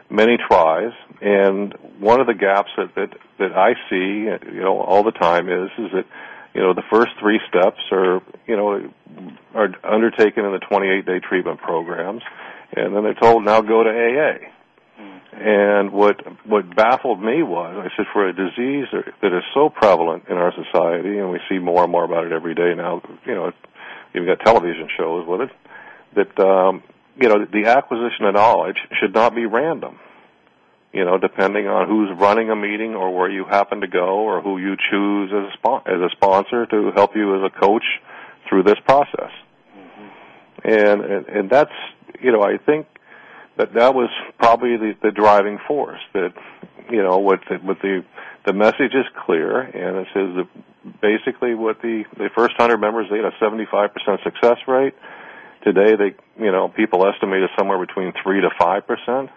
many 0.08 0.38
tries, 0.38 0.92
and 1.20 1.74
one 2.00 2.18
of 2.22 2.26
the 2.26 2.34
gaps 2.34 2.70
that 2.78 2.94
that, 2.94 3.10
that 3.38 3.52
I 3.52 3.74
see, 3.90 4.54
you 4.54 4.62
know, 4.62 4.80
all 4.80 5.04
the 5.04 5.12
time 5.12 5.50
is 5.50 5.68
is 5.76 5.92
that 5.92 6.06
you 6.54 6.62
know 6.62 6.72
the 6.72 6.84
first 6.90 7.10
three 7.20 7.40
steps 7.46 7.80
are 7.92 8.22
you 8.46 8.56
know 8.56 8.90
are 9.54 9.68
undertaken 9.84 10.46
in 10.46 10.52
the 10.52 10.60
28 10.60 11.04
day 11.04 11.20
treatment 11.20 11.60
programs 11.60 12.22
and 12.74 12.94
then 12.94 13.02
they're 13.04 13.14
told 13.14 13.44
now 13.44 13.60
go 13.60 13.82
to 13.82 13.90
AA 13.90 14.48
and 15.40 15.92
what 15.92 16.20
what 16.46 16.74
baffled 16.74 17.22
me 17.22 17.42
was 17.42 17.74
I 17.78 17.96
said 17.96 18.06
for 18.12 18.28
a 18.28 18.32
disease 18.32 18.86
that 19.22 19.36
is 19.36 19.42
so 19.54 19.68
prevalent 19.68 20.24
in 20.28 20.36
our 20.36 20.52
society 20.52 21.18
and 21.18 21.30
we 21.30 21.40
see 21.48 21.58
more 21.58 21.82
and 21.82 21.92
more 21.92 22.04
about 22.04 22.26
it 22.26 22.32
every 22.32 22.54
day 22.54 22.74
now 22.76 23.02
you 23.24 23.34
know 23.34 23.52
you've 24.12 24.26
got 24.26 24.40
television 24.44 24.88
shows 24.96 25.26
with 25.26 25.42
it 25.42 25.50
that 26.16 26.44
um 26.44 26.82
you 27.16 27.28
know 27.28 27.44
the 27.44 27.66
acquisition 27.66 28.26
of 28.26 28.34
knowledge 28.34 28.78
should 29.00 29.14
not 29.14 29.34
be 29.34 29.46
random 29.46 29.98
you 30.92 31.04
know, 31.04 31.18
depending 31.18 31.66
on 31.66 31.86
who's 31.86 32.10
running 32.18 32.50
a 32.50 32.56
meeting 32.56 32.94
or 32.94 33.14
where 33.14 33.30
you 33.30 33.44
happen 33.44 33.82
to 33.82 33.86
go 33.86 34.20
or 34.20 34.40
who 34.40 34.58
you 34.58 34.74
choose 34.90 35.30
as 35.32 35.52
a, 35.52 35.56
spon- 35.58 35.82
as 35.86 36.00
a 36.00 36.08
sponsor 36.12 36.66
to 36.66 36.90
help 36.94 37.14
you 37.14 37.36
as 37.36 37.52
a 37.52 37.60
coach 37.60 37.84
through 38.48 38.62
this 38.62 38.78
process. 38.86 39.30
Mm-hmm. 39.76 40.68
And, 40.68 41.00
and, 41.02 41.26
and 41.26 41.50
that's, 41.50 41.72
you 42.20 42.32
know, 42.32 42.42
I 42.42 42.56
think 42.56 42.86
that 43.58 43.74
that 43.74 43.94
was 43.94 44.08
probably 44.38 44.76
the, 44.76 44.94
the 45.02 45.10
driving 45.10 45.58
force 45.66 46.00
that, 46.14 46.32
you 46.90 47.02
know, 47.02 47.18
what 47.18 47.40
the, 47.48 47.56
what 47.56 47.78
the, 47.82 48.04
the 48.46 48.52
message 48.52 48.94
is 48.94 49.04
clear 49.26 49.60
and 49.60 49.98
it 49.98 50.06
says 50.14 50.30
that 50.36 51.00
basically 51.02 51.54
what 51.54 51.82
the, 51.82 52.04
the 52.16 52.30
first 52.34 52.54
hundred 52.56 52.78
members, 52.78 53.06
they 53.10 53.16
had 53.16 53.26
a 53.26 53.36
75% 53.42 53.90
success 54.24 54.56
rate. 54.66 54.94
Today 55.64 55.96
they, 55.96 56.42
you 56.42 56.52
know, 56.52 56.68
people 56.68 57.06
estimate 57.06 57.42
it 57.42 57.50
somewhere 57.58 57.84
between 57.84 58.12
three 58.22 58.40
to 58.40 58.48
five 58.58 58.86
percent 58.86 59.30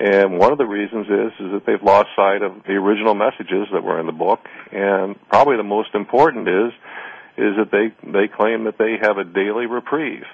and 0.00 0.38
one 0.38 0.50
of 0.50 0.56
the 0.56 0.64
reasons 0.64 1.06
is 1.06 1.32
is 1.38 1.52
that 1.52 1.62
they've 1.66 1.82
lost 1.82 2.08
sight 2.16 2.40
of 2.40 2.64
the 2.66 2.72
original 2.72 3.14
messages 3.14 3.68
that 3.70 3.84
were 3.84 4.00
in 4.00 4.06
the 4.06 4.12
book. 4.16 4.40
And 4.72 5.14
probably 5.28 5.58
the 5.58 5.62
most 5.62 5.94
important 5.94 6.48
is 6.48 6.72
is 7.36 7.54
that 7.60 7.70
they 7.70 7.92
they 8.10 8.26
claim 8.26 8.64
that 8.64 8.78
they 8.78 8.96
have 9.00 9.18
a 9.18 9.24
daily 9.24 9.66
reprieve. 9.66 10.24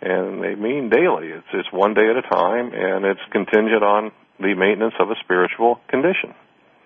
And 0.00 0.42
they 0.42 0.54
mean 0.54 0.90
daily. 0.90 1.28
It's 1.28 1.46
it's 1.52 1.72
one 1.72 1.94
day 1.94 2.08
at 2.10 2.16
a 2.16 2.22
time 2.22 2.72
and 2.74 3.04
it's 3.04 3.20
contingent 3.30 3.82
on 3.82 4.12
the 4.38 4.54
maintenance 4.54 4.94
of 4.98 5.10
a 5.10 5.14
spiritual 5.22 5.80
condition. 5.88 6.34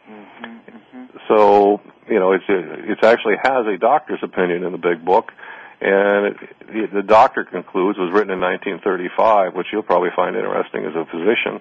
Mm-hmm, 0.09 0.44
mm-hmm. 0.44 1.05
So, 1.27 1.81
you 2.09 2.21
know, 2.21 2.33
it's 2.33 2.44
it 2.49 3.05
actually 3.05 3.37
has 3.42 3.66
a 3.66 3.77
doctor's 3.79 4.21
opinion 4.23 4.64
in 4.64 4.73
the 4.73 4.79
big 4.79 5.05
book 5.05 5.33
and 5.81 6.37
it, 6.68 6.92
the 6.92 7.03
doctor 7.03 7.44
concludes 7.44 7.99
was 7.99 8.11
written 8.12 8.33
in 8.33 8.40
1935, 8.40 9.55
which 9.55 9.68
you'll 9.73 9.83
probably 9.83 10.11
find 10.14 10.37
interesting 10.37 10.85
as 10.85 10.94
a 10.94 11.05
physician 11.07 11.61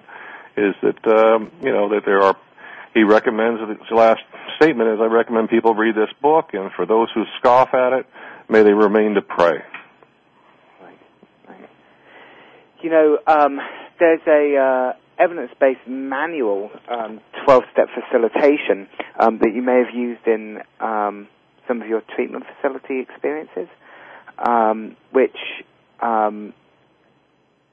is 0.58 0.74
that 0.82 1.06
um, 1.06 1.52
you 1.62 1.72
know 1.72 1.88
that 1.90 2.04
there 2.04 2.22
are. 2.22 2.36
He 2.94 3.04
recommends 3.04 3.60
his 3.60 3.90
last 3.92 4.20
statement 4.56 4.90
is 4.90 4.98
I 5.00 5.04
recommend 5.04 5.50
people 5.50 5.74
read 5.74 5.94
this 5.94 6.10
book, 6.20 6.50
and 6.52 6.72
for 6.72 6.84
those 6.84 7.08
who 7.14 7.24
scoff 7.38 7.74
at 7.74 7.92
it, 7.92 8.06
may 8.48 8.62
they 8.62 8.72
remain 8.72 9.14
to 9.14 9.22
pray. 9.22 9.62
Right. 10.82 10.98
right. 11.46 11.68
You 12.80 12.90
know, 12.90 13.18
um, 13.26 13.58
there's 13.98 14.20
a 14.28 14.56
uh, 14.56 15.22
evidence-based 15.22 15.88
manual, 15.88 16.70
um, 16.88 17.20
12-step 17.46 17.88
facilitation 17.94 18.88
um, 19.18 19.38
that 19.38 19.52
you 19.52 19.62
may 19.62 19.78
have 19.84 19.94
used 19.94 20.26
in 20.26 20.58
um, 20.80 21.26
some 21.66 21.82
of 21.82 21.88
your 21.88 22.02
treatment 22.14 22.44
facility 22.56 23.00
experiences, 23.00 23.68
um, 24.38 24.96
which 25.12 25.36
um, 26.00 26.54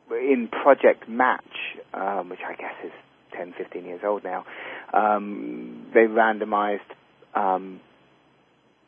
in 0.10 0.50
Project 0.52 1.08
Match, 1.08 1.44
um, 1.94 2.30
which 2.30 2.40
I 2.48 2.56
guess 2.56 2.74
is 2.84 2.92
10, 3.38 3.54
15 3.58 3.86
years 3.86 4.02
old 4.04 4.24
now, 4.24 4.46
um, 4.94 5.86
they 5.94 6.02
randomized 6.02 6.80
um, 7.36 7.80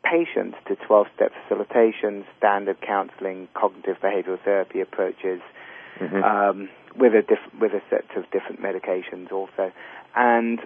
patients 0.03 0.58
to 0.67 0.75
12-step 0.75 1.32
facilitation, 1.43 2.25
standard 2.38 2.77
counseling, 2.82 3.47
cognitive 3.53 3.97
behavioral 4.01 4.41
therapy 4.43 4.82
approaches, 4.82 5.41
mm-hmm. 5.99 6.23
um, 6.23 6.69
with 6.95 7.13
a 7.13 7.21
diff- 7.21 7.60
with 7.60 7.73
a 7.73 7.81
set 7.89 8.05
of 8.15 8.29
different 8.31 8.62
medications 8.62 9.31
also, 9.31 9.71
and 10.15 10.60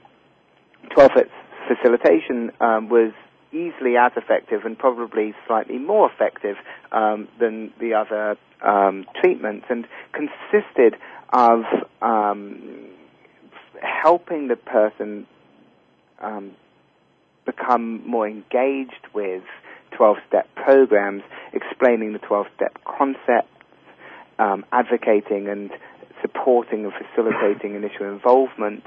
12-step 0.90 1.30
facilitation 1.68 2.52
um, 2.60 2.90
was 2.90 3.12
easily 3.52 3.98
as 3.98 4.12
effective 4.16 4.62
and 4.66 4.78
probably 4.78 5.34
slightly 5.46 5.78
more 5.78 6.10
effective 6.12 6.56
um, 6.92 7.28
than 7.40 7.72
the 7.80 7.94
other 7.94 8.38
um, 8.62 9.06
treatments 9.22 9.66
and 9.70 9.86
consisted 10.14 10.96
of 11.34 11.64
um, 12.02 12.88
helping 13.82 14.48
the 14.48 14.56
person 14.56 15.28
um, 16.22 16.52
become 17.46 18.08
more 18.08 18.28
engaged 18.28 19.08
with 19.14 19.44
12 19.98 20.18
step 20.28 20.48
programs, 20.56 21.24
explaining 21.54 22.14
the 22.14 22.20
12 22.20 22.48
step 22.56 22.78
concepts, 22.86 23.50
um, 24.42 24.66
advocating 24.72 25.48
and 25.48 25.72
supporting 26.22 26.86
and 26.86 26.94
facilitating 26.94 27.76
initial 27.82 28.08
involvement 28.08 28.84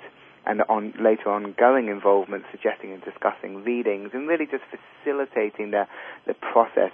and 0.46 0.60
on 0.68 0.92
later 1.00 1.30
ongoing 1.30 1.88
involvement, 1.88 2.44
suggesting 2.50 2.92
and 2.92 3.02
discussing 3.02 3.64
readings, 3.64 4.10
and 4.12 4.28
really 4.28 4.46
just 4.46 4.64
facilitating 4.68 5.70
the 5.70 5.86
the 6.26 6.34
process. 6.34 6.90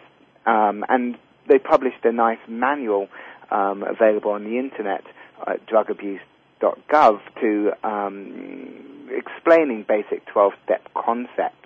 Um, 0.47 0.85
and 0.89 1.17
they 1.49 1.59
published 1.59 2.05
a 2.05 2.13
nice 2.13 2.39
manual 2.47 3.09
um, 3.51 3.83
available 3.83 4.31
on 4.31 4.45
the 4.45 4.59
internet 4.59 5.03
at 5.47 5.67
drugabuse.gov 5.67 7.19
to 7.41 7.73
um, 7.83 9.09
explaining 9.11 9.85
basic 9.89 10.25
12-step 10.27 10.83
concepts. 10.95 11.57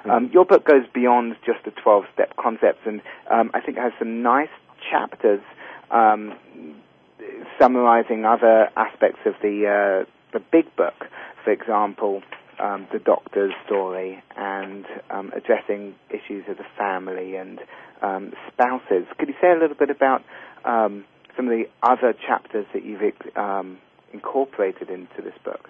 Mm-hmm. 0.00 0.10
Um, 0.10 0.30
your 0.32 0.46
book 0.46 0.64
goes 0.64 0.86
beyond 0.94 1.36
just 1.44 1.64
the 1.64 1.70
12-step 1.70 2.36
concepts, 2.36 2.80
and 2.86 3.02
um, 3.30 3.50
I 3.52 3.60
think 3.60 3.76
it 3.76 3.82
has 3.82 3.92
some 3.98 4.22
nice 4.22 4.48
chapters 4.90 5.42
um, 5.90 6.34
summarizing 7.60 8.24
other 8.24 8.68
aspects 8.76 9.20
of 9.26 9.34
the 9.42 10.04
uh, 10.04 10.10
the 10.32 10.44
big 10.52 10.74
book. 10.76 11.06
For 11.44 11.52
example, 11.52 12.22
um, 12.58 12.86
the 12.92 12.98
doctor's 12.98 13.52
story 13.64 14.22
and 14.36 14.84
um, 15.10 15.32
addressing 15.34 15.94
issues 16.10 16.44
of 16.48 16.56
the 16.56 16.66
family 16.76 17.36
and 17.36 17.60
um, 18.02 18.32
spouses. 18.52 19.06
Could 19.18 19.28
you 19.28 19.34
say 19.40 19.50
a 19.50 19.58
little 19.58 19.76
bit 19.76 19.90
about 19.90 20.22
um, 20.64 21.04
some 21.36 21.46
of 21.46 21.52
the 21.52 21.64
other 21.82 22.14
chapters 22.26 22.66
that 22.72 22.84
you've 22.84 23.00
um, 23.36 23.78
incorporated 24.12 24.90
into 24.90 25.22
this 25.22 25.34
book? 25.44 25.68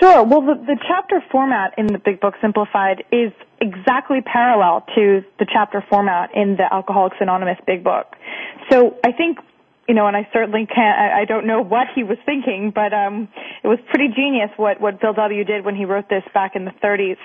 Sure. 0.00 0.24
Well, 0.24 0.40
the, 0.40 0.54
the 0.54 0.76
chapter 0.88 1.22
format 1.30 1.74
in 1.78 1.86
the 1.86 1.98
Big 1.98 2.20
Book 2.20 2.34
Simplified 2.40 3.04
is 3.12 3.32
exactly 3.60 4.20
parallel 4.20 4.84
to 4.94 5.22
the 5.38 5.46
chapter 5.50 5.84
format 5.88 6.30
in 6.34 6.56
the 6.56 6.66
Alcoholics 6.72 7.16
Anonymous 7.20 7.58
Big 7.66 7.84
Book. 7.84 8.06
So 8.70 8.98
I 9.04 9.12
think, 9.12 9.38
you 9.88 9.94
know, 9.94 10.06
and 10.06 10.16
I 10.16 10.28
certainly 10.32 10.66
can't, 10.66 10.98
I, 10.98 11.22
I 11.22 11.24
don't 11.26 11.46
know 11.46 11.62
what 11.62 11.86
he 11.94 12.02
was 12.02 12.18
thinking, 12.26 12.72
but 12.74 12.92
um, 12.92 13.28
it 13.62 13.68
was 13.68 13.78
pretty 13.88 14.08
genius 14.14 14.50
what, 14.56 14.80
what 14.80 15.00
Bill 15.00 15.12
W. 15.12 15.44
did 15.44 15.64
when 15.64 15.76
he 15.76 15.84
wrote 15.84 16.08
this 16.08 16.24
back 16.32 16.56
in 16.56 16.64
the 16.64 16.72
30s. 16.82 17.18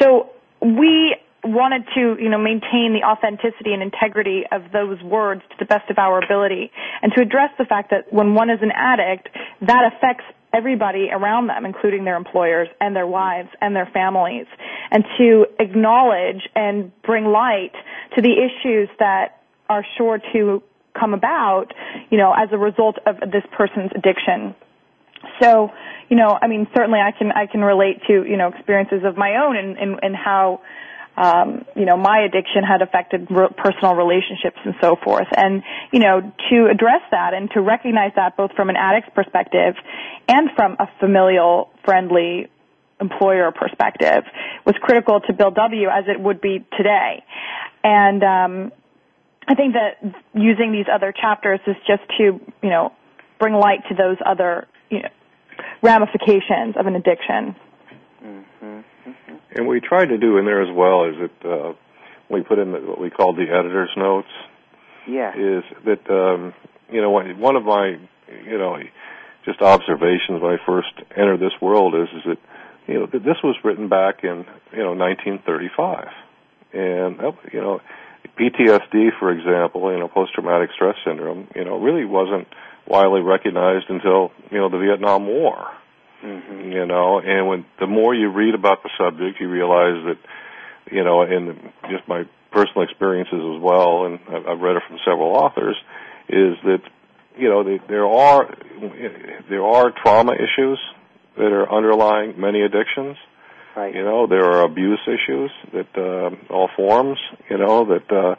So 0.00 0.30
we 0.62 1.16
wanted 1.44 1.84
to, 1.94 2.16
you 2.20 2.28
know, 2.28 2.38
maintain 2.38 2.96
the 2.96 3.06
authenticity 3.06 3.72
and 3.72 3.82
integrity 3.82 4.44
of 4.50 4.72
those 4.72 5.00
words 5.02 5.42
to 5.50 5.56
the 5.58 5.64
best 5.64 5.90
of 5.90 5.98
our 5.98 6.22
ability 6.22 6.72
and 7.02 7.12
to 7.14 7.20
address 7.20 7.50
the 7.58 7.64
fact 7.64 7.90
that 7.90 8.12
when 8.12 8.34
one 8.34 8.50
is 8.50 8.58
an 8.62 8.72
addict, 8.74 9.28
that 9.60 9.92
affects 9.94 10.24
everybody 10.52 11.08
around 11.12 11.48
them, 11.48 11.64
including 11.64 12.04
their 12.04 12.16
employers 12.16 12.68
and 12.80 12.94
their 12.94 13.06
wives 13.06 13.48
and 13.60 13.74
their 13.74 13.88
families, 13.92 14.46
and 14.90 15.04
to 15.18 15.46
acknowledge 15.58 16.48
and 16.54 16.90
bring 17.02 17.26
light 17.26 17.72
to 18.14 18.22
the 18.22 18.32
issues 18.32 18.88
that 18.98 19.42
are 19.68 19.84
sure 19.96 20.20
to 20.32 20.62
come 20.98 21.14
about, 21.14 21.72
you 22.10 22.18
know, 22.18 22.32
as 22.32 22.48
a 22.52 22.58
result 22.58 22.96
of 23.06 23.16
this 23.20 23.42
person's 23.56 23.90
addiction. 23.94 24.54
So, 25.40 25.70
you 26.08 26.16
know, 26.16 26.38
I 26.40 26.46
mean, 26.46 26.66
certainly 26.74 27.00
I 27.00 27.12
can 27.12 27.32
I 27.32 27.46
can 27.46 27.62
relate 27.62 28.00
to 28.06 28.24
you 28.24 28.36
know 28.36 28.48
experiences 28.48 29.02
of 29.04 29.16
my 29.16 29.36
own 29.36 29.56
and 29.56 29.76
and, 29.76 29.98
and 30.02 30.16
how 30.16 30.60
um, 31.16 31.64
you 31.74 31.86
know, 31.86 31.96
my 31.96 32.20
addiction 32.20 32.62
had 32.62 32.82
affected 32.82 33.26
re- 33.30 33.48
personal 33.56 33.94
relationships 33.94 34.58
and 34.64 34.74
so 34.80 34.96
forth. 35.02 35.28
And, 35.36 35.62
you 35.92 36.00
know, 36.00 36.20
to 36.50 36.66
address 36.66 37.02
that 37.10 37.34
and 37.34 37.50
to 37.52 37.60
recognize 37.60 38.12
that 38.16 38.36
both 38.36 38.52
from 38.52 38.68
an 38.68 38.76
addict's 38.76 39.10
perspective 39.14 39.74
and 40.28 40.50
from 40.54 40.76
a 40.78 40.88
familial, 41.00 41.70
friendly 41.84 42.48
employer 43.00 43.50
perspective 43.52 44.24
was 44.64 44.74
critical 44.80 45.20
to 45.20 45.32
Bill 45.32 45.50
W. 45.50 45.88
as 45.88 46.04
it 46.08 46.20
would 46.20 46.40
be 46.40 46.64
today. 46.76 47.24
And, 47.82 48.22
um, 48.22 48.72
I 49.48 49.54
think 49.54 49.74
that 49.74 50.02
using 50.34 50.72
these 50.72 50.86
other 50.92 51.12
chapters 51.12 51.60
is 51.66 51.76
just 51.86 52.02
to, 52.18 52.24
you 52.24 52.68
know, 52.68 52.92
bring 53.38 53.54
light 53.54 53.80
to 53.88 53.94
those 53.94 54.16
other, 54.24 54.66
you 54.90 55.02
know, 55.02 55.08
ramifications 55.82 56.76
of 56.76 56.86
an 56.86 56.96
addiction. 56.96 57.54
Mm-hmm. 58.24 58.80
And 59.56 59.66
we 59.66 59.80
tried 59.80 60.06
to 60.06 60.18
do 60.18 60.36
in 60.38 60.44
there 60.44 60.62
as 60.62 60.74
well 60.74 61.04
is 61.04 61.14
that 61.16 61.48
uh, 61.48 61.72
we 62.28 62.42
put 62.42 62.58
in 62.58 62.72
the, 62.72 62.80
what 62.80 63.00
we 63.00 63.10
call 63.10 63.32
the 63.34 63.48
editor's 63.48 63.90
notes. 63.96 64.28
Yeah. 65.08 65.32
Is 65.34 65.64
that 65.84 66.10
um, 66.10 66.52
you 66.90 67.00
know 67.00 67.10
one 67.10 67.56
of 67.56 67.64
my 67.64 67.98
you 68.44 68.58
know 68.58 68.78
just 69.44 69.62
observations 69.62 70.42
when 70.42 70.52
I 70.52 70.66
first 70.66 70.92
entered 71.16 71.40
this 71.40 71.52
world 71.62 71.94
is 71.94 72.08
is 72.16 72.24
that 72.26 72.38
you 72.86 72.94
know 73.00 73.06
that 73.06 73.24
this 73.24 73.36
was 73.42 73.56
written 73.64 73.88
back 73.88 74.24
in 74.24 74.44
you 74.72 74.82
know 74.82 74.94
1935, 74.94 76.08
and 76.72 77.20
you 77.52 77.60
know 77.60 77.80
PTSD, 78.38 79.18
for 79.18 79.30
example, 79.30 79.90
you 79.92 79.98
know 79.98 80.08
post 80.08 80.34
traumatic 80.34 80.70
stress 80.74 80.96
syndrome, 81.04 81.48
you 81.54 81.64
know 81.64 81.78
really 81.78 82.04
wasn't 82.04 82.48
widely 82.86 83.20
recognized 83.20 83.86
until 83.88 84.32
you 84.50 84.58
know 84.58 84.68
the 84.68 84.78
Vietnam 84.78 85.26
War. 85.26 85.68
Mm-hmm. 86.26 86.72
You 86.72 86.86
know, 86.86 87.20
and 87.20 87.46
when 87.46 87.64
the 87.78 87.86
more 87.86 88.12
you 88.12 88.32
read 88.32 88.54
about 88.54 88.82
the 88.82 88.90
subject, 88.98 89.40
you 89.40 89.48
realize 89.48 90.02
that, 90.06 90.18
you 90.90 91.04
know, 91.04 91.22
in 91.22 91.56
just 91.88 92.08
my 92.08 92.24
personal 92.50 92.82
experiences 92.82 93.38
as 93.38 93.62
well, 93.62 94.06
and 94.06 94.18
I've 94.28 94.58
read 94.60 94.76
it 94.76 94.82
from 94.88 94.98
several 95.04 95.36
authors, 95.36 95.76
is 96.28 96.56
that 96.64 96.80
you 97.36 97.48
know 97.48 97.62
there 97.88 98.06
are 98.06 98.56
there 99.48 99.64
are 99.64 99.92
trauma 100.02 100.32
issues 100.32 100.80
that 101.36 101.52
are 101.52 101.70
underlying 101.72 102.40
many 102.40 102.62
addictions. 102.62 103.16
Right. 103.76 103.94
You 103.94 104.02
know, 104.02 104.26
there 104.26 104.44
are 104.44 104.62
abuse 104.62 105.00
issues 105.06 105.50
that 105.74 105.88
uh, 105.96 106.52
all 106.52 106.70
forms. 106.76 107.18
You 107.48 107.58
know 107.58 107.84
that 107.84 108.10
uh, 108.10 108.34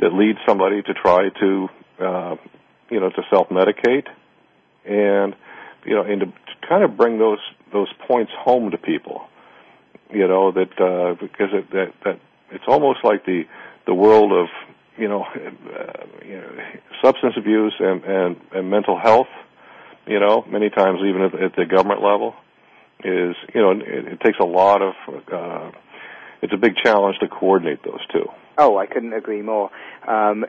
that 0.00 0.12
lead 0.12 0.36
somebody 0.46 0.82
to 0.82 0.92
try 0.92 1.30
to 1.40 1.68
uh, 1.98 2.36
you 2.90 3.00
know 3.00 3.08
to 3.08 3.22
self 3.30 3.48
medicate, 3.48 4.08
and 4.84 5.34
you 5.84 5.94
know, 5.94 6.02
and 6.02 6.20
to 6.20 6.26
kind 6.68 6.82
of 6.82 6.96
bring 6.96 7.18
those 7.18 7.40
those 7.72 7.88
points 8.06 8.32
home 8.38 8.70
to 8.70 8.78
people, 8.78 9.22
you 10.10 10.26
know, 10.28 10.52
that 10.52 10.80
uh, 10.80 11.14
because 11.20 11.48
it, 11.52 11.70
that 11.70 11.92
that 12.04 12.20
it's 12.50 12.64
almost 12.66 13.00
like 13.04 13.24
the 13.24 13.44
the 13.86 13.94
world 13.94 14.32
of 14.32 14.48
you 14.96 15.08
know, 15.08 15.22
uh, 15.34 16.06
you 16.24 16.36
know 16.36 16.50
substance 17.02 17.34
abuse 17.36 17.74
and, 17.78 18.04
and 18.04 18.36
and 18.52 18.70
mental 18.70 18.98
health, 18.98 19.28
you 20.06 20.20
know, 20.20 20.44
many 20.48 20.70
times 20.70 21.00
even 21.04 21.22
at, 21.22 21.34
at 21.34 21.56
the 21.56 21.64
government 21.64 22.02
level, 22.02 22.34
is 23.04 23.34
you 23.54 23.60
know, 23.60 23.72
it, 23.72 24.12
it 24.12 24.20
takes 24.20 24.38
a 24.40 24.44
lot 24.44 24.82
of 24.82 24.94
uh, 25.32 25.70
it's 26.42 26.52
a 26.52 26.58
big 26.58 26.76
challenge 26.76 27.18
to 27.20 27.28
coordinate 27.28 27.82
those 27.84 28.04
two. 28.12 28.28
Oh, 28.58 28.76
I 28.76 28.86
couldn't 28.86 29.14
agree 29.14 29.40
more. 29.42 29.70
Um, 30.06 30.44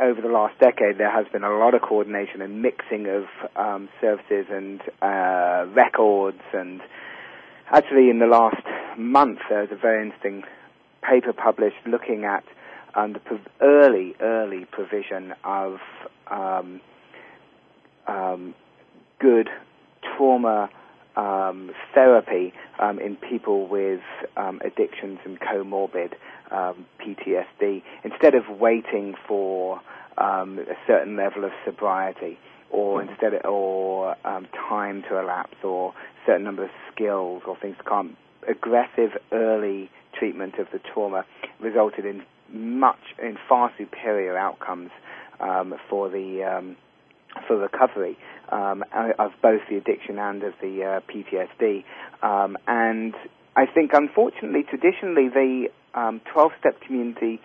over 0.00 0.20
the 0.22 0.28
last 0.28 0.58
decade, 0.58 0.96
there 0.98 1.10
has 1.10 1.26
been 1.32 1.44
a 1.44 1.50
lot 1.50 1.74
of 1.74 1.82
coordination 1.82 2.40
and 2.40 2.62
mixing 2.62 3.06
of 3.06 3.24
um, 3.56 3.88
services 4.00 4.46
and 4.50 4.80
uh, 5.02 5.66
records. 5.74 6.40
And 6.54 6.80
actually, 7.70 8.08
in 8.08 8.20
the 8.20 8.26
last 8.26 8.62
month, 8.96 9.40
there 9.50 9.60
was 9.60 9.70
a 9.70 9.76
very 9.76 10.02
interesting 10.02 10.44
paper 11.02 11.32
published 11.32 11.76
looking 11.86 12.24
at 12.24 12.44
um, 12.94 13.12
the 13.12 13.18
prov- 13.18 13.48
early, 13.60 14.14
early 14.20 14.64
provision 14.64 15.34
of 15.44 15.78
um, 16.30 16.80
um, 18.06 18.54
good 19.18 19.48
trauma 20.16 20.70
um, 21.16 21.70
therapy 21.94 22.52
um, 22.78 22.98
in 22.98 23.16
people 23.16 23.66
with 23.66 24.00
um, 24.36 24.60
addictions 24.64 25.18
and 25.24 25.38
comorbid 25.40 26.14
um, 26.50 26.86
PTSD 27.00 27.82
instead 28.04 28.34
of 28.34 28.48
waiting 28.58 29.14
for 29.26 29.80
um, 30.18 30.58
a 30.58 30.76
certain 30.86 31.16
level 31.16 31.44
of 31.44 31.52
sobriety 31.64 32.38
or 32.70 33.02
instead 33.02 33.34
of, 33.34 33.44
or 33.44 34.16
um, 34.26 34.46
time 34.68 35.02
to 35.08 35.18
elapse 35.18 35.56
or 35.62 35.92
certain 36.26 36.44
number 36.44 36.64
of 36.64 36.70
skills 36.92 37.42
or 37.46 37.56
things 37.56 37.76
to 37.76 37.84
come. 37.84 38.16
Aggressive 38.48 39.10
early 39.30 39.90
treatment 40.18 40.54
of 40.58 40.66
the 40.72 40.78
trauma 40.78 41.24
resulted 41.60 42.04
in 42.04 42.22
much 42.50 42.98
in 43.22 43.36
far 43.48 43.72
superior 43.78 44.36
outcomes 44.36 44.90
um, 45.40 45.74
for 45.88 46.08
the 46.08 46.42
um, 46.42 46.76
for 47.46 47.56
recovery 47.56 48.16
um, 48.50 48.84
of 49.18 49.32
both 49.40 49.60
the 49.68 49.76
addiction 49.76 50.18
and 50.18 50.42
of 50.42 50.54
the 50.60 50.84
uh, 50.84 51.00
PTSD. 51.12 51.84
Um, 52.22 52.56
and 52.66 53.14
I 53.56 53.66
think, 53.66 53.92
unfortunately, 53.94 54.62
traditionally, 54.68 55.28
the 55.28 55.68
12-step 55.94 56.74
um, 56.74 56.86
community 56.86 57.40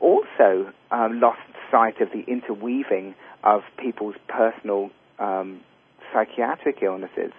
also 0.00 0.72
um, 0.90 1.20
lost 1.20 1.40
sight 1.70 2.00
of 2.00 2.08
the 2.12 2.24
interweaving 2.30 3.14
of 3.44 3.62
people's 3.78 4.16
personal 4.28 4.90
um, 5.18 5.60
psychiatric 6.12 6.82
illnesses. 6.82 7.32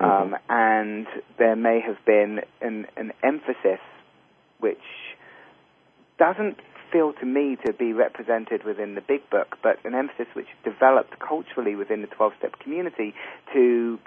Mm-hmm. 0.00 0.34
and 0.48 1.08
there 1.38 1.56
may 1.56 1.80
have 1.84 1.96
been 2.06 2.38
an, 2.60 2.86
an 2.96 3.10
emphasis 3.24 3.80
which 4.60 4.78
doesn't 6.20 6.58
feel 6.92 7.12
to 7.14 7.26
me 7.26 7.56
to 7.66 7.72
be 7.72 7.92
represented 7.92 8.64
within 8.64 8.94
the 8.94 9.00
big 9.00 9.28
book, 9.30 9.58
but 9.62 9.78
an 9.84 9.94
emphasis 9.94 10.26
which 10.34 10.48
developed 10.64 11.18
culturally 11.18 11.74
within 11.74 12.00
the 12.00 12.08
12 12.08 12.32
step 12.38 12.58
community 12.58 13.14
to 13.52 13.98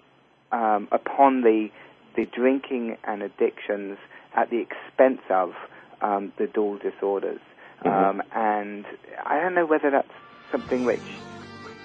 um, 0.52 0.88
upon 0.92 1.42
the 1.42 1.70
the 2.16 2.26
drinking 2.26 2.98
and 3.06 3.24
addictions 3.24 3.98
at 4.36 4.50
the 4.50 4.58
expense 4.58 5.22
of 5.30 5.54
um, 6.02 6.34
the 6.38 6.48
dual 6.48 6.78
disorders. 6.78 7.40
Mm-hmm. 7.86 7.90
Um, 7.90 8.24
and 8.36 8.86
I 9.26 9.40
don't 9.40 9.56
know 9.56 9.66
whether 9.66 9.90
that's 9.90 10.12
something 10.52 10.84
which 10.84 11.00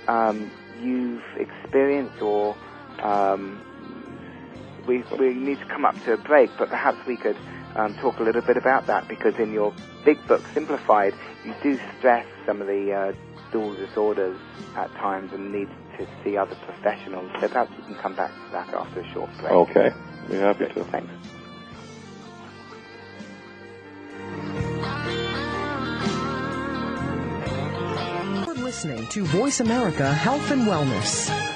um, 0.08 0.50
you've 0.82 1.22
experienced 1.36 2.20
or 2.20 2.56
um, 3.02 3.60
we, 4.86 5.02
we 5.18 5.34
need 5.34 5.58
to 5.58 5.66
come 5.66 5.84
up 5.84 5.94
to 6.04 6.14
a 6.14 6.16
break, 6.16 6.50
but 6.58 6.68
perhaps 6.68 6.98
we 7.06 7.16
could 7.16 7.36
um, 7.76 7.94
talk 7.96 8.18
a 8.18 8.22
little 8.22 8.42
bit 8.42 8.56
about 8.56 8.86
that 8.86 9.06
because 9.06 9.34
in 9.38 9.52
your 9.52 9.74
big 10.04 10.24
book, 10.26 10.42
Simplified, 10.54 11.14
you 11.44 11.54
do 11.62 11.78
stress 11.98 12.26
some 12.46 12.60
of 12.60 12.66
the 12.66 12.92
uh, 12.92 13.12
dual 13.52 13.74
disorders 13.74 14.38
at 14.74 14.90
times 14.94 15.32
and 15.32 15.52
need 15.52 15.68
to 15.98 16.06
see 16.24 16.36
other 16.36 16.56
professionals. 16.66 17.30
So 17.40 17.48
perhaps 17.48 17.70
we 17.76 17.84
can 17.84 17.94
come 17.96 18.14
back 18.14 18.30
to 18.30 18.52
that 18.52 18.74
after 18.74 19.00
a 19.00 19.12
short 19.12 19.30
break. 19.38 19.52
Okay, 19.52 19.92
be 20.28 20.36
happy 20.36 20.66
to. 20.66 20.84
Thanks. 20.84 21.12
You're 28.46 28.64
listening 28.64 29.06
to 29.08 29.24
Voice 29.24 29.60
America 29.60 30.12
Health 30.12 30.50
and 30.50 30.66
Wellness. 30.66 31.55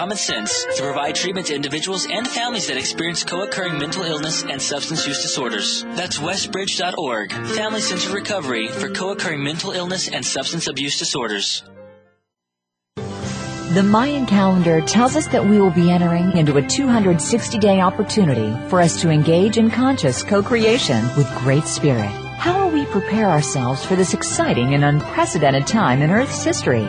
common 0.00 0.16
sense 0.16 0.64
to 0.74 0.82
provide 0.82 1.14
treatment 1.14 1.46
to 1.48 1.54
individuals 1.54 2.06
and 2.10 2.26
families 2.26 2.68
that 2.68 2.78
experience 2.78 3.22
co-occurring 3.22 3.76
mental 3.76 4.02
illness 4.02 4.42
and 4.42 4.62
substance 4.62 5.06
use 5.06 5.20
disorders. 5.20 5.82
That's 5.88 6.18
westbridge.org, 6.18 7.30
Family 7.30 7.82
Centered 7.82 8.12
Recovery 8.12 8.68
for 8.68 8.88
co-occurring 8.88 9.44
mental 9.44 9.72
illness 9.72 10.08
and 10.08 10.24
substance 10.24 10.68
abuse 10.68 10.98
disorders. 10.98 11.64
The 12.96 13.82
Mayan 13.84 14.24
calendar 14.24 14.80
tells 14.80 15.16
us 15.16 15.26
that 15.28 15.44
we 15.44 15.60
will 15.60 15.70
be 15.70 15.90
entering 15.90 16.34
into 16.34 16.56
a 16.56 16.66
260 16.66 17.58
day 17.58 17.82
opportunity 17.82 18.56
for 18.70 18.80
us 18.80 18.98
to 19.02 19.10
engage 19.10 19.58
in 19.58 19.70
conscious 19.70 20.22
co-creation 20.22 21.04
with 21.14 21.28
Great 21.36 21.64
Spirit. 21.64 22.08
How 22.38 22.64
will 22.64 22.72
we 22.72 22.86
prepare 22.86 23.28
ourselves 23.28 23.84
for 23.84 23.96
this 23.96 24.14
exciting 24.14 24.72
and 24.72 24.82
unprecedented 24.82 25.66
time 25.66 26.00
in 26.00 26.10
Earth's 26.10 26.42
history? 26.42 26.88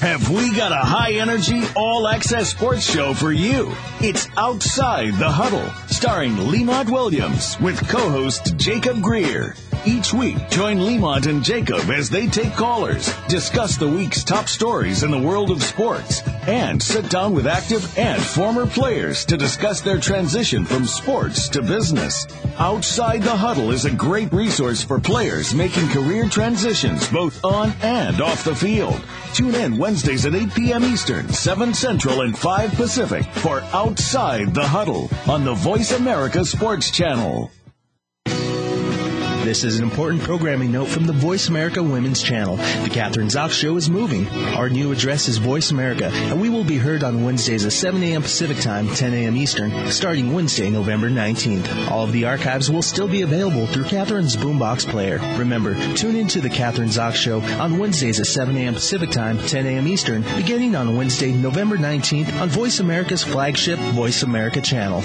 Have 0.00 0.28
we 0.28 0.54
got 0.54 0.72
a 0.72 0.86
high 0.86 1.12
energy, 1.12 1.62
all 1.74 2.06
access 2.06 2.50
sports 2.50 2.82
show 2.82 3.14
for 3.14 3.32
you? 3.32 3.72
It's 4.00 4.28
Outside 4.36 5.14
the 5.14 5.30
Huddle, 5.30 5.72
starring 5.86 6.36
Lemont 6.36 6.90
Williams 6.90 7.58
with 7.60 7.88
co 7.88 8.10
host 8.10 8.58
Jacob 8.58 9.00
Greer. 9.00 9.56
Each 9.86 10.12
week, 10.12 10.50
join 10.50 10.80
Lemont 10.80 11.26
and 11.26 11.44
Jacob 11.44 11.90
as 11.90 12.10
they 12.10 12.26
take 12.26 12.54
callers, 12.54 13.08
discuss 13.28 13.76
the 13.76 13.86
week's 13.86 14.24
top 14.24 14.48
stories 14.48 15.04
in 15.04 15.12
the 15.12 15.18
world 15.18 15.48
of 15.48 15.62
sports, 15.62 16.22
and 16.48 16.82
sit 16.82 17.08
down 17.08 17.34
with 17.34 17.46
active 17.46 17.96
and 17.96 18.20
former 18.20 18.66
players 18.66 19.24
to 19.26 19.36
discuss 19.36 19.80
their 19.80 19.98
transition 19.98 20.64
from 20.64 20.86
sports 20.86 21.48
to 21.50 21.62
business. 21.62 22.26
Outside 22.58 23.22
the 23.22 23.36
Huddle 23.36 23.70
is 23.70 23.84
a 23.84 23.90
great 23.92 24.32
resource 24.32 24.82
for 24.82 24.98
players 24.98 25.54
making 25.54 25.88
career 25.90 26.28
transitions 26.28 27.08
both 27.08 27.44
on 27.44 27.72
and 27.82 28.20
off 28.20 28.42
the 28.42 28.56
field. 28.56 29.00
Tune 29.34 29.54
in 29.54 29.78
Wednesdays 29.78 30.26
at 30.26 30.34
8 30.34 30.52
p.m. 30.52 30.82
Eastern, 30.82 31.28
7 31.28 31.72
Central, 31.72 32.22
and 32.22 32.36
5 32.36 32.72
Pacific 32.72 33.24
for 33.34 33.60
Outside 33.72 34.52
the 34.52 34.66
Huddle 34.66 35.08
on 35.28 35.44
the 35.44 35.54
Voice 35.54 35.92
America 35.92 36.44
Sports 36.44 36.90
Channel. 36.90 37.52
This 39.46 39.62
is 39.62 39.78
an 39.78 39.84
important 39.84 40.24
programming 40.24 40.72
note 40.72 40.88
from 40.88 41.04
the 41.04 41.12
Voice 41.12 41.46
America 41.46 41.80
Women's 41.80 42.20
Channel. 42.20 42.56
The 42.56 42.90
Kathryn 42.90 43.30
Zox 43.30 43.52
Show 43.52 43.76
is 43.76 43.88
moving. 43.88 44.26
Our 44.56 44.68
new 44.68 44.90
address 44.90 45.28
is 45.28 45.38
Voice 45.38 45.70
America, 45.70 46.10
and 46.12 46.40
we 46.40 46.50
will 46.50 46.64
be 46.64 46.78
heard 46.78 47.04
on 47.04 47.22
Wednesdays 47.22 47.64
at 47.64 47.70
7 47.70 48.02
a.m. 48.02 48.22
Pacific 48.22 48.58
Time, 48.58 48.88
10 48.88 49.14
a.m. 49.14 49.36
Eastern, 49.36 49.92
starting 49.92 50.32
Wednesday, 50.32 50.68
November 50.68 51.08
19th. 51.08 51.88
All 51.88 52.02
of 52.02 52.10
the 52.10 52.24
archives 52.24 52.72
will 52.72 52.82
still 52.82 53.06
be 53.06 53.22
available 53.22 53.68
through 53.68 53.84
Kathryn's 53.84 54.36
Boombox 54.36 54.84
Player. 54.90 55.20
Remember, 55.38 55.76
tune 55.94 56.16
in 56.16 56.26
to 56.26 56.40
the 56.40 56.50
Kathryn 56.50 56.88
Zox 56.88 57.14
Show 57.14 57.40
on 57.62 57.78
Wednesdays 57.78 58.18
at 58.18 58.26
7 58.26 58.56
a.m. 58.56 58.74
Pacific 58.74 59.12
Time, 59.12 59.38
10 59.38 59.64
a.m. 59.64 59.86
Eastern, 59.86 60.22
beginning 60.34 60.74
on 60.74 60.96
Wednesday, 60.96 61.30
November 61.30 61.76
19th 61.76 62.40
on 62.40 62.48
Voice 62.48 62.80
America's 62.80 63.22
flagship 63.22 63.78
Voice 63.78 64.24
America 64.24 64.60
channel. 64.60 65.04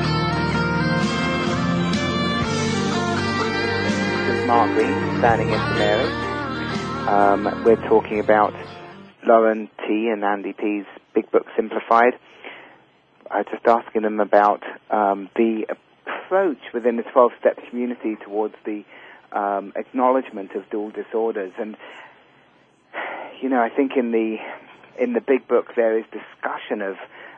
Standing 4.51 5.47
in 5.47 5.59
for 5.59 5.75
Mary. 5.75 7.07
Um, 7.07 7.63
we're 7.63 7.87
talking 7.87 8.19
about 8.19 8.53
Lauren 9.25 9.69
T. 9.87 10.09
and 10.11 10.25
Andy 10.25 10.51
P.'s 10.51 10.85
Big 11.15 11.31
Book 11.31 11.45
Simplified. 11.55 12.15
I 13.31 13.37
was 13.37 13.45
just 13.49 13.65
asking 13.65 14.01
them 14.01 14.19
about 14.19 14.61
um, 14.89 15.29
the 15.37 15.67
approach 15.69 16.57
within 16.73 16.97
the 16.97 17.03
12-step 17.03 17.59
community 17.69 18.17
towards 18.25 18.55
the 18.65 18.83
um, 19.31 19.71
acknowledgement 19.77 20.51
of 20.55 20.69
dual 20.69 20.91
disorders. 20.91 21.53
And, 21.57 21.77
you 23.41 23.47
know, 23.47 23.61
I 23.61 23.69
think 23.69 23.93
in 23.95 24.11
the, 24.11 24.35
in 25.01 25.13
the 25.13 25.21
Big 25.21 25.47
Book 25.47 25.67
there 25.77 25.97
is 25.97 26.03
discussion 26.11 26.81
of 26.81 26.97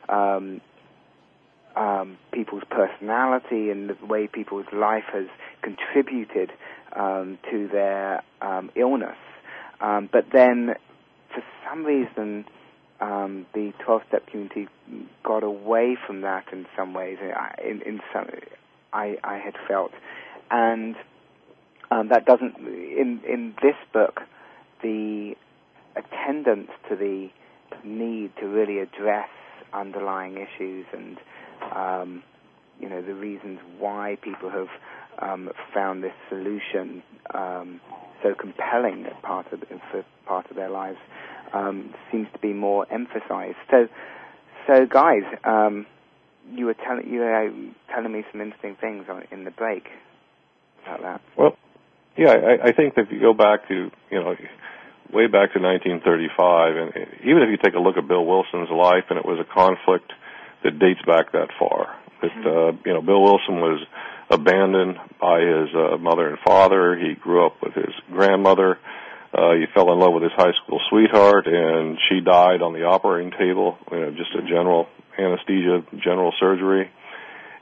um, 0.10 0.62
um, 1.76 2.18
people's 2.32 2.64
personality 2.72 3.70
and 3.70 3.92
the 3.92 4.06
way 4.06 4.26
people's 4.26 4.66
life 4.74 5.06
has 5.14 5.28
contributed 5.62 6.52
um, 6.96 7.38
to 7.52 7.68
their 7.68 8.24
um, 8.42 8.72
illness. 8.76 9.18
Um, 9.82 10.10
but 10.12 10.26
then, 10.32 10.76
for 11.34 11.44
some 11.68 11.86
reason, 11.86 12.46
um, 13.02 13.46
the 13.54 13.74
12-step 13.86 14.28
community 14.28 14.68
got 15.24 15.44
away 15.44 15.98
from 16.06 16.22
that 16.22 16.46
in 16.52 16.66
some 16.78 16.94
ways. 16.94 17.18
In, 17.64 17.82
in 17.82 18.00
some, 18.14 18.28
I, 18.94 19.18
I 19.24 19.38
had 19.38 19.56
felt, 19.68 19.92
and 20.50 20.96
um, 21.92 22.10
that 22.10 22.26
doesn't. 22.26 22.58
In 22.58 23.22
in 23.28 23.56
this 23.62 23.76
book, 23.92 24.22
the 24.82 25.36
attendance 25.96 26.70
to 26.90 26.96
the 26.96 27.30
need 27.84 28.32
to 28.40 28.48
really 28.48 28.80
address 28.80 29.30
underlying 29.74 30.38
issues 30.38 30.86
and 30.94 31.18
um, 31.76 32.24
you 32.80 32.88
know 32.90 33.02
the 33.02 33.14
reasons 33.14 33.60
why 33.80 34.18
people 34.22 34.50
have 34.50 34.68
um, 35.20 35.50
found 35.74 36.04
this 36.04 36.14
solution 36.30 37.04
um, 37.34 37.80
so 38.22 38.34
compelling 38.34 39.06
as 39.06 39.14
part 39.22 39.52
of 39.52 39.64
for 39.92 40.06
part 40.26 40.50
of 40.50 40.56
their 40.56 40.70
lives 40.70 40.98
um, 41.54 41.94
seems 42.12 42.28
to 42.34 42.40
be 42.40 42.54
more 42.54 42.88
emphasized. 42.92 43.58
So, 43.70 43.88
so 44.66 44.86
guys, 44.86 45.24
um, 45.44 45.86
you 46.52 46.66
were 46.66 46.74
telling 46.74 47.08
you 47.08 47.20
were 47.20 47.52
telling 47.94 48.12
me 48.12 48.24
some 48.32 48.42
interesting 48.42 48.76
things 48.80 49.06
on, 49.10 49.24
in 49.32 49.44
the 49.44 49.52
break 49.52 49.88
about 50.84 51.02
that. 51.02 51.22
Well, 51.38 51.58
yeah, 52.18 52.32
I, 52.32 52.68
I 52.68 52.72
think 52.72 52.96
that 52.96 53.02
if 53.02 53.12
you 53.12 53.20
go 53.20 53.34
back 53.34 53.68
to 53.68 53.92
you 54.10 54.20
know 54.20 54.36
way 55.12 55.28
back 55.28 55.54
to 55.54 55.60
1935, 55.60 56.76
and 56.76 57.08
even 57.24 57.44
if 57.44 57.50
you 57.50 57.58
take 57.58 57.76
a 57.76 57.80
look 57.80 57.98
at 57.98 58.08
Bill 58.08 58.26
Wilson's 58.26 58.70
life, 58.70 59.06
and 59.10 59.20
it 59.20 59.26
was 59.26 59.40
a 59.40 59.54
conflict 59.54 60.12
that 60.64 60.80
dates 60.80 61.02
back 61.06 61.32
that 61.34 61.50
far. 61.60 61.96
That 62.22 62.32
uh, 62.46 62.72
you 62.86 62.94
know, 62.94 63.02
Bill 63.02 63.22
Wilson 63.22 63.60
was 63.60 63.86
abandoned 64.34 64.98
by 65.22 65.40
his 65.42 65.70
uh, 65.76 65.98
mother 65.98 66.28
and 66.30 66.40
father. 66.46 66.98
He 66.98 67.14
grew 67.16 67.46
up 67.46 67.62
with 67.62 67.74
his 67.74 67.94
grandmother. 68.12 68.80
Uh, 69.34 69.54
he 69.54 69.66
fell 69.74 69.92
in 69.94 70.00
love 70.00 70.14
with 70.14 70.24
his 70.24 70.32
high 70.36 70.54
school 70.64 70.80
sweetheart, 70.90 71.48
and 71.48 71.98
she 72.10 72.20
died 72.22 72.62
on 72.62 72.74
the 72.74 72.84
operating 72.84 73.32
table. 73.32 73.78
You 73.92 74.00
know, 74.00 74.12
just 74.12 74.36
a 74.36 74.42
general 74.42 74.88
anesthesia, 75.18 75.84
general 76.04 76.34
surgery, 76.40 76.90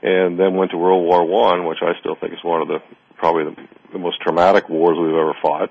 and 0.02 0.38
then 0.38 0.54
went 0.54 0.70
to 0.72 0.76
World 0.76 1.04
War 1.04 1.24
One, 1.24 1.66
which 1.66 1.78
I 1.80 1.98
still 2.00 2.16
think 2.16 2.32
is 2.32 2.42
one 2.42 2.60
of 2.60 2.68
the 2.68 2.78
probably 3.16 3.44
the, 3.44 3.56
the 3.92 3.98
most 3.98 4.20
traumatic 4.20 4.68
wars 4.68 4.98
we've 4.98 5.14
ever 5.14 5.34
fought. 5.40 5.70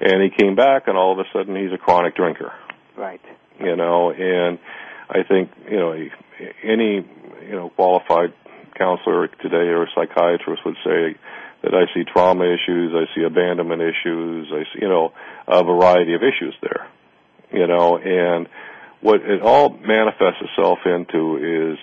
And 0.00 0.22
he 0.22 0.30
came 0.30 0.54
back, 0.54 0.88
and 0.88 0.96
all 0.96 1.12
of 1.12 1.18
a 1.18 1.28
sudden 1.32 1.54
he's 1.56 1.72
a 1.72 1.78
chronic 1.78 2.16
drinker. 2.16 2.52
Right. 2.96 3.20
You 3.60 3.76
know, 3.76 4.10
and 4.10 4.58
I 5.08 5.22
think 5.22 5.50
you 5.70 5.78
know 5.78 5.92
any 6.62 7.06
you 7.46 7.52
know 7.52 7.70
qualified 7.70 8.34
counselor 8.82 9.28
today 9.28 9.70
or 9.70 9.84
a 9.84 9.90
psychiatrist 9.94 10.64
would 10.64 10.76
say 10.84 11.14
that 11.62 11.74
I 11.74 11.86
see 11.94 12.04
trauma 12.04 12.44
issues, 12.44 12.92
I 12.94 13.06
see 13.14 13.22
abandonment 13.22 13.80
issues, 13.80 14.48
I 14.52 14.64
see, 14.72 14.82
you 14.82 14.88
know, 14.88 15.12
a 15.46 15.62
variety 15.62 16.14
of 16.14 16.22
issues 16.22 16.54
there. 16.60 16.88
You 17.52 17.66
know, 17.66 17.98
and 17.98 18.48
what 19.00 19.20
it 19.20 19.42
all 19.42 19.68
manifests 19.68 20.40
itself 20.40 20.78
into 20.86 21.72
is 21.72 21.78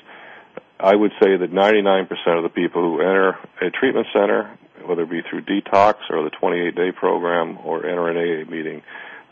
I 0.79 0.95
would 0.95 1.11
say 1.21 1.37
that 1.37 1.51
99% 1.51 2.09
of 2.37 2.43
the 2.43 2.49
people 2.49 2.81
who 2.81 3.01
enter 3.01 3.37
a 3.61 3.69
treatment 3.69 4.07
center, 4.13 4.57
whether 4.85 5.03
it 5.03 5.09
be 5.09 5.21
through 5.29 5.43
detox 5.43 5.95
or 6.09 6.23
the 6.23 6.31
28 6.31 6.75
day 6.75 6.91
program 6.91 7.59
or 7.63 7.85
enter 7.85 8.09
an 8.09 8.17
AA 8.17 8.49
meeting, 8.49 8.81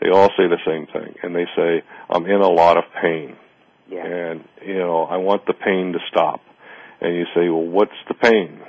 they 0.00 0.10
all 0.10 0.28
say 0.36 0.46
the 0.46 0.58
same 0.64 0.86
thing. 0.86 1.14
And 1.22 1.34
they 1.34 1.46
say, 1.56 1.82
I'm 2.08 2.24
in 2.26 2.40
a 2.40 2.48
lot 2.48 2.76
of 2.76 2.84
pain. 3.02 3.36
Yeah. 3.90 4.04
And, 4.04 4.44
you 4.64 4.78
know, 4.78 5.04
I 5.04 5.16
want 5.16 5.46
the 5.46 5.54
pain 5.54 5.92
to 5.94 5.98
stop. 6.10 6.40
And 7.00 7.14
you 7.14 7.24
say, 7.34 7.48
well, 7.48 7.66
what's 7.66 7.92
the 8.08 8.14
pain? 8.14 8.60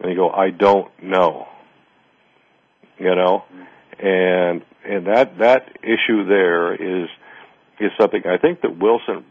And 0.00 0.10
you 0.10 0.16
go, 0.16 0.30
I 0.30 0.50
don't 0.50 0.90
know. 1.02 1.46
You 2.98 3.14
know? 3.14 3.44
And, 3.98 4.62
and 4.84 5.06
that, 5.06 5.38
that 5.38 5.78
issue 5.82 6.26
there 6.26 6.74
is, 6.74 7.08
is 7.80 7.90
something 7.98 8.22
I 8.26 8.38
think 8.38 8.60
that 8.62 8.78
Wilson 8.78 9.24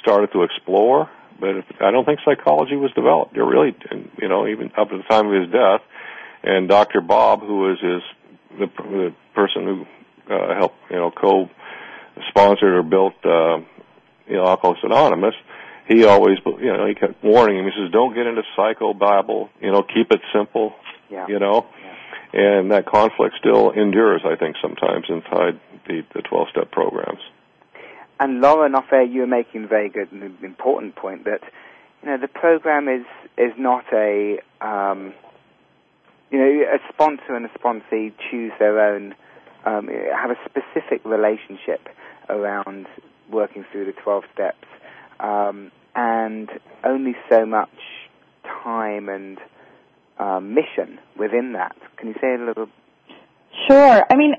started 0.00 0.32
to 0.32 0.42
explore, 0.42 1.10
but 1.40 1.50
I 1.80 1.90
don't 1.90 2.04
think 2.04 2.20
psychology 2.24 2.76
was 2.76 2.92
developed. 2.92 3.34
There 3.34 3.44
really, 3.44 3.74
you 4.20 4.28
know, 4.28 4.46
even 4.46 4.70
up 4.76 4.90
to 4.90 4.98
the 4.98 5.02
time 5.04 5.26
of 5.26 5.40
his 5.40 5.50
death, 5.50 5.80
and 6.42 6.68
Dr. 6.68 7.00
Bob, 7.00 7.40
who 7.40 7.60
was 7.60 7.78
his 7.80 8.02
the, 8.58 8.66
the 8.66 9.14
person 9.34 9.64
who 9.64 10.34
uh, 10.34 10.54
helped, 10.58 10.76
you 10.90 10.96
know, 10.96 11.10
co-sponsored 11.10 12.74
or 12.74 12.82
built, 12.82 13.14
uh, 13.24 13.58
you 14.26 14.36
know, 14.36 14.46
Alcoholics 14.46 14.80
Anonymous. 14.82 15.34
He 15.90 16.04
always, 16.04 16.38
you 16.46 16.72
know, 16.72 16.86
he 16.86 16.94
kept 16.94 17.22
warning 17.24 17.58
him. 17.58 17.64
He 17.64 17.72
says, 17.72 17.90
"Don't 17.90 18.14
get 18.14 18.24
into 18.24 18.42
psychobabble. 18.56 19.48
You 19.60 19.72
know, 19.72 19.82
keep 19.82 20.12
it 20.12 20.20
simple. 20.32 20.72
Yeah. 21.10 21.26
You 21.26 21.40
know." 21.40 21.66
And 22.32 22.70
that 22.70 22.86
conflict 22.86 23.34
still 23.40 23.72
endures, 23.72 24.22
I 24.24 24.36
think, 24.36 24.54
sometimes 24.62 25.06
inside 25.08 25.58
the 25.88 26.04
the 26.14 26.22
twelve 26.22 26.48
step 26.50 26.70
programs. 26.70 27.18
And 28.20 28.40
Lauren, 28.40 28.76
off 28.76 28.92
air, 28.92 29.02
you 29.02 29.22
were 29.22 29.26
making 29.26 29.64
a 29.64 29.66
very 29.66 29.88
good 29.88 30.12
and 30.12 30.22
important 30.44 30.94
point 30.94 31.24
that 31.24 31.40
you 32.02 32.08
know 32.08 32.18
the 32.18 32.28
program 32.28 32.86
is 32.86 33.06
is 33.36 33.52
not 33.58 33.84
a 33.92 34.38
um, 34.60 35.12
you 36.30 36.38
know 36.38 36.64
a 36.72 36.78
sponsor 36.92 37.34
and 37.34 37.46
a 37.46 37.58
sponsee 37.58 38.12
choose 38.30 38.52
their 38.60 38.78
own 38.78 39.14
um, 39.64 39.88
have 39.88 40.30
a 40.30 40.38
specific 40.48 41.04
relationship 41.04 41.88
around 42.28 42.86
working 43.28 43.64
through 43.72 43.86
the 43.86 43.92
twelve 43.92 44.22
steps, 44.32 44.68
um, 45.18 45.72
and 45.94 46.48
only 46.84 47.14
so 47.30 47.46
much 47.46 47.68
time 48.62 49.08
and 49.08 49.38
um, 50.18 50.54
mission 50.54 50.98
within 51.18 51.52
that. 51.54 51.74
Can 51.96 52.08
you 52.08 52.14
say 52.20 52.34
a 52.34 52.44
little? 52.44 52.68
Sure. 53.68 54.04
I 54.08 54.16
mean, 54.16 54.34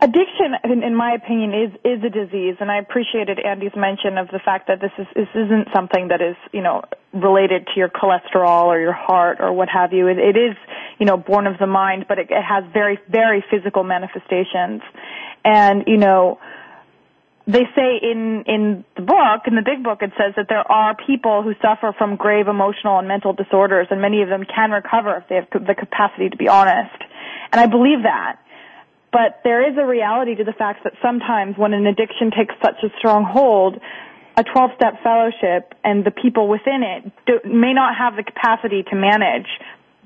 addiction, 0.00 0.54
in, 0.64 0.82
in, 0.82 0.94
my 0.94 1.12
opinion, 1.12 1.52
is 1.54 1.72
is 1.84 2.04
a 2.04 2.10
disease, 2.10 2.56
and 2.60 2.70
I 2.70 2.78
appreciated 2.78 3.38
Andy's 3.40 3.74
mention 3.76 4.18
of 4.18 4.28
the 4.28 4.40
fact 4.44 4.68
that 4.68 4.80
this 4.80 4.92
is 4.98 5.06
this 5.14 5.28
isn't 5.34 5.68
something 5.74 6.08
that 6.08 6.20
is 6.20 6.36
you 6.52 6.62
know 6.62 6.82
related 7.12 7.66
to 7.66 7.72
your 7.76 7.88
cholesterol 7.88 8.64
or 8.64 8.78
your 8.78 8.92
heart 8.92 9.38
or 9.40 9.52
what 9.52 9.68
have 9.68 9.92
you. 9.92 10.08
it, 10.08 10.18
it 10.18 10.36
is 10.36 10.56
you 10.98 11.06
know 11.06 11.16
born 11.16 11.46
of 11.46 11.58
the 11.58 11.66
mind, 11.66 12.06
but 12.08 12.18
it, 12.18 12.28
it 12.30 12.42
has 12.42 12.64
very 12.72 12.98
very 13.08 13.44
physical 13.50 13.82
manifestations, 13.82 14.82
and 15.44 15.84
you 15.86 15.96
know 15.96 16.38
they 17.46 17.64
say 17.76 18.00
in 18.00 18.44
in 18.46 18.84
the 18.96 19.02
book 19.02 19.46
in 19.46 19.54
the 19.54 19.62
big 19.62 19.84
book 19.84 20.00
it 20.00 20.12
says 20.16 20.32
that 20.36 20.46
there 20.48 20.64
are 20.70 20.96
people 20.96 21.42
who 21.42 21.52
suffer 21.60 21.94
from 21.96 22.16
grave 22.16 22.48
emotional 22.48 22.98
and 22.98 23.06
mental 23.06 23.32
disorders 23.32 23.86
and 23.90 24.00
many 24.00 24.22
of 24.22 24.28
them 24.28 24.44
can 24.44 24.70
recover 24.70 25.16
if 25.16 25.28
they 25.28 25.34
have 25.36 25.48
the 25.52 25.74
capacity 25.74 26.30
to 26.30 26.36
be 26.36 26.48
honest. 26.48 26.96
And 27.52 27.60
i 27.60 27.66
believe 27.66 28.02
that. 28.02 28.40
But 29.12 29.40
there 29.44 29.62
is 29.70 29.78
a 29.78 29.86
reality 29.86 30.34
to 30.36 30.44
the 30.44 30.52
fact 30.52 30.82
that 30.82 30.94
sometimes 31.00 31.56
when 31.56 31.72
an 31.72 31.86
addiction 31.86 32.32
takes 32.32 32.54
such 32.60 32.82
a 32.82 32.88
strong 32.98 33.24
hold 33.24 33.80
a 34.36 34.42
12 34.42 34.70
step 34.74 34.94
fellowship 35.02 35.74
and 35.84 36.04
the 36.04 36.10
people 36.10 36.48
within 36.48 36.82
it 36.82 37.12
do, 37.26 37.38
may 37.44 37.72
not 37.72 37.96
have 37.96 38.16
the 38.16 38.24
capacity 38.24 38.82
to 38.82 38.96
manage 38.96 39.46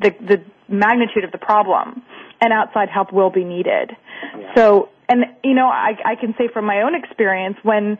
the 0.02 0.10
the 0.20 0.44
magnitude 0.68 1.24
of 1.24 1.32
the 1.32 1.38
problem 1.38 2.02
and 2.40 2.52
outside 2.52 2.88
help 2.88 3.12
will 3.12 3.30
be 3.30 3.44
needed 3.44 3.90
yeah. 4.36 4.54
so 4.54 4.88
and 5.08 5.24
you 5.42 5.54
know, 5.54 5.66
I, 5.66 5.96
I 6.04 6.14
can 6.16 6.34
say 6.36 6.48
from 6.52 6.66
my 6.66 6.82
own 6.82 6.94
experience 6.94 7.56
when 7.62 7.98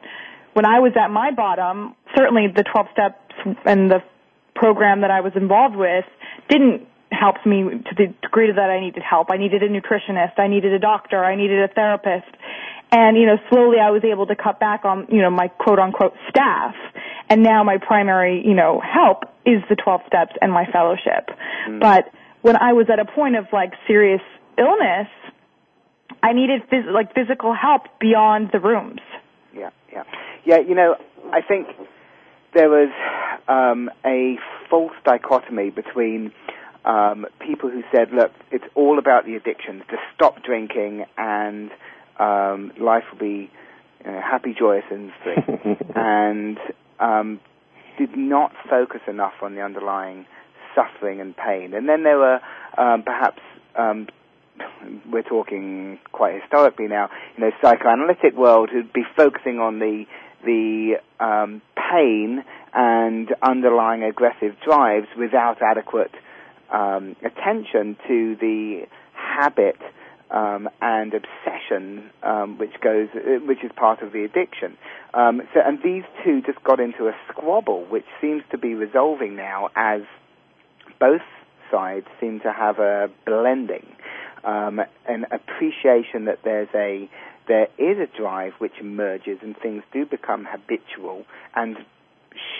when 0.52 0.66
I 0.66 0.80
was 0.80 0.92
at 1.00 1.10
my 1.10 1.30
bottom, 1.30 1.94
certainly 2.16 2.48
the 2.48 2.64
12 2.64 2.86
steps 2.92 3.58
and 3.64 3.90
the 3.90 4.02
program 4.54 5.02
that 5.02 5.10
I 5.10 5.20
was 5.20 5.32
involved 5.36 5.76
with 5.76 6.04
didn't 6.48 6.86
help 7.12 7.36
me 7.46 7.62
to 7.62 7.94
the 7.96 8.12
degree 8.22 8.50
that 8.50 8.70
I 8.70 8.80
needed 8.80 9.02
help. 9.08 9.30
I 9.30 9.36
needed 9.36 9.62
a 9.62 9.68
nutritionist, 9.68 10.38
I 10.38 10.48
needed 10.48 10.72
a 10.72 10.78
doctor, 10.78 11.24
I 11.24 11.36
needed 11.36 11.62
a 11.62 11.72
therapist. 11.72 12.28
And, 12.90 13.16
you 13.16 13.26
know, 13.26 13.36
slowly 13.50 13.76
I 13.78 13.90
was 13.90 14.02
able 14.04 14.26
to 14.26 14.34
cut 14.34 14.58
back 14.58 14.84
on, 14.84 15.06
you 15.10 15.20
know, 15.22 15.30
my 15.30 15.48
quote 15.48 15.78
unquote 15.78 16.14
staff. 16.28 16.74
And 17.30 17.42
now 17.42 17.62
my 17.62 17.78
primary, 17.78 18.42
you 18.44 18.54
know, 18.54 18.80
help 18.80 19.24
is 19.46 19.62
the 19.68 19.76
12 19.76 20.00
steps 20.06 20.32
and 20.42 20.52
my 20.52 20.64
fellowship. 20.72 21.28
Mm. 21.68 21.80
But 21.80 22.10
when 22.42 22.56
I 22.56 22.72
was 22.72 22.86
at 22.90 22.98
a 22.98 23.04
point 23.04 23.36
of 23.36 23.46
like 23.52 23.72
serious 23.86 24.22
illness, 24.56 25.08
I 26.22 26.32
needed 26.32 26.62
phys- 26.70 26.92
like 26.92 27.14
physical 27.14 27.54
help 27.54 27.82
beyond 28.00 28.50
the 28.52 28.60
rooms. 28.60 29.00
Yeah, 29.54 29.70
yeah, 29.92 30.04
yeah. 30.44 30.58
You 30.58 30.74
know, 30.74 30.96
I 31.32 31.42
think 31.42 31.68
there 32.54 32.68
was 32.68 32.90
um, 33.48 33.90
a 34.04 34.36
false 34.70 34.92
dichotomy 35.04 35.70
between 35.70 36.32
um, 36.84 37.26
people 37.40 37.70
who 37.70 37.82
said, 37.94 38.08
"Look, 38.12 38.32
it's 38.50 38.64
all 38.74 38.98
about 38.98 39.24
the 39.26 39.34
addictions. 39.34 39.82
Just 39.90 40.02
stop 40.14 40.42
drinking, 40.42 41.04
and 41.16 41.70
um, 42.18 42.72
life 42.80 43.04
will 43.12 43.18
be 43.18 43.50
you 44.04 44.10
know, 44.10 44.20
happy, 44.20 44.54
joyous, 44.58 44.84
and 44.90 45.12
free," 45.22 45.76
and 45.94 46.58
um, 46.98 47.40
did 47.98 48.16
not 48.16 48.52
focus 48.68 49.00
enough 49.06 49.34
on 49.42 49.54
the 49.54 49.60
underlying 49.60 50.26
suffering 50.74 51.20
and 51.20 51.36
pain. 51.36 51.74
And 51.74 51.88
then 51.88 52.02
there 52.02 52.18
were 52.18 52.40
um, 52.76 53.02
perhaps 53.02 53.40
um, 53.76 54.08
we're 55.10 55.22
talking 55.22 55.98
quite 56.12 56.40
historically 56.40 56.88
now, 56.88 57.10
you 57.36 57.44
know, 57.44 57.50
psychoanalytic 57.62 58.34
world 58.36 58.70
who'd 58.70 58.92
be 58.92 59.04
focusing 59.16 59.58
on 59.58 59.78
the 59.78 60.04
the 60.44 60.94
um, 61.18 61.60
pain 61.74 62.44
and 62.72 63.34
underlying 63.42 64.04
aggressive 64.04 64.54
drives 64.64 65.08
without 65.18 65.58
adequate 65.62 66.12
um, 66.70 67.16
attention 67.24 67.96
to 68.06 68.36
the 68.36 68.82
habit 69.14 69.78
um, 70.30 70.68
and 70.80 71.14
obsession, 71.14 72.10
um, 72.22 72.58
which 72.58 72.78
goes, 72.80 73.08
uh, 73.14 73.44
which 73.46 73.64
is 73.64 73.70
part 73.74 74.02
of 74.02 74.12
the 74.12 74.24
addiction. 74.24 74.76
Um, 75.14 75.42
so, 75.54 75.60
and 75.64 75.78
these 75.82 76.04
two 76.24 76.42
just 76.42 76.62
got 76.62 76.80
into 76.80 77.08
a 77.08 77.12
squabble, 77.30 77.86
which 77.86 78.04
seems 78.20 78.42
to 78.50 78.58
be 78.58 78.74
resolving 78.74 79.36
now 79.36 79.70
as 79.74 80.02
both 81.00 81.22
sides 81.70 82.06
seem 82.20 82.40
to 82.40 82.52
have 82.52 82.78
a 82.78 83.10
blending 83.26 83.86
um, 84.44 84.80
an 85.06 85.26
appreciation 85.30 86.24
that 86.26 86.40
there's 86.44 86.68
a 86.74 87.08
there 87.48 87.68
is 87.78 87.98
a 87.98 88.06
drive 88.16 88.52
which 88.58 88.74
emerges 88.80 89.38
and 89.42 89.56
things 89.56 89.82
do 89.92 90.04
become 90.04 90.46
habitual 90.50 91.24
and 91.54 91.78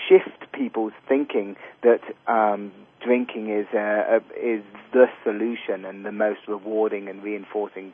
shift 0.07 0.51
people's 0.51 0.93
thinking 1.07 1.55
that 1.83 2.01
um, 2.27 2.71
drinking 3.03 3.49
is 3.49 3.67
a, 3.73 3.77
a, 3.77 4.17
is 4.35 4.63
the 4.91 5.05
solution 5.23 5.85
and 5.85 6.05
the 6.05 6.11
most 6.11 6.39
rewarding 6.47 7.07
and 7.07 7.23
reinforcing 7.23 7.93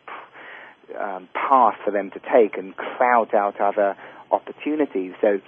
um, 1.00 1.28
path 1.34 1.76
for 1.84 1.92
them 1.92 2.12
to 2.12 2.20
take 2.20 2.58
and 2.58 2.76
crowd 2.76 3.34
out 3.34 3.60
other 3.60 3.96
opportunities. 4.32 5.14
So 5.22 5.40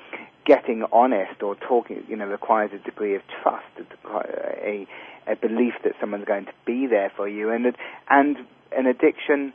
getting 0.46 0.84
honest 0.92 1.44
or 1.44 1.56
talking, 1.56 2.04
you 2.08 2.16
know, 2.16 2.26
requires 2.26 2.72
a 2.74 2.78
degree 2.78 3.16
of 3.16 3.22
trust, 3.42 3.66
a, 4.06 4.88
a 5.28 5.36
belief 5.36 5.74
that 5.84 5.94
someone's 6.00 6.26
going 6.26 6.46
to 6.46 6.54
be 6.66 6.88
there 6.88 7.12
for 7.16 7.28
you, 7.28 7.52
and 7.52 7.76
and 8.10 8.38
an 8.72 8.86
addiction 8.88 9.54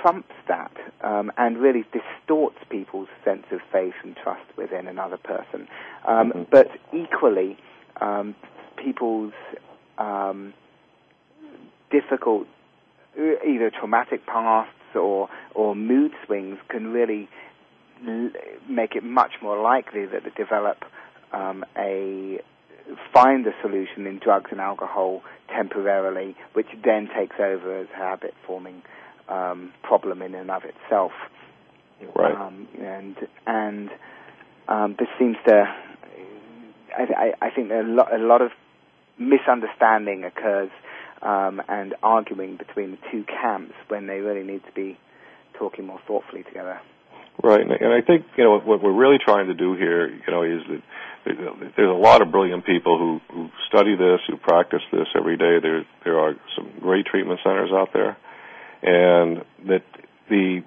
trumps 0.00 0.34
that 0.48 0.72
um, 1.02 1.30
and 1.36 1.58
really 1.58 1.84
distorts 1.92 2.56
people's 2.70 3.08
sense 3.24 3.44
of 3.50 3.60
faith 3.72 3.94
and 4.02 4.16
trust 4.16 4.44
within 4.56 4.88
another 4.88 5.18
person. 5.18 5.68
Um, 6.06 6.30
mm-hmm. 6.30 6.42
But 6.50 6.68
equally, 6.92 7.58
um, 8.00 8.34
people's 8.76 9.34
um, 9.98 10.54
difficult, 11.90 12.46
either 13.16 13.70
traumatic 13.70 14.26
pasts 14.26 14.72
or 14.94 15.28
or 15.54 15.74
mood 15.74 16.12
swings 16.26 16.58
can 16.68 16.88
really 16.92 17.28
l- 18.06 18.30
make 18.68 18.94
it 18.94 19.04
much 19.04 19.32
more 19.42 19.60
likely 19.60 20.06
that 20.06 20.24
they 20.24 20.30
develop 20.30 20.84
um, 21.32 21.64
a 21.76 22.40
find 23.12 23.46
a 23.46 23.52
solution 23.62 24.06
in 24.06 24.18
drugs 24.18 24.50
and 24.50 24.60
alcohol 24.60 25.22
temporarily, 25.48 26.36
which 26.52 26.66
then 26.84 27.08
takes 27.16 27.36
over 27.38 27.78
as 27.78 27.86
a 27.94 27.96
habit 27.96 28.34
forming 28.46 28.82
um, 29.28 29.72
problem 29.82 30.22
in 30.22 30.34
and 30.34 30.50
of 30.50 30.62
itself. 30.64 31.12
Right. 32.16 32.34
Um, 32.34 32.68
and 32.80 33.16
and 33.46 33.90
um, 34.68 34.96
this 34.98 35.08
seems 35.18 35.36
to, 35.46 35.64
I, 36.96 37.02
I, 37.16 37.46
I 37.46 37.50
think 37.50 37.70
a 37.70 37.82
lot, 37.84 38.12
a 38.12 38.18
lot 38.18 38.42
of 38.42 38.50
misunderstanding 39.18 40.24
occurs 40.24 40.70
um, 41.22 41.62
and 41.68 41.94
arguing 42.02 42.56
between 42.56 42.92
the 42.92 42.98
two 43.10 43.24
camps 43.24 43.74
when 43.88 44.06
they 44.06 44.18
really 44.18 44.44
need 44.44 44.62
to 44.66 44.72
be 44.72 44.98
talking 45.58 45.86
more 45.86 46.00
thoughtfully 46.06 46.42
together. 46.42 46.80
Right, 47.42 47.60
and 47.62 47.92
I 47.92 48.02
think 48.02 48.26
you 48.36 48.44
know 48.44 48.58
what 48.58 48.82
we're 48.82 48.92
really 48.92 49.18
trying 49.18 49.46
to 49.46 49.54
do 49.54 49.74
here, 49.74 50.08
you 50.08 50.30
know, 50.30 50.42
is 50.42 50.60
that 50.68 50.82
there's 51.24 51.88
a 51.88 51.98
lot 51.98 52.20
of 52.20 52.30
brilliant 52.30 52.66
people 52.66 52.98
who, 52.98 53.34
who 53.34 53.48
study 53.68 53.96
this, 53.96 54.20
who 54.28 54.36
practice 54.36 54.82
this 54.92 55.06
every 55.16 55.36
day. 55.36 55.58
There 55.60 55.84
there 56.04 56.18
are 56.18 56.34
some 56.56 56.70
great 56.80 57.06
treatment 57.06 57.40
centers 57.42 57.70
out 57.72 57.88
there, 57.94 58.16
and 58.82 59.44
that 59.66 59.82
the 60.28 60.62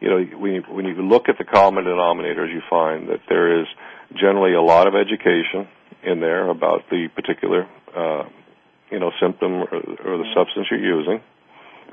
you 0.00 0.08
know 0.08 0.38
when 0.38 0.52
you, 0.54 0.62
when 0.68 0.84
you 0.84 0.94
look 0.94 1.28
at 1.28 1.36
the 1.36 1.44
common 1.44 1.84
denominators, 1.84 2.52
you 2.52 2.62
find 2.70 3.08
that 3.08 3.20
there 3.28 3.60
is 3.60 3.66
generally 4.14 4.54
a 4.54 4.62
lot 4.62 4.86
of 4.86 4.94
education 4.94 5.66
in 6.04 6.20
there 6.20 6.48
about 6.48 6.82
the 6.90 7.08
particular 7.14 7.68
uh, 7.96 8.22
you 8.90 8.98
know 8.98 9.10
symptom 9.20 9.62
or, 9.62 9.68
or 9.68 10.18
the 10.18 10.28
substance 10.34 10.66
you're 10.70 10.80
using, 10.80 11.20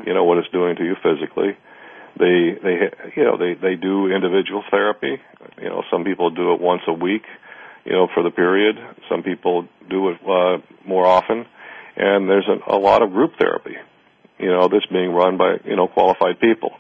you 0.06 0.14
know 0.14 0.24
what 0.24 0.38
it's 0.38 0.50
doing 0.50 0.76
to 0.76 0.84
you 0.84 0.96
physically 1.02 1.58
they 2.18 2.56
they 2.62 2.76
you 3.16 3.24
know 3.24 3.38
they 3.38 3.54
they 3.56 3.76
do 3.76 4.08
individual 4.08 4.64
therapy. 4.72 5.18
You 5.62 5.70
know, 5.70 5.84
some 5.92 6.04
people 6.04 6.30
do 6.30 6.54
it 6.54 6.62
once 6.62 6.82
a 6.88 6.94
week. 6.94 7.24
You 7.86 7.92
know, 7.92 8.08
for 8.14 8.24
the 8.24 8.32
period. 8.32 8.78
Some 9.10 9.22
people 9.22 9.68
do 9.88 10.10
it 10.10 10.18
uh, 10.28 10.58
more 10.88 11.06
often, 11.06 11.46
and 11.96 12.28
there's 12.28 12.48
a, 12.48 12.76
a 12.76 12.80
lot 12.80 13.04
of 13.04 13.12
group 13.12 13.34
therapy. 13.38 13.76
You 14.40 14.50
know, 14.50 14.68
that's 14.68 14.88
being 14.88 15.12
run 15.12 15.38
by 15.38 15.58
you 15.66 15.76
know 15.76 15.88
qualified 15.88 16.40
people. 16.40 16.72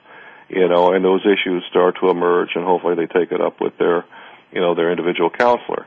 You 0.49 0.67
know, 0.67 0.93
and 0.93 1.03
those 1.03 1.21
issues 1.21 1.63
start 1.69 1.97
to 2.01 2.09
emerge, 2.09 2.49
and 2.55 2.63
hopefully 2.63 2.95
they 2.95 3.07
take 3.07 3.31
it 3.31 3.41
up 3.41 3.61
with 3.61 3.77
their 3.77 4.05
you 4.51 4.61
know 4.61 4.73
their 4.73 4.89
individual 4.89 5.29
counselor. 5.29 5.85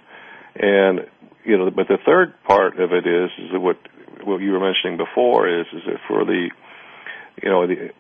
And 0.55 1.07
you 1.49 1.59
know, 1.59 1.71
but 1.71 1.89
the 1.89 1.99
third 2.05 2.35
part 2.45 2.79
of 2.79 2.93
it 2.93 3.07
is 3.07 3.31
is 3.39 3.51
what 3.53 3.79
what 4.25 4.41
you 4.41 4.53
were 4.53 4.61
mentioning 4.61 4.99
before 4.99 5.49
is 5.49 5.67
is 5.73 5.83
that 5.87 5.97
for 6.07 6.25
the 6.25 6.51
you 7.43 7.49
know 7.49 7.67
the 7.67 7.91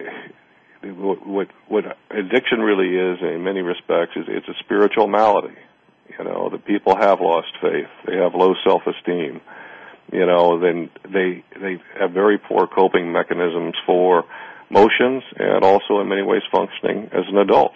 what 0.82 1.48
what 1.66 1.84
addiction 2.10 2.60
really 2.60 2.94
is 2.94 3.18
in 3.22 3.42
many 3.42 3.60
respects 3.60 4.12
is 4.16 4.24
it's 4.28 4.48
a 4.48 4.54
spiritual 4.64 5.08
malady. 5.08 5.56
You 6.18 6.24
know, 6.24 6.48
the 6.50 6.58
people 6.58 6.96
have 6.96 7.20
lost 7.20 7.48
faith. 7.60 7.88
They 8.06 8.16
have 8.16 8.34
low 8.34 8.54
self-esteem. 8.66 9.40
You 10.12 10.26
know, 10.26 10.60
then 10.60 10.90
they 11.04 11.44
they 11.58 11.80
have 11.98 12.12
very 12.12 12.38
poor 12.38 12.66
coping 12.66 13.12
mechanisms 13.12 13.74
for 13.86 14.24
motions 14.70 15.22
and 15.36 15.64
also 15.64 16.00
in 16.00 16.08
many 16.08 16.22
ways 16.22 16.42
functioning 16.52 17.10
as 17.12 17.24
an 17.28 17.38
adult. 17.38 17.72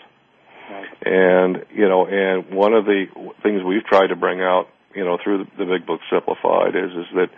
Right. 0.71 0.87
And 1.05 1.65
you 1.75 1.89
know, 1.89 2.07
and 2.07 2.55
one 2.55 2.75
of 2.75 2.85
the 2.85 3.07
things 3.43 3.63
we've 3.63 3.85
tried 3.85 4.09
to 4.09 4.17
bring 4.17 4.41
out, 4.41 4.69
you 4.95 5.05
know, 5.05 5.19
through 5.23 5.45
the, 5.45 5.65
the 5.65 5.65
big 5.65 5.87
book 5.87 6.01
simplified 6.11 6.77
is 6.77 6.91
is 6.93 7.07
that 7.15 7.31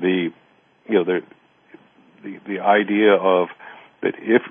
the 0.00 0.30
you 0.88 0.94
know 0.94 1.04
the 1.04 1.20
the 2.22 2.38
the 2.46 2.60
idea 2.60 3.12
of 3.14 3.48
that 4.02 4.14
if 4.18 4.42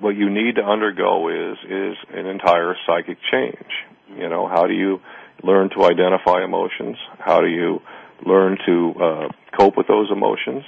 what 0.00 0.16
you 0.16 0.30
need 0.30 0.56
to 0.56 0.62
undergo 0.62 1.28
is 1.28 1.58
is 1.68 1.96
an 2.12 2.26
entire 2.26 2.74
psychic 2.86 3.18
change. 3.30 3.70
You 4.16 4.28
know, 4.28 4.46
how 4.48 4.66
do 4.66 4.74
you 4.74 5.00
learn 5.42 5.70
to 5.70 5.84
identify 5.84 6.44
emotions? 6.44 6.96
How 7.18 7.40
do 7.40 7.48
you 7.48 7.80
learn 8.24 8.58
to 8.66 8.94
uh, 9.00 9.28
cope 9.58 9.76
with 9.76 9.86
those 9.86 10.10
emotions? 10.10 10.64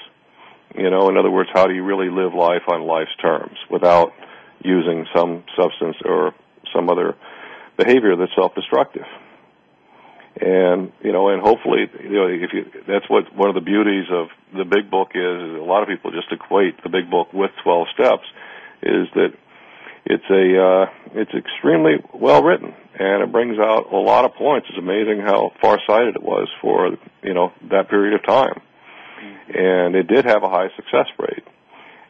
You 0.76 0.91
know, 0.91 1.09
in 1.09 1.16
other 1.16 1.30
words, 1.30 1.49
how 1.53 1.66
do 1.66 1.74
you 1.74 1.82
really 1.82 2.11
live 2.11 2.34
life 2.34 2.62
on 2.68 2.82
life's 2.82 3.14
terms 3.20 3.57
without 3.70 4.12
using 4.62 5.07
some 5.14 5.45
substance 5.57 5.97
or 6.05 6.34
some 6.74 6.91
other 6.91 7.14
behavior 7.76 8.16
that's 8.16 8.32
self-destructive? 8.34 9.07
And 10.41 10.93
you 11.03 11.12
know, 11.12 11.28
and 11.30 11.43
hopefully, 11.43 11.91
you 12.03 12.14
know, 12.14 12.26
if 12.26 12.53
you 12.53 12.64
that's 12.86 13.09
what 13.09 13.34
one 13.34 13.49
of 13.49 13.55
the 13.55 13.61
beauties 13.61 14.07
of 14.11 14.28
the 14.57 14.64
big 14.64 14.91
book 14.91 15.11
is. 15.14 15.20
is 15.20 15.61
a 15.61 15.64
lot 15.64 15.82
of 15.82 15.89
people 15.89 16.12
just 16.12 16.30
equate 16.30 16.82
the 16.82 16.89
big 16.89 17.11
book 17.11 17.32
with 17.32 17.51
12 17.64 17.86
steps 17.95 18.24
is 18.82 19.09
that 19.14 19.32
it's 20.05 20.24
a 20.30 20.62
uh, 20.62 20.86
it's 21.20 21.32
extremely 21.34 21.97
well 22.14 22.43
written 22.43 22.72
and 22.99 23.22
it 23.22 23.30
brings 23.30 23.59
out 23.59 23.93
a 23.93 23.97
lot 23.97 24.24
of 24.24 24.34
points. 24.34 24.66
It's 24.68 24.78
amazing 24.78 25.20
how 25.20 25.53
far 25.61 25.78
sighted 25.86 26.16
it 26.16 26.22
was 26.22 26.49
for 26.61 26.97
you 27.22 27.34
know 27.34 27.53
that 27.70 27.89
period 27.89 28.14
of 28.14 28.26
time, 28.26 28.61
and 29.49 29.95
it 29.95 30.09
did 30.09 30.24
have 30.24 30.43
a 30.43 30.49
high 30.49 30.68
success 30.76 31.07
rate. 31.18 31.45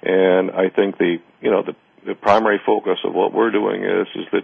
And 0.03 0.51
I 0.51 0.71
think 0.71 0.99
the 0.99 1.19
you 1.41 1.51
know 1.51 1.63
the 1.63 1.75
the 2.07 2.15
primary 2.15 2.61
focus 2.65 2.99
of 3.05 3.15
what 3.15 3.35
we're 3.35 3.51
doing 3.51 3.85
is 3.85 4.07
is 4.15 4.27
that 4.33 4.43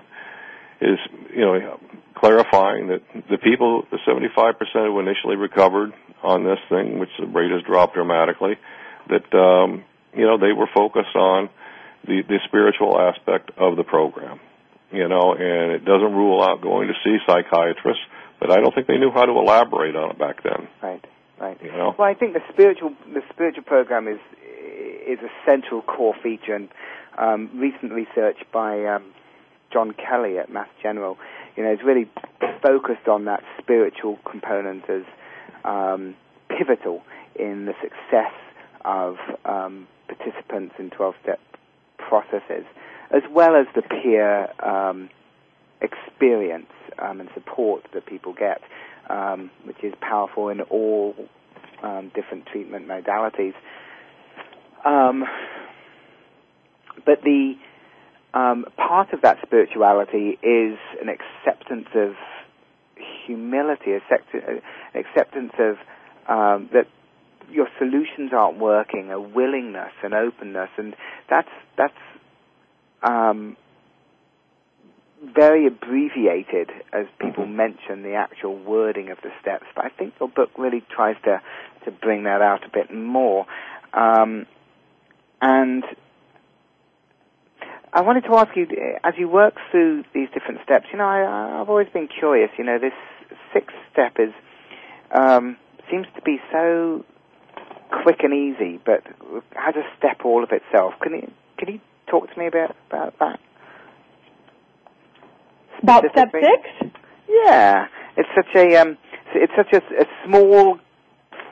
is 0.85 0.99
you 1.35 1.41
know 1.41 1.80
clarifying 2.14 2.89
that 2.89 3.03
the 3.30 3.39
people 3.39 3.85
the 3.91 3.99
75% 4.07 4.55
who 4.72 5.01
initially 5.01 5.37
recovered 5.37 5.93
on 6.22 6.45
this 6.45 6.59
thing, 6.68 6.99
which 6.99 7.11
the 7.18 7.26
rate 7.26 7.51
has 7.51 7.62
dropped 7.62 7.95
dramatically, 7.95 8.57
that 9.09 9.35
um, 9.37 9.85
you 10.14 10.26
know 10.26 10.39
they 10.39 10.53
were 10.53 10.68
focused 10.74 11.14
on 11.14 11.51
the, 12.07 12.22
the 12.28 12.39
spiritual 12.47 12.99
aspect 12.99 13.51
of 13.57 13.76
the 13.76 13.85
program. 13.85 14.41
You 14.93 15.09
know, 15.09 15.35
and 15.35 15.72
it 15.72 15.85
doesn't 15.85 16.14
rule 16.14 16.43
out 16.43 16.62
going 16.62 16.87
to 16.87 16.95
see 17.03 17.18
psychiatrists, 17.26 18.05
but 18.39 18.53
I 18.53 18.57
don't 18.61 18.72
think 18.74 18.87
they 18.87 18.97
knew 18.97 19.11
how 19.11 19.24
to 19.24 19.32
elaborate 19.32 19.97
on 19.97 20.11
it 20.11 20.18
back 20.18 20.43
then. 20.45 20.68
Right, 20.80 21.05
right. 21.41 21.59
You 21.61 21.72
know? 21.72 21.97
Well, 21.99 22.09
I 22.09 22.14
think 22.14 22.35
the 22.35 22.43
spiritual 22.53 22.95
the 23.12 23.22
spiritual 23.32 23.64
program 23.64 24.07
is 24.07 24.20
is 25.07 25.18
a 25.18 25.51
central 25.51 25.82
core 25.82 26.14
feature, 26.22 26.55
and 26.55 26.68
um, 27.18 27.51
recent 27.59 27.93
research 27.93 28.39
by 28.53 28.85
um, 28.87 29.12
John 29.75 29.93
Kelly 29.93 30.39
at 30.39 30.51
Mass 30.51 30.68
General, 30.81 31.18
you 31.57 31.64
know, 31.64 31.72
is 31.72 31.81
really 31.85 32.09
focused 32.62 33.09
on 33.09 33.25
that 33.25 33.43
spiritual 33.61 34.18
component 34.31 34.89
as 34.89 35.03
um, 35.64 36.14
pivotal 36.49 37.03
in 37.35 37.66
the 37.66 37.75
success 37.83 38.33
of 38.85 39.16
um, 39.45 39.89
participants 40.07 40.77
in 40.79 40.91
12-step 40.91 41.41
processes, 41.99 42.64
as 43.11 43.22
well 43.33 43.57
as 43.57 43.66
the 43.75 43.83
peer 43.83 44.49
um, 44.64 45.11
experience 45.83 46.70
um, 47.01 47.18
and 47.18 47.29
support 47.35 47.83
that 47.95 48.07
people 48.07 48.33
get, 48.33 48.61
um, 49.11 49.51
which 49.64 49.83
is 49.83 49.93
powerful 50.01 50.51
in 50.51 50.61
all 50.61 51.16
um, 51.83 52.12
different 52.14 52.47
treatment 52.47 52.87
modalities. 52.87 53.55
But 57.05 57.22
the 57.22 57.55
um, 58.35 58.66
part 58.76 59.12
of 59.12 59.22
that 59.22 59.39
spirituality 59.47 60.39
is 60.43 60.78
an 61.01 61.09
acceptance 61.09 61.89
of 61.95 62.14
humility, 63.26 63.93
an 63.93 64.61
acceptance 64.95 65.53
of 65.59 65.76
that 66.72 66.87
your 67.51 67.68
solutions 67.78 68.32
aren't 68.32 68.59
working, 68.59 69.11
a 69.11 69.20
willingness, 69.20 69.93
an 70.03 70.14
openness, 70.14 70.70
and 70.76 70.95
that's 71.28 71.49
that's 71.76 71.93
um, 73.03 73.57
very 75.22 75.66
abbreviated 75.66 76.70
as 76.93 77.07
people 77.18 77.45
mm-hmm. 77.45 77.57
mention 77.57 78.03
the 78.03 78.14
actual 78.14 78.57
wording 78.57 79.11
of 79.11 79.18
the 79.22 79.30
steps. 79.41 79.66
But 79.74 79.85
I 79.85 79.89
think 79.91 80.14
your 80.20 80.28
book 80.28 80.51
really 80.59 80.82
tries 80.91 81.16
to 81.24 81.41
to 81.85 81.91
bring 81.91 82.24
that 82.24 82.43
out 82.43 82.64
a 82.64 82.70
bit 82.70 82.93
more. 82.93 83.47
Um, 83.93 84.47
and 85.41 85.85
I 87.95 88.01
wanted 88.01 88.25
to 88.25 88.35
ask 88.35 88.57
you, 88.57 88.67
as 89.05 89.15
you 89.17 89.29
work 89.29 89.55
through 89.71 90.03
these 90.13 90.29
different 90.35 90.61
steps, 90.65 90.87
you 90.93 90.99
know, 90.99 91.07
I, 91.07 91.61
I've 91.61 91.69
always 91.69 91.89
been 91.95 92.09
curious. 92.09 92.51
You 92.59 92.65
know, 92.65 92.79
this 92.81 92.93
sixth 93.53 93.77
step 93.93 94.17
is 94.19 94.33
um, 95.13 95.57
seems 95.89 96.07
to 96.17 96.23
be 96.23 96.39
so 96.51 97.05
quick 98.03 98.25
and 98.25 98.35
easy, 98.35 98.81
but 98.85 99.05
has 99.55 99.77
a 99.77 99.85
step 99.97 100.25
all 100.25 100.43
of 100.43 100.51
itself. 100.51 100.95
Can 101.03 101.13
you 101.13 101.31
can 101.57 101.75
you 101.75 101.81
talk 102.09 102.33
to 102.33 102.39
me 102.39 102.49
about 102.49 102.75
about 102.91 103.17
that? 103.21 103.41
About 105.81 106.05
step 106.11 106.33
six? 106.33 106.93
Yeah, 107.29 107.87
it's 108.17 108.29
such 108.35 108.57
a 108.57 108.75
um, 108.77 108.99
it's 109.37 109.53
such 109.57 109.73
a, 109.73 110.03
a 110.03 110.07
small 110.27 110.81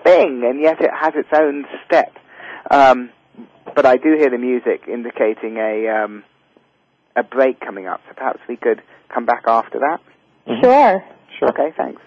thing, 0.03 0.43
and 0.45 0.61
yet 0.61 0.81
it 0.81 0.91
has 0.93 1.13
its 1.15 1.29
own 1.33 1.67
step. 1.87 2.13
Um, 2.69 3.11
but 3.77 3.87
I 3.87 3.97
do 3.97 4.17
hear 4.19 4.29
the 4.29 4.39
music 4.39 4.83
indicating 4.89 5.57
a 5.57 5.89
um, 5.89 6.25
a 7.17 7.23
break 7.23 7.61
coming 7.61 7.87
up, 7.87 8.01
so 8.09 8.15
perhaps 8.15 8.41
we 8.49 8.57
could 8.57 8.83
come 9.13 9.27
back 9.27 9.45
after 9.47 9.79
that. 9.81 9.99
Mm-hmm. 10.49 10.63
Sure. 10.63 11.05
Sure. 11.39 11.49
Okay. 11.51 11.73
Thanks. 11.77 12.01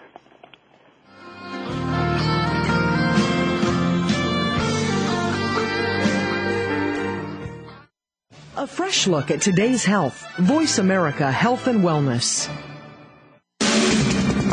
A 8.58 8.66
fresh 8.66 9.06
look 9.06 9.30
at 9.30 9.42
today's 9.42 9.84
health. 9.84 10.26
Voice 10.38 10.78
America 10.78 11.30
Health 11.30 11.66
and 11.66 11.82
Wellness. 11.84 12.48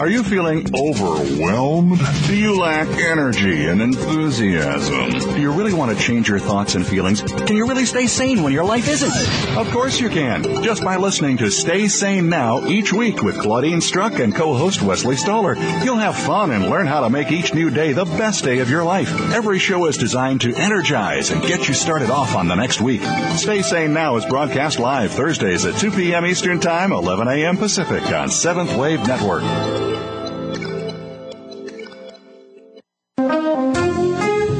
Are 0.04 0.10
you 0.10 0.22
feeling 0.22 0.68
overwhelmed? 0.76 1.97
Do 2.28 2.36
you 2.36 2.60
lack 2.60 2.89
energy 2.89 3.68
and 3.68 3.82
enthusiasm? 3.82 5.12
Do 5.34 5.39
you 5.39 5.49
really 5.49 5.72
want 5.72 5.97
to 5.97 6.04
change 6.04 6.28
your 6.28 6.39
thoughts 6.39 6.76
and 6.76 6.86
feelings? 6.86 7.22
Can 7.22 7.56
you 7.56 7.66
really 7.70 7.86
stay 7.86 8.08
sane 8.08 8.43
when 8.43 8.51
your 8.51 8.66
life 8.66 8.89
isn't? 8.89 9.58
Of 9.58 9.72
course 9.72 10.01
you 10.01 10.10
can. 10.10 10.62
Just 10.62 10.84
by 10.84 10.97
listening 10.97 11.38
to 11.38 11.49
Stay 11.49 11.88
Sane 11.88 12.28
Now 12.28 12.68
each 12.68 12.91
week 12.91 13.24
with 13.24 13.39
Claudine 13.39 13.80
Struck 13.80 14.20
and 14.20 14.36
co-host 14.36 14.82
Wesley 14.82 15.16
Stoller. 15.16 15.56
You'll 15.86 15.95
have 15.95 16.18
fun 16.18 16.51
and 16.51 16.70
learn 16.70 16.86
how 16.86 16.99
to 16.99 17.10
make 17.10 17.32
each 17.32 17.54
new 17.54 17.70
day 17.70 17.93
the 17.93 18.04
best 18.04 18.43
day 18.43 18.60
of 18.60 18.70
your 18.70 18.84
life. 18.84 19.10
Every 19.32 19.58
show 19.58 19.86
is 19.86 19.95
designed 19.95 20.41
to 20.41 20.54
energize 20.54 21.32
and 21.32 21.41
get 21.41 21.70
you 21.70 21.74
started 21.74 22.10
off 22.10 22.36
on 22.36 22.49
the 22.49 22.56
next 22.56 22.82
week. 22.82 23.04
Stay 23.38 23.62
Sane 23.62 23.93
Now 23.93 24.18
is 24.18 24.26
broadcast 24.26 24.80
live 24.80 25.14
Thursdays 25.14 25.64
at 25.64 25.80
2 25.80 25.91
p.m. 25.91 26.26
Eastern 26.26 26.60
Time, 26.60 26.91
11 26.91 27.30
a.m. 27.30 27.56
Pacific 27.56 28.04
on 28.12 28.30
Seventh 28.30 28.76
Wave 28.76 29.08
Network. 29.08 29.93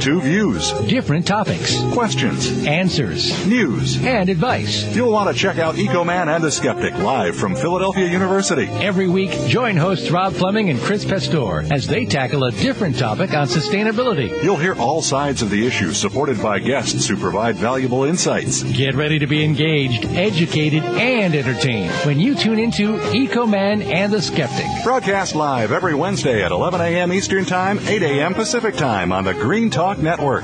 Two 0.04 0.20
views. 0.20 0.74
Different 0.82 1.26
topics. 1.26 1.82
Questions. 1.94 2.66
Answers. 2.68 3.48
News. 3.48 4.04
And 4.04 4.28
advice. 4.28 4.94
You'll 4.94 5.14
want 5.14 5.34
to 5.34 5.42
check 5.42 5.60
out 5.60 5.76
Ecoman 5.76 6.28
and 6.28 6.44
the 6.44 6.52
Skeptic 6.52 6.94
live 6.96 7.38
from 7.38 7.56
Philadelphia 7.56 8.08
University. 8.08 8.68
Every 8.68 9.08
week, 9.08 9.32
join 9.48 9.78
hosts 9.78 10.12
Rob 10.12 10.34
Fleming 10.34 10.70
and 10.70 10.78
Chris 10.82 11.06
Pastor 11.06 11.62
as 11.74 11.88
they 11.88 12.04
tackle 12.06 12.44
a 12.44 12.52
different 12.52 13.00
topic 13.00 13.34
on 13.34 13.48
sustainability. 13.48 14.44
You'll 14.44 14.58
hear 14.58 14.76
all 14.76 15.02
sides 15.02 15.42
of 15.42 15.50
the 15.50 15.66
issue 15.66 15.94
supported 15.94 16.42
by 16.42 16.60
guests 16.60 17.08
who 17.08 17.16
provide 17.16 17.56
valuable 17.56 18.04
insights. 18.04 18.62
Get 18.64 18.96
ready 18.96 19.20
to 19.20 19.28
be 19.28 19.46
engaged, 19.46 20.04
educated, 20.08 20.84
and 20.84 21.34
entertained 21.34 21.94
when 22.06 22.20
you 22.20 22.36
tune 22.36 22.60
into 22.60 22.98
Ecoman 23.14 23.82
and 23.86 24.12
the 24.12 24.22
Skeptic. 24.22 24.66
Broadcast 24.84 25.34
live 25.34 25.72
every 25.72 25.96
Wednesday 25.96 26.44
at 26.44 26.52
11 26.52 26.82
a.m. 26.82 27.14
Eastern 27.14 27.46
Time, 27.46 27.80
8 27.88 28.04
a.m. 28.04 28.34
Pacific 28.34 28.76
Time 28.76 29.14
on 29.14 29.24
the 29.24 29.34
Green 29.34 29.70
Talk 29.70 29.93
Network. 30.00 30.44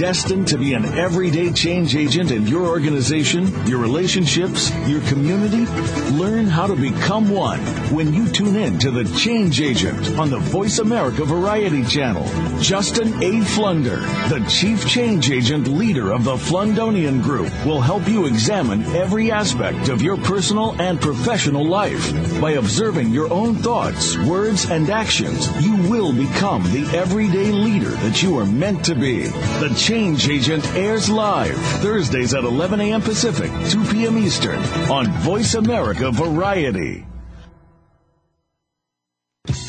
destined 0.00 0.48
to 0.48 0.56
be 0.56 0.72
an 0.72 0.86
everyday 0.98 1.52
change 1.52 1.94
agent 1.94 2.30
in 2.30 2.46
your 2.46 2.66
organization, 2.66 3.44
your 3.66 3.78
relationships, 3.78 4.74
your 4.86 5.02
community? 5.02 5.66
Learn 6.12 6.46
how 6.46 6.66
to 6.66 6.74
become 6.74 7.28
one 7.28 7.60
when 7.92 8.14
you 8.14 8.26
tune 8.26 8.56
in 8.56 8.78
to 8.78 8.90
The 8.90 9.04
Change 9.18 9.60
Agent 9.60 10.18
on 10.18 10.30
the 10.30 10.38
Voice 10.38 10.78
America 10.78 11.26
Variety 11.26 11.84
Channel. 11.84 12.24
Justin 12.62 13.22
A. 13.22 13.44
Flunder, 13.44 13.98
the 14.30 14.42
Chief 14.48 14.88
Change 14.88 15.30
Agent 15.30 15.68
leader 15.68 16.12
of 16.12 16.24
the 16.24 16.36
Flundonian 16.36 17.22
Group, 17.22 17.52
will 17.66 17.82
help 17.82 18.08
you 18.08 18.24
examine 18.24 18.82
every 18.96 19.30
aspect 19.30 19.90
of 19.90 20.00
your 20.00 20.16
personal 20.16 20.80
and 20.80 20.98
professional 20.98 21.66
life. 21.66 22.40
By 22.40 22.52
observing 22.52 23.10
your 23.10 23.30
own 23.30 23.56
thoughts, 23.56 24.16
words, 24.16 24.70
and 24.70 24.88
actions, 24.88 25.46
you 25.62 25.76
will 25.90 26.14
become 26.14 26.62
the 26.72 26.90
everyday 26.96 27.52
leader 27.52 27.90
that 27.90 28.22
you 28.22 28.38
are 28.38 28.46
meant 28.46 28.82
to 28.86 28.94
be. 28.94 29.24
The 29.24 29.74
Change 29.90 30.28
Agent 30.28 30.66
airs 30.76 31.10
live 31.10 31.56
Thursdays 31.82 32.32
at 32.32 32.44
11 32.44 32.80
a.m. 32.80 33.02
Pacific, 33.02 33.50
2 33.70 33.84
p.m. 33.86 34.18
Eastern 34.18 34.60
on 34.88 35.08
Voice 35.14 35.54
America 35.54 36.12
Variety. 36.12 37.04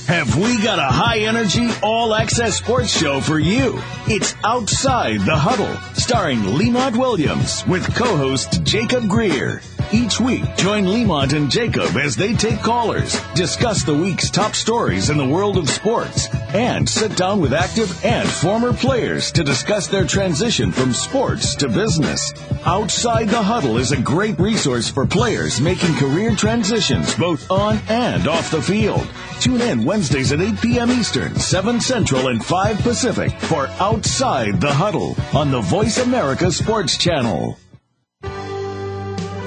Have 0.05 0.37
we 0.37 0.61
got 0.61 0.77
a 0.77 0.83
high 0.83 1.21
energy, 1.21 1.67
all 1.81 2.13
access 2.13 2.55
sports 2.55 2.95
show 2.95 3.19
for 3.19 3.39
you? 3.39 3.81
It's 4.05 4.35
Outside 4.43 5.21
the 5.21 5.35
Huddle, 5.35 5.75
starring 5.95 6.43
Lemont 6.43 6.95
Williams 6.95 7.65
with 7.65 7.91
co 7.95 8.15
host 8.15 8.63
Jacob 8.63 9.09
Greer. 9.09 9.63
Each 9.93 10.21
week, 10.21 10.43
join 10.55 10.85
Lemont 10.85 11.33
and 11.33 11.51
Jacob 11.51 11.97
as 11.97 12.15
they 12.15 12.33
take 12.33 12.61
callers, 12.61 13.19
discuss 13.35 13.83
the 13.83 13.93
week's 13.93 14.29
top 14.29 14.55
stories 14.55 15.09
in 15.09 15.17
the 15.17 15.27
world 15.27 15.57
of 15.57 15.69
sports, 15.69 16.29
and 16.53 16.87
sit 16.87 17.17
down 17.17 17.41
with 17.41 17.51
active 17.51 18.05
and 18.05 18.27
former 18.29 18.71
players 18.71 19.33
to 19.33 19.43
discuss 19.43 19.87
their 19.87 20.05
transition 20.07 20.71
from 20.71 20.93
sports 20.93 21.55
to 21.55 21.67
business. 21.67 22.33
Outside 22.63 23.27
the 23.27 23.43
Huddle 23.43 23.77
is 23.77 23.91
a 23.91 24.01
great 24.01 24.39
resource 24.39 24.89
for 24.89 25.05
players 25.05 25.59
making 25.59 25.95
career 25.95 26.37
transitions 26.37 27.13
both 27.15 27.51
on 27.51 27.77
and 27.89 28.29
off 28.29 28.49
the 28.49 28.61
field. 28.61 29.05
Tune 29.41 29.59
in 29.59 29.83
Wednesdays 29.83 30.31
at 30.31 30.39
8 30.39 30.61
p.m. 30.61 30.91
Eastern, 30.91 31.35
7 31.35 31.81
Central, 31.81 32.29
and 32.29 32.45
5 32.45 32.77
Pacific 32.79 33.31
for 33.41 33.67
Outside 33.81 34.61
the 34.61 34.73
Huddle 34.73 35.17
on 35.33 35.51
the 35.51 35.61
Voice 35.61 35.97
America 35.97 36.49
Sports 36.49 36.95
Channel. 36.95 37.57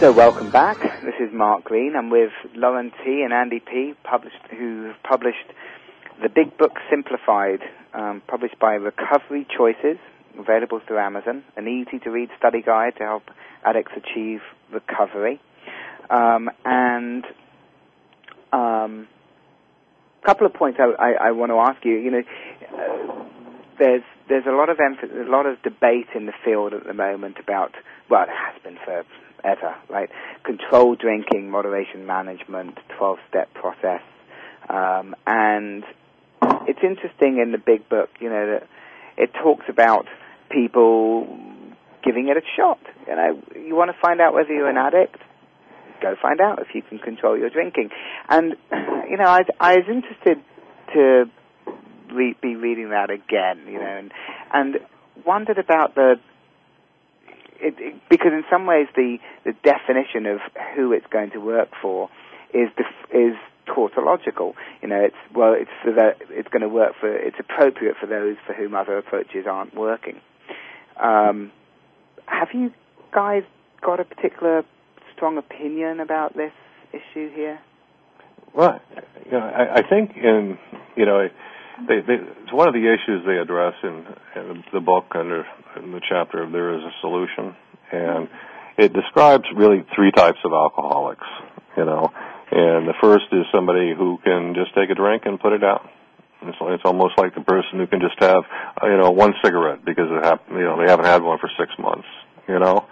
So 0.00 0.12
welcome 0.12 0.50
back. 0.50 0.76
This 1.06 1.14
is 1.18 1.32
Mark 1.32 1.64
Green. 1.64 1.96
I'm 1.96 2.10
with 2.10 2.30
Lauren 2.54 2.92
T. 3.02 3.22
and 3.22 3.32
Andy 3.32 3.60
P. 3.60 3.94
Published, 4.04 4.36
who 4.50 4.88
have 4.88 5.02
published 5.02 5.46
the 6.22 6.28
Big 6.28 6.58
Book 6.58 6.72
Simplified, 6.90 7.60
um, 7.94 8.20
published 8.26 8.58
by 8.58 8.74
Recovery 8.74 9.46
Choices, 9.56 9.96
available 10.38 10.82
through 10.86 10.98
Amazon. 10.98 11.44
An 11.56 11.66
easy-to-read 11.66 12.28
study 12.36 12.60
guide 12.60 12.96
to 12.98 13.04
help 13.04 13.22
addicts 13.64 13.92
achieve 13.96 14.40
recovery. 14.70 15.40
Um, 16.10 16.50
and 16.66 17.24
a 18.52 18.56
um, 18.56 19.08
couple 20.26 20.46
of 20.46 20.52
points 20.52 20.78
I, 20.78 20.92
I, 21.02 21.28
I, 21.28 21.30
want 21.30 21.52
to 21.52 21.56
ask 21.56 21.82
you. 21.86 21.96
You 21.96 22.10
know, 22.10 22.22
uh, 22.76 23.24
there's 23.78 24.04
there's 24.28 24.46
a 24.46 24.52
lot 24.52 24.68
of 24.68 24.78
emphasis, 24.78 25.16
a 25.26 25.30
lot 25.30 25.46
of 25.46 25.62
debate 25.62 26.08
in 26.14 26.26
the 26.26 26.34
field 26.44 26.74
at 26.74 26.84
the 26.84 26.92
moment 26.92 27.38
about 27.38 27.72
well, 28.10 28.24
it 28.24 28.28
has 28.28 28.62
been 28.62 28.76
for 28.84 29.02
ever, 29.46 29.74
right? 29.88 30.10
Controlled 30.44 30.98
drinking, 30.98 31.50
moderation 31.50 32.06
management, 32.06 32.78
12-step 32.98 33.54
process. 33.54 34.02
Um, 34.68 35.14
and 35.26 35.84
it's 36.66 36.80
interesting 36.82 37.38
in 37.38 37.52
the 37.52 37.58
big 37.58 37.88
book, 37.88 38.10
you 38.20 38.28
know, 38.28 38.58
that 38.58 38.68
it 39.16 39.30
talks 39.32 39.64
about 39.68 40.06
people 40.50 41.26
giving 42.04 42.28
it 42.28 42.36
a 42.36 42.42
shot. 42.56 42.80
You 43.06 43.16
know, 43.16 43.42
you 43.54 43.74
want 43.74 43.90
to 43.90 43.96
find 44.00 44.20
out 44.20 44.34
whether 44.34 44.52
you're 44.52 44.68
an 44.68 44.76
addict? 44.76 45.16
Go 46.02 46.14
find 46.20 46.40
out 46.40 46.60
if 46.60 46.68
you 46.74 46.82
can 46.82 46.98
control 46.98 47.38
your 47.38 47.50
drinking. 47.50 47.90
And, 48.28 48.56
you 49.10 49.16
know, 49.16 49.28
I, 49.28 49.42
I 49.60 49.76
was 49.76 49.86
interested 49.88 50.38
to 50.94 51.24
re- 52.12 52.36
be 52.40 52.56
reading 52.56 52.90
that 52.90 53.10
again, 53.10 53.66
you 53.66 53.78
know, 53.78 53.98
and, 53.98 54.12
and 54.52 54.76
wondered 55.24 55.58
about 55.58 55.94
the 55.94 56.16
it, 57.60 58.00
because 58.08 58.32
in 58.32 58.44
some 58.50 58.66
ways 58.66 58.86
the, 58.94 59.18
the 59.44 59.52
definition 59.64 60.26
of 60.26 60.40
who 60.74 60.92
it's 60.92 61.06
going 61.10 61.30
to 61.32 61.38
work 61.38 61.68
for 61.80 62.08
is 62.54 62.68
def- 62.76 63.14
is 63.14 63.34
tautological. 63.66 64.54
You 64.82 64.88
know, 64.88 65.00
it's 65.00 65.16
well, 65.34 65.54
it's 65.54 65.70
for 65.82 66.14
it's 66.30 66.48
going 66.48 66.62
to 66.62 66.68
work 66.68 66.94
for 67.00 67.14
it's 67.14 67.36
appropriate 67.38 67.96
for 68.00 68.06
those 68.06 68.36
for 68.46 68.54
whom 68.54 68.74
other 68.74 68.96
approaches 68.98 69.46
aren't 69.48 69.74
working. 69.74 70.20
Um, 71.00 71.52
have 72.26 72.48
you 72.54 72.72
guys 73.12 73.42
got 73.82 74.00
a 74.00 74.04
particular 74.04 74.64
strong 75.14 75.38
opinion 75.38 76.00
about 76.00 76.36
this 76.36 76.52
issue 76.92 77.30
here? 77.34 77.60
Well, 78.54 78.80
you 79.24 79.32
know, 79.32 79.40
I, 79.40 79.78
I 79.78 79.88
think 79.88 80.16
in 80.16 80.58
you 80.96 81.04
know, 81.04 81.28
they, 81.88 82.00
they, 82.00 82.14
it's 82.42 82.52
one 82.52 82.68
of 82.68 82.74
the 82.74 82.86
issues 82.86 83.24
they 83.26 83.38
address 83.38 83.74
in, 83.82 84.06
in 84.36 84.64
the 84.72 84.80
book 84.80 85.06
under 85.14 85.44
in 85.76 85.92
the 85.92 86.00
chapter 86.08 86.42
of 86.42 86.52
"There 86.52 86.74
Is 86.74 86.82
a 86.82 86.92
Solution," 87.00 87.54
and 87.92 88.28
it 88.78 88.92
describes 88.92 89.44
really 89.54 89.84
three 89.94 90.10
types 90.10 90.38
of 90.44 90.52
alcoholics. 90.52 91.26
You 91.76 91.84
know, 91.84 92.10
and 92.50 92.88
the 92.88 92.94
first 93.00 93.26
is 93.32 93.44
somebody 93.52 93.92
who 93.96 94.18
can 94.24 94.54
just 94.54 94.74
take 94.74 94.90
a 94.90 94.94
drink 94.94 95.24
and 95.26 95.38
put 95.38 95.52
it 95.52 95.58
down. 95.58 95.88
It's, 96.42 96.56
it's 96.60 96.84
almost 96.84 97.14
like 97.18 97.34
the 97.34 97.40
person 97.40 97.78
who 97.78 97.86
can 97.86 98.00
just 98.00 98.16
have, 98.20 98.44
uh, 98.82 98.86
you 98.86 98.96
know, 98.96 99.10
one 99.10 99.34
cigarette 99.44 99.84
because 99.84 100.06
it 100.10 100.24
hap- 100.24 100.48
you 100.50 100.64
know 100.64 100.78
they 100.78 100.88
haven't 100.90 101.06
had 101.06 101.22
one 101.22 101.38
for 101.38 101.50
six 101.58 101.72
months. 101.78 102.06
You 102.48 102.58
know, 102.58 102.86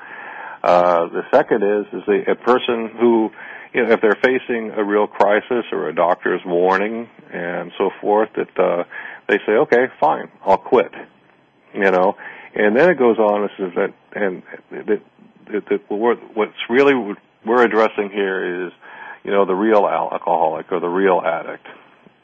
uh, 0.62 1.09
the 1.09 1.22
second 1.32 1.62
is 1.62 1.87
is 1.93 2.03
the, 2.07 2.32
a 2.32 2.35
person 2.35 2.91
who, 2.99 3.30
you 3.75 3.83
know, 3.83 3.93
if 3.93 4.01
they're 4.01 4.18
facing 4.22 4.70
a 4.70 4.85
real 4.85 5.07
crisis 5.09 5.64
or 5.72 5.89
a 5.89 5.95
doctor's 5.95 6.41
warning 6.47 7.09
and 7.33 7.72
so 7.77 7.91
forth, 8.01 8.31
that 8.37 8.59
uh, 8.59 8.85
they 9.29 9.39
say, 9.45 9.53
okay, 9.53 9.87
fine, 9.99 10.31
I'll 10.47 10.57
quit. 10.57 10.93
You 11.75 11.91
know, 11.91 12.16
and 12.55 12.77
then 12.77 12.89
it 12.89 12.99
goes 12.99 13.18
on. 13.18 13.43
This 13.43 13.68
is 13.68 13.75
that, 13.75 13.93
and 14.14 14.43
that, 14.70 15.03
that, 15.51 15.64
that 15.68 15.81
what's 15.89 16.53
really 16.70 16.95
we're 17.45 17.64
addressing 17.64 18.11
here 18.11 18.66
is, 18.66 18.72
you 19.25 19.33
know, 19.33 19.45
the 19.45 19.55
real 19.55 19.87
alcoholic 19.89 20.70
or 20.70 20.79
the 20.79 20.89
real 20.89 21.20
addict. 21.20 21.66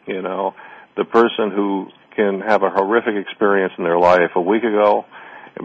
You 0.06 0.22
know, 0.22 0.54
the 0.96 1.04
person 1.04 1.50
who 1.50 1.88
can 2.14 2.40
have 2.40 2.62
a 2.62 2.70
horrific 2.70 3.14
experience 3.16 3.72
in 3.76 3.82
their 3.82 3.98
life 3.98 4.30
a 4.36 4.40
week 4.40 4.62
ago 4.62 5.04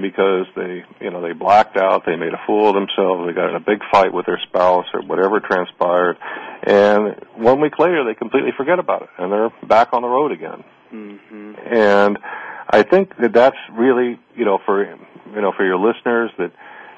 because 0.02 0.46
they, 0.56 0.84
you 1.00 1.12
know, 1.12 1.22
they 1.22 1.34
blacked 1.34 1.78
out, 1.78 2.04
they 2.06 2.16
made 2.16 2.34
a 2.34 2.42
fool 2.46 2.70
of 2.70 2.76
themselves, 2.76 3.28
they 3.28 3.34
got 3.34 3.50
in 3.50 3.56
a 3.56 3.60
big 3.60 3.80
fight 3.92 4.14
with 4.14 4.26
their 4.26 4.40
spouse 4.48 4.86
or 4.94 5.02
whatever 5.02 5.40
transpired, 5.40 6.18
and 6.64 7.16
one 7.36 7.62
week 7.62 7.78
later 7.80 8.04
they 8.04 8.14
completely 8.14 8.52
forget 8.58 8.80
about 8.80 9.04
it 9.04 9.10
and 9.18 9.32
they're 9.32 9.52
back 9.68 9.94
on 9.94 10.02
the 10.02 10.08
road 10.08 10.32
again. 10.32 10.64
Mm-hmm. 10.92 11.54
And 11.74 12.18
I 12.70 12.84
think 12.84 13.16
that 13.18 13.34
that's 13.34 13.58
really, 13.72 14.20
you 14.36 14.46
know, 14.46 14.60
for 14.66 14.84
you 14.84 15.42
know, 15.42 15.52
for 15.56 15.66
your 15.66 15.78
listeners 15.78 16.32
that 16.38 16.52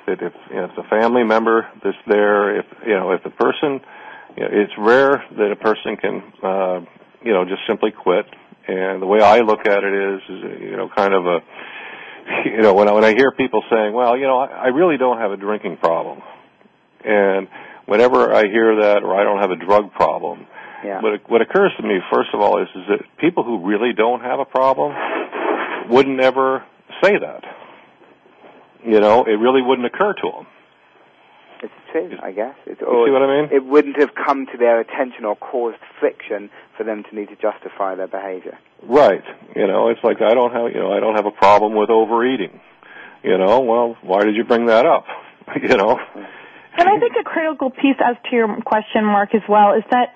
that 0.07 0.21
if 0.21 0.33
you 0.49 0.55
know, 0.55 0.65
it's 0.65 0.77
a 0.77 0.89
family 0.89 1.23
member 1.23 1.67
that's 1.83 1.97
there, 2.07 2.59
if 2.59 2.65
you 2.85 2.93
know, 2.93 3.11
if 3.11 3.23
the 3.23 3.29
person, 3.29 3.81
you 4.35 4.43
know, 4.43 4.49
it's 4.51 4.73
rare 4.77 5.23
that 5.37 5.51
a 5.51 5.55
person 5.55 5.97
can, 5.97 6.23
uh, 6.41 6.79
you 7.23 7.33
know, 7.33 7.43
just 7.43 7.61
simply 7.67 7.91
quit. 7.91 8.25
And 8.67 9.01
the 9.01 9.05
way 9.05 9.21
I 9.21 9.39
look 9.41 9.65
at 9.65 9.83
it 9.83 9.93
is, 9.93 10.21
is 10.29 10.61
you 10.61 10.77
know, 10.77 10.89
kind 10.95 11.13
of 11.13 11.25
a 11.25 11.39
you 12.45 12.61
know, 12.61 12.73
when 12.73 12.87
I, 12.87 12.91
when 12.91 13.03
I 13.03 13.13
hear 13.13 13.31
people 13.31 13.63
saying, 13.69 13.93
"Well, 13.93 14.17
you 14.17 14.27
know, 14.27 14.37
I, 14.39 14.47
I 14.47 14.67
really 14.67 14.97
don't 14.97 15.17
have 15.17 15.31
a 15.31 15.37
drinking 15.37 15.77
problem," 15.77 16.21
and 17.03 17.47
whenever 17.85 18.33
I 18.33 18.43
hear 18.47 18.81
that, 18.81 19.03
or 19.03 19.15
I 19.15 19.23
don't 19.23 19.39
have 19.39 19.51
a 19.51 19.55
drug 19.55 19.91
problem, 19.93 20.45
yeah. 20.83 21.01
what 21.01 21.29
what 21.29 21.41
occurs 21.41 21.71
to 21.77 21.83
me 21.83 21.99
first 22.11 22.29
of 22.33 22.41
all 22.41 22.61
is 22.61 22.67
is 22.75 22.83
that 22.89 22.99
people 23.19 23.43
who 23.43 23.65
really 23.65 23.93
don't 23.93 24.21
have 24.21 24.39
a 24.39 24.45
problem 24.45 24.93
wouldn't 25.89 26.19
ever 26.19 26.63
say 27.03 27.17
that. 27.17 27.43
You 28.85 28.99
know, 28.99 29.25
it 29.25 29.39
really 29.39 29.61
wouldn't 29.61 29.87
occur 29.87 30.13
to 30.13 30.31
them. 30.31 30.47
It's 31.61 31.73
true, 31.91 32.11
I 32.21 32.31
guess. 32.31 32.55
It's, 32.65 32.81
you 32.81 33.05
see 33.05 33.11
what 33.11 33.23
I 33.23 33.41
mean? 33.41 33.49
It 33.51 33.65
wouldn't 33.65 33.97
have 33.99 34.11
come 34.13 34.45
to 34.51 34.57
their 34.57 34.79
attention 34.79 35.25
or 35.25 35.35
caused 35.35 35.77
friction 35.99 36.49
for 36.77 36.83
them 36.83 37.03
to 37.09 37.15
need 37.15 37.29
to 37.29 37.35
justify 37.35 37.95
their 37.95 38.07
behavior. 38.07 38.57
Right. 38.83 39.23
You 39.55 39.67
know, 39.67 39.89
it's 39.89 40.03
like 40.03 40.21
I 40.21 40.33
don't 40.33 40.51
have, 40.51 40.71
you 40.73 40.79
know, 40.79 40.91
I 40.91 40.99
don't 40.99 41.15
have 41.15 41.25
a 41.25 41.31
problem 41.31 41.75
with 41.75 41.89
overeating. 41.89 42.59
You 43.23 43.37
know, 43.37 43.61
well, 43.61 43.97
why 44.03 44.23
did 44.23 44.35
you 44.35 44.43
bring 44.43 44.67
that 44.67 44.85
up? 44.85 45.05
you 45.61 45.75
know. 45.75 45.97
And 46.77 46.87
I 46.87 46.99
think 46.99 47.13
a 47.19 47.23
critical 47.23 47.71
piece 47.71 47.97
as 48.03 48.15
to 48.29 48.35
your 48.35 48.61
question, 48.61 49.03
Mark, 49.03 49.33
as 49.33 49.41
well, 49.49 49.73
is 49.73 49.83
that 49.89 50.13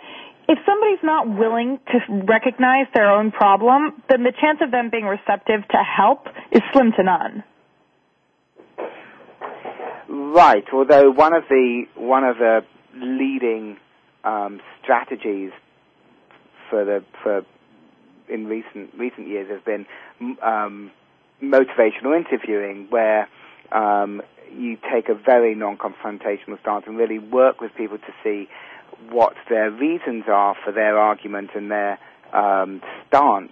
if 0.47 0.59
somebody's 0.65 1.01
not 1.01 1.27
willing 1.27 1.79
to 1.87 2.23
recognize 2.27 2.85
their 2.93 3.09
own 3.09 3.31
problem, 3.31 4.03
then 4.09 4.23
the 4.23 4.33
chance 4.39 4.59
of 4.61 4.69
them 4.69 4.89
being 4.91 5.05
receptive 5.05 5.67
to 5.69 5.77
help 5.77 6.27
is 6.51 6.61
slim 6.73 6.91
to 6.97 7.03
none. 7.03 7.43
Right. 10.33 10.63
Although 10.71 11.11
one 11.11 11.33
of 11.33 11.43
the 11.49 11.83
one 11.95 12.23
of 12.23 12.37
the 12.37 12.61
leading 12.95 13.75
um, 14.23 14.61
strategies 14.81 15.51
for 16.69 16.85
the 16.85 17.03
for 17.21 17.41
in 18.29 18.47
recent 18.47 18.93
recent 18.97 19.27
years 19.27 19.49
has 19.51 19.59
been 19.65 19.85
um, 20.41 20.89
motivational 21.43 22.15
interviewing, 22.15 22.87
where 22.89 23.27
um, 23.73 24.21
you 24.57 24.77
take 24.93 25.09
a 25.09 25.15
very 25.15 25.53
non-confrontational 25.53 26.61
stance 26.61 26.85
and 26.87 26.97
really 26.97 27.19
work 27.19 27.59
with 27.59 27.71
people 27.75 27.97
to 27.97 28.13
see 28.23 28.47
what 29.09 29.33
their 29.49 29.69
reasons 29.69 30.23
are 30.27 30.55
for 30.63 30.71
their 30.71 30.97
argument 30.97 31.49
and 31.55 31.69
their 31.69 31.99
um, 32.33 32.81
stance 33.09 33.51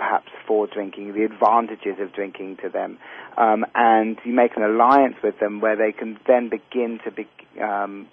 perhaps 0.00 0.32
for 0.46 0.66
drinking, 0.66 1.12
the 1.12 1.24
advantages 1.24 2.00
of 2.00 2.12
drinking 2.14 2.56
to 2.62 2.68
them, 2.70 2.98
um, 3.36 3.66
and 3.74 4.16
you 4.24 4.32
make 4.32 4.56
an 4.56 4.62
alliance 4.62 5.16
with 5.22 5.38
them 5.38 5.60
where 5.60 5.76
they 5.76 5.92
can 5.92 6.18
then 6.26 6.48
begin 6.48 6.98
to 7.04 7.10
be, 7.10 7.28
um, 7.62 8.08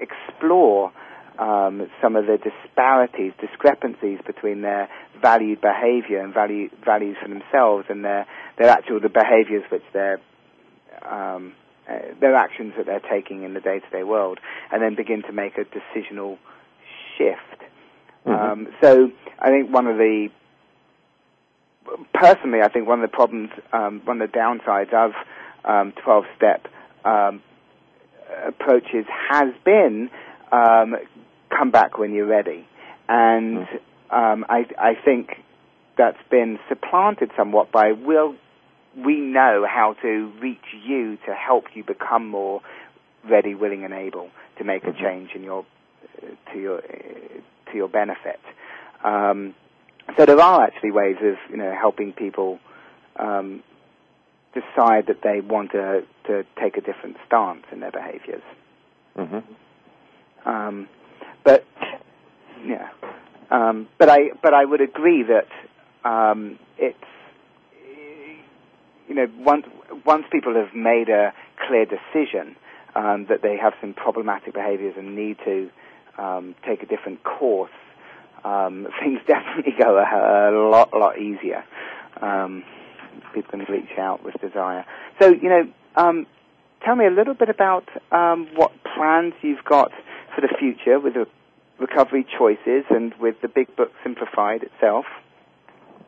explore 0.00 0.90
um, 1.38 1.86
some 2.00 2.16
of 2.16 2.24
the 2.24 2.38
disparities, 2.38 3.32
discrepancies 3.38 4.20
between 4.26 4.62
their 4.62 4.88
valued 5.20 5.60
behavior 5.60 6.20
and 6.24 6.32
value, 6.32 6.70
values 6.82 7.16
for 7.22 7.28
themselves 7.28 7.84
and 7.90 8.02
their, 8.02 8.26
their 8.58 8.70
actual 8.70 8.98
the 8.98 9.10
behaviors 9.10 9.64
which 9.70 9.84
they're 9.92 10.20
um, 11.06 11.52
uh, 11.88 11.98
their 12.20 12.34
actions 12.34 12.72
that 12.76 12.86
they're 12.86 13.08
taking 13.08 13.44
in 13.44 13.54
the 13.54 13.60
day-to-day 13.60 14.02
world, 14.02 14.40
and 14.72 14.82
then 14.82 14.96
begin 14.96 15.22
to 15.22 15.32
make 15.32 15.56
a 15.56 15.64
decisional 15.64 16.36
shift. 17.16 17.60
Mm-hmm. 18.26 18.30
Um, 18.30 18.68
so 18.82 19.12
I 19.38 19.50
think 19.50 19.70
one 19.72 19.86
of 19.86 19.96
the 19.98 20.28
personally, 22.12 22.60
I 22.62 22.68
think 22.68 22.86
one 22.86 23.02
of 23.02 23.10
the 23.10 23.14
problems, 23.14 23.50
um, 23.72 24.02
one 24.04 24.20
of 24.20 24.30
the 24.30 24.38
downsides 24.38 24.92
of 24.92 25.12
um, 25.64 25.92
12-step 26.06 26.66
um, 27.04 27.42
approaches 28.46 29.06
has 29.30 29.52
been 29.64 30.10
um, 30.52 30.96
come 31.50 31.70
back 31.70 31.98
when 31.98 32.12
you're 32.12 32.26
ready, 32.26 32.66
and 33.08 33.66
um, 34.10 34.44
I, 34.48 34.66
I 34.78 34.94
think 35.04 35.30
that's 35.96 36.22
been 36.30 36.58
supplanted 36.68 37.30
somewhat 37.36 37.72
by 37.72 37.92
will 37.92 38.34
we 38.96 39.20
know 39.20 39.66
how 39.68 39.94
to 40.02 40.32
reach 40.40 40.64
you 40.84 41.18
to 41.26 41.34
help 41.34 41.64
you 41.74 41.84
become 41.84 42.28
more 42.28 42.62
ready, 43.28 43.54
willing, 43.54 43.84
and 43.84 43.92
able 43.92 44.30
to 44.58 44.64
make 44.64 44.84
a 44.84 44.92
change 44.92 45.30
in 45.34 45.42
your 45.42 45.66
to 46.52 46.58
your 46.58 46.80
to 46.80 47.74
your 47.74 47.88
benefit. 47.88 48.40
Um, 49.04 49.54
so 50.16 50.24
there 50.26 50.40
are 50.40 50.64
actually 50.64 50.90
ways 50.92 51.16
of 51.20 51.36
you 51.50 51.56
know 51.56 51.74
helping 51.78 52.12
people 52.12 52.58
um, 53.18 53.62
decide 54.54 55.06
that 55.06 55.20
they 55.22 55.40
want 55.40 55.72
to 55.72 56.02
to 56.26 56.44
take 56.60 56.76
a 56.76 56.80
different 56.80 57.16
stance 57.26 57.64
in 57.72 57.80
their 57.80 57.92
behaviors. 57.92 58.42
Mm-hmm. 59.16 60.48
Um, 60.48 60.88
but 61.44 61.64
yeah, 62.64 62.88
um, 63.50 63.88
but 63.98 64.08
I 64.08 64.30
but 64.42 64.54
I 64.54 64.64
would 64.64 64.80
agree 64.80 65.24
that 65.24 65.48
um, 66.08 66.58
it's 66.78 66.98
you 69.08 69.14
know 69.14 69.26
once 69.38 69.66
once 70.04 70.24
people 70.30 70.54
have 70.54 70.74
made 70.74 71.08
a 71.08 71.32
clear 71.66 71.84
decision 71.84 72.56
um, 72.94 73.26
that 73.28 73.42
they 73.42 73.56
have 73.56 73.74
some 73.80 73.94
problematic 73.94 74.54
behaviors 74.54 74.94
and 74.96 75.14
need 75.14 75.36
to 75.44 75.70
um, 76.18 76.54
take 76.66 76.82
a 76.82 76.86
different 76.86 77.22
course, 77.24 77.70
um, 78.46 78.86
things 79.00 79.20
definitely 79.26 79.74
go 79.78 79.98
a, 79.98 80.50
a 80.50 80.70
lot 80.70 80.92
lot 80.94 81.18
easier. 81.18 81.64
Um, 82.20 82.64
people 83.34 83.50
can 83.50 83.72
reach 83.72 83.98
out 83.98 84.24
with 84.24 84.34
desire. 84.40 84.84
So 85.20 85.28
you 85.28 85.48
know, 85.48 85.62
um, 85.96 86.26
tell 86.84 86.96
me 86.96 87.06
a 87.06 87.10
little 87.10 87.34
bit 87.34 87.48
about 87.48 87.84
um, 88.12 88.48
what 88.54 88.72
plans 88.94 89.34
you've 89.42 89.64
got 89.64 89.90
for 90.34 90.40
the 90.40 90.54
future 90.58 91.00
with 91.00 91.14
the 91.14 91.26
recovery 91.78 92.26
choices 92.38 92.84
and 92.90 93.12
with 93.20 93.36
the 93.42 93.48
big 93.48 93.74
book 93.76 93.92
simplified 94.02 94.62
itself. 94.62 95.04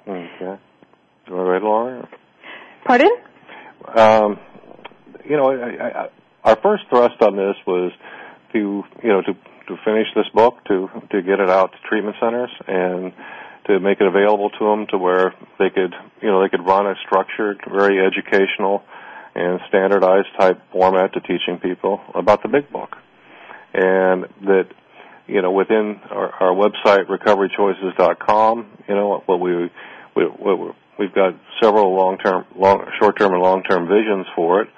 Okay. 0.06 0.58
All 1.30 1.44
right, 1.44 1.62
Laura. 1.62 2.08
Pardon? 2.84 3.10
Um, 3.94 4.38
you 5.28 5.36
know, 5.36 5.50
I, 5.50 6.04
I, 6.04 6.08
our 6.44 6.56
first 6.62 6.84
thrust 6.88 7.20
on 7.20 7.36
this 7.36 7.56
was 7.66 7.92
to, 8.52 8.84
you 9.02 9.08
know, 9.08 9.20
to 9.22 9.36
to 9.68 9.76
finish 9.84 10.08
this 10.14 10.28
book, 10.34 10.64
to 10.66 10.88
to 11.10 11.22
get 11.22 11.40
it 11.40 11.48
out 11.48 11.72
to 11.72 11.78
treatment 11.88 12.16
centers, 12.20 12.50
and 12.66 13.12
to 13.66 13.78
make 13.80 14.00
it 14.00 14.06
available 14.06 14.50
to 14.50 14.64
them 14.64 14.86
to 14.90 14.98
where 14.98 15.34
they 15.58 15.70
could, 15.70 15.94
you 16.22 16.28
know, 16.28 16.42
they 16.42 16.48
could 16.48 16.64
run 16.64 16.86
a 16.86 16.94
structured, 17.06 17.60
very 17.70 18.04
educational 18.04 18.82
and 19.34 19.60
standardized 19.68 20.28
type 20.38 20.60
format 20.72 21.12
to 21.12 21.20
teaching 21.20 21.58
people 21.62 22.00
about 22.14 22.42
the 22.42 22.48
big 22.48 22.70
book, 22.72 22.96
and 23.74 24.24
that, 24.42 24.66
you 25.26 25.42
know, 25.42 25.52
within 25.52 26.00
our, 26.10 26.32
our 26.40 26.54
website 26.54 27.06
recoverychoices.com, 27.06 28.66
you 28.88 28.94
know, 28.94 29.22
what 29.26 29.38
we 29.38 29.70
we 30.16 30.24
we've 30.98 31.14
got 31.14 31.34
several 31.62 31.94
long-term, 31.94 32.44
long, 32.56 32.84
short-term, 32.98 33.32
and 33.32 33.42
long-term 33.42 33.86
visions 33.86 34.26
for 34.34 34.62
it, 34.62 34.68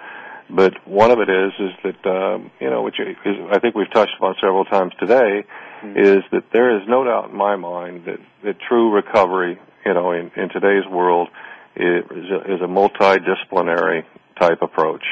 But 0.54 0.86
one 0.86 1.10
of 1.10 1.20
it 1.20 1.30
is 1.30 1.52
is 1.58 1.70
that 1.84 2.10
um, 2.10 2.50
you 2.60 2.68
know, 2.68 2.82
which 2.82 2.98
is, 2.98 3.16
I 3.52 3.58
think 3.58 3.74
we've 3.74 3.90
touched 3.92 4.14
upon 4.16 4.34
several 4.40 4.64
times 4.64 4.92
today, 4.98 5.44
mm-hmm. 5.82 5.98
is 5.98 6.24
that 6.32 6.44
there 6.52 6.76
is 6.76 6.82
no 6.88 7.04
doubt 7.04 7.30
in 7.30 7.36
my 7.36 7.56
mind 7.56 8.04
that 8.06 8.18
that 8.44 8.56
true 8.68 8.92
recovery, 8.92 9.60
you 9.86 9.94
know, 9.94 10.12
in, 10.12 10.30
in 10.36 10.48
today's 10.48 10.86
world, 10.90 11.28
is 11.76 12.04
a, 12.10 12.54
is 12.54 12.60
a 12.60 12.66
multidisciplinary 12.66 14.04
type 14.38 14.62
approach. 14.62 15.04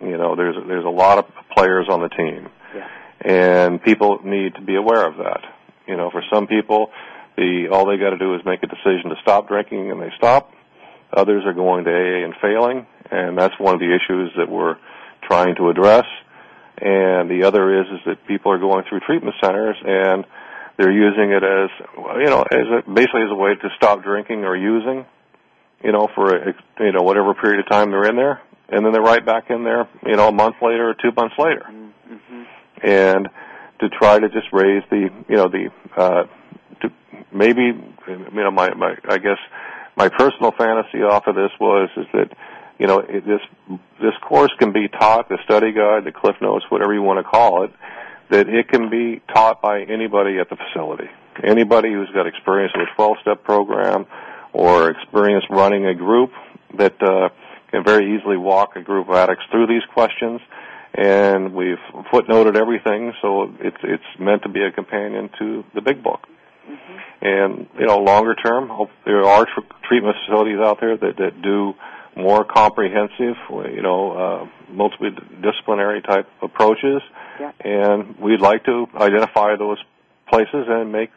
You 0.00 0.16
know, 0.16 0.34
there's 0.36 0.56
there's 0.66 0.84
a 0.84 0.90
lot 0.90 1.18
of 1.18 1.26
players 1.56 1.86
on 1.88 2.00
the 2.00 2.08
team, 2.08 2.48
yeah. 2.74 2.88
and 3.20 3.82
people 3.82 4.20
need 4.24 4.56
to 4.56 4.62
be 4.62 4.74
aware 4.74 5.06
of 5.06 5.18
that. 5.18 5.42
You 5.86 5.96
know, 5.96 6.10
for 6.10 6.22
some 6.32 6.46
people, 6.48 6.90
the 7.36 7.68
all 7.70 7.86
they 7.86 7.98
got 7.98 8.10
to 8.10 8.18
do 8.18 8.34
is 8.34 8.40
make 8.44 8.62
a 8.62 8.66
decision 8.66 9.10
to 9.10 9.16
stop 9.22 9.48
drinking, 9.48 9.90
and 9.90 10.02
they 10.02 10.10
stop. 10.16 10.52
Others 11.12 11.44
are 11.46 11.54
going 11.54 11.84
to 11.84 11.90
AA 11.90 12.24
and 12.24 12.34
failing, 12.42 12.86
and 13.10 13.36
that's 13.38 13.54
one 13.58 13.74
of 13.74 13.80
the 13.80 13.94
issues 13.94 14.32
that 14.36 14.48
we're 14.48 14.76
trying 15.22 15.54
to 15.56 15.68
address. 15.68 16.04
And 16.78 17.30
the 17.30 17.44
other 17.44 17.80
is 17.80 17.86
is 17.86 18.00
that 18.06 18.26
people 18.26 18.52
are 18.52 18.58
going 18.58 18.84
through 18.88 19.00
treatment 19.00 19.34
centers 19.42 19.76
and 19.84 20.24
they're 20.76 20.92
using 20.92 21.32
it 21.32 21.42
as 21.42 21.70
you 22.18 22.30
know 22.30 22.44
as 22.50 22.66
a, 22.68 22.90
basically 22.90 23.22
as 23.22 23.30
a 23.30 23.34
way 23.34 23.54
to 23.54 23.68
stop 23.76 24.02
drinking 24.02 24.44
or 24.44 24.56
using, 24.56 25.06
you 25.82 25.92
know, 25.92 26.08
for 26.14 26.36
a, 26.36 26.54
you 26.80 26.92
know 26.92 27.02
whatever 27.02 27.34
period 27.34 27.60
of 27.60 27.68
time 27.68 27.90
they're 27.90 28.08
in 28.08 28.16
there, 28.16 28.42
and 28.68 28.84
then 28.84 28.92
they're 28.92 29.02
right 29.02 29.24
back 29.24 29.50
in 29.50 29.64
there, 29.64 29.88
you 30.06 30.16
know, 30.16 30.28
a 30.28 30.32
month 30.32 30.56
later 30.60 30.90
or 30.90 30.94
two 30.94 31.12
months 31.16 31.34
later, 31.38 31.64
mm-hmm. 31.66 32.42
and 32.82 33.28
to 33.80 33.88
try 33.88 34.18
to 34.18 34.28
just 34.28 34.46
raise 34.52 34.82
the 34.90 35.08
you 35.28 35.36
know 35.36 35.48
the 35.48 35.70
uh, 35.96 36.24
to 36.82 36.92
maybe 37.32 37.72
you 38.06 38.30
know 38.32 38.50
my 38.50 38.74
my 38.74 38.96
I 39.08 39.18
guess 39.18 39.38
my 39.96 40.10
personal 40.10 40.52
fantasy 40.52 40.98
off 40.98 41.26
of 41.26 41.34
this 41.34 41.50
was 41.58 41.88
is 41.96 42.06
that 42.12 42.36
you 42.78 42.86
know 42.86 43.00
it, 43.00 43.24
this 43.26 43.40
this 44.00 44.14
course 44.22 44.52
can 44.58 44.72
be 44.72 44.88
taught 44.88 45.28
the 45.28 45.38
study 45.44 45.72
guide 45.72 46.04
the 46.04 46.12
cliff 46.12 46.36
notes 46.40 46.64
whatever 46.68 46.92
you 46.92 47.02
want 47.02 47.18
to 47.18 47.24
call 47.24 47.64
it 47.64 47.70
that 48.30 48.48
it 48.48 48.68
can 48.68 48.90
be 48.90 49.20
taught 49.32 49.62
by 49.62 49.82
anybody 49.82 50.38
at 50.38 50.48
the 50.50 50.56
facility. 50.56 51.08
Anybody 51.44 51.92
who's 51.92 52.10
got 52.10 52.26
experience 52.26 52.72
with 52.74 52.88
a 52.88 52.94
12 52.96 53.16
step 53.22 53.44
program 53.44 54.06
or 54.52 54.90
experience 54.90 55.44
running 55.50 55.86
a 55.86 55.94
group 55.94 56.30
that 56.78 57.00
uh, 57.02 57.28
can 57.70 57.84
very 57.84 58.16
easily 58.16 58.36
walk 58.36 58.76
a 58.76 58.82
group 58.82 59.08
of 59.08 59.14
addicts 59.14 59.44
through 59.50 59.66
these 59.66 59.84
questions. 59.92 60.40
And 60.94 61.54
we've 61.54 61.82
footnoted 62.12 62.56
everything 62.56 63.12
so 63.20 63.54
it's 63.60 63.76
it's 63.82 64.04
meant 64.18 64.42
to 64.44 64.48
be 64.48 64.62
a 64.62 64.72
companion 64.72 65.28
to 65.38 65.64
the 65.74 65.82
big 65.82 66.02
book. 66.02 66.26
Mm-hmm. 66.66 66.98
and 67.24 67.68
you 67.78 67.86
know 67.86 67.98
longer 67.98 68.34
term 68.34 68.72
there 69.04 69.22
are 69.22 69.44
tr- 69.44 69.72
treatment 69.86 70.16
facilities 70.24 70.58
out 70.58 70.80
there 70.80 70.96
that 70.96 71.16
that 71.16 71.40
do 71.40 71.74
more 72.16 72.44
comprehensive, 72.44 73.36
you 73.50 73.82
know, 73.82 74.12
uh, 74.12 74.72
multidisciplinary 74.72 76.04
type 76.04 76.28
approaches. 76.42 77.02
Yeah. 77.38 77.52
And 77.60 78.18
we'd 78.18 78.40
like 78.40 78.64
to 78.64 78.86
identify 78.96 79.56
those 79.56 79.78
places 80.28 80.66
and 80.68 80.90
make 80.90 81.10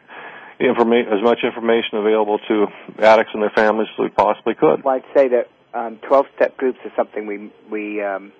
informa- 0.60 1.06
as 1.06 1.22
much 1.22 1.38
information 1.42 1.98
available 1.98 2.38
to 2.48 2.66
addicts 2.98 3.32
and 3.32 3.42
their 3.42 3.50
families 3.50 3.88
as 3.94 3.98
we 3.98 4.08
possibly 4.10 4.54
could. 4.54 4.84
Well, 4.84 4.96
I'd 4.96 5.14
say 5.14 5.28
that 5.28 5.48
um, 5.72 5.96
12-step 5.96 6.56
groups 6.56 6.78
is 6.84 6.92
something 6.96 7.26
we 7.26 7.50
we 7.70 8.02
um, 8.02 8.32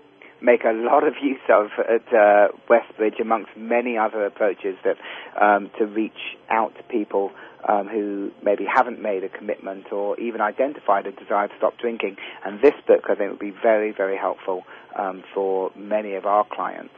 make 0.43 0.65
a 0.65 0.73
lot 0.73 1.07
of 1.07 1.15
use 1.23 1.41
of 1.49 1.67
at 1.79 2.07
uh, 2.15 2.49
Westbridge, 2.69 3.21
amongst 3.21 3.51
many 3.57 3.97
other 3.97 4.25
approaches 4.25 4.77
that 4.85 4.97
um, 5.41 5.71
to 5.79 5.87
reach 5.87 6.37
out 6.49 6.75
to 6.77 6.83
people 6.85 7.31
um, 7.69 7.89
who 7.89 8.31
maybe 8.43 8.65
haven't 8.65 9.01
made 9.01 9.25
a 9.25 9.29
commitment 9.29 9.93
or 9.93 10.19
even 10.19 10.41
identified 10.41 11.07
a 11.07 11.13
desire 11.13 11.49
to 11.49 11.55
stop 11.59 11.79
drinking. 11.79 12.17
And 12.45 12.61
this 12.63 12.75
book, 12.87 13.05
I 13.09 13.15
think, 13.15 13.31
would 13.31 13.39
be 13.39 13.55
very, 13.63 13.93
very 13.93 14.17
helpful 14.17 14.65
um, 14.99 15.23
for 15.35 15.71
many 15.77 16.15
of 16.15 16.27
our 16.27 16.47
clients. 16.51 16.95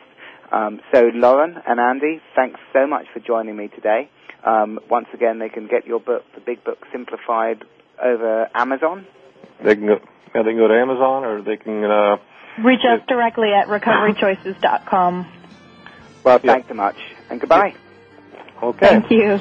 Um, 0.53 0.81
so, 0.93 1.11
Lauren 1.15 1.57
and 1.67 1.81
Andy, 1.81 2.21
thanks 2.37 2.61
so 2.73 2.87
much 2.87 3.07
for 3.13 3.21
joining 3.21 3.57
me 3.57 3.69
today. 3.69 4.11
Um, 4.45 4.79
once 4.91 5.07
again, 5.15 5.39
they 5.39 5.49
can 5.49 5.67
get 5.67 5.87
your 5.87 6.01
book, 6.01 6.25
The 6.35 6.41
Big 6.41 6.63
Book 6.65 6.79
Simplified, 6.93 7.65
over 8.03 8.49
Amazon. 8.55 9.07
They 9.65 9.77
can 9.77 9.87
go, 9.87 10.01
yeah, 10.35 10.43
they 10.43 10.51
can 10.51 10.59
go 10.59 10.69
to 10.69 10.75
Amazon, 10.75 11.25
or 11.25 11.43
they 11.43 11.57
can 11.57 11.85
uh, 11.85 12.17
reach 12.59 12.81
us 12.85 13.01
directly 13.09 13.53
at 13.53 13.69
recoverychoices.com. 13.69 15.27
Well, 16.25 16.39
thanks 16.39 16.69
so 16.69 16.75
much, 16.75 16.97
and 17.31 17.41
goodbye. 17.41 17.75
Okay. 18.63 18.87
Thank 18.87 19.11
you. 19.11 19.41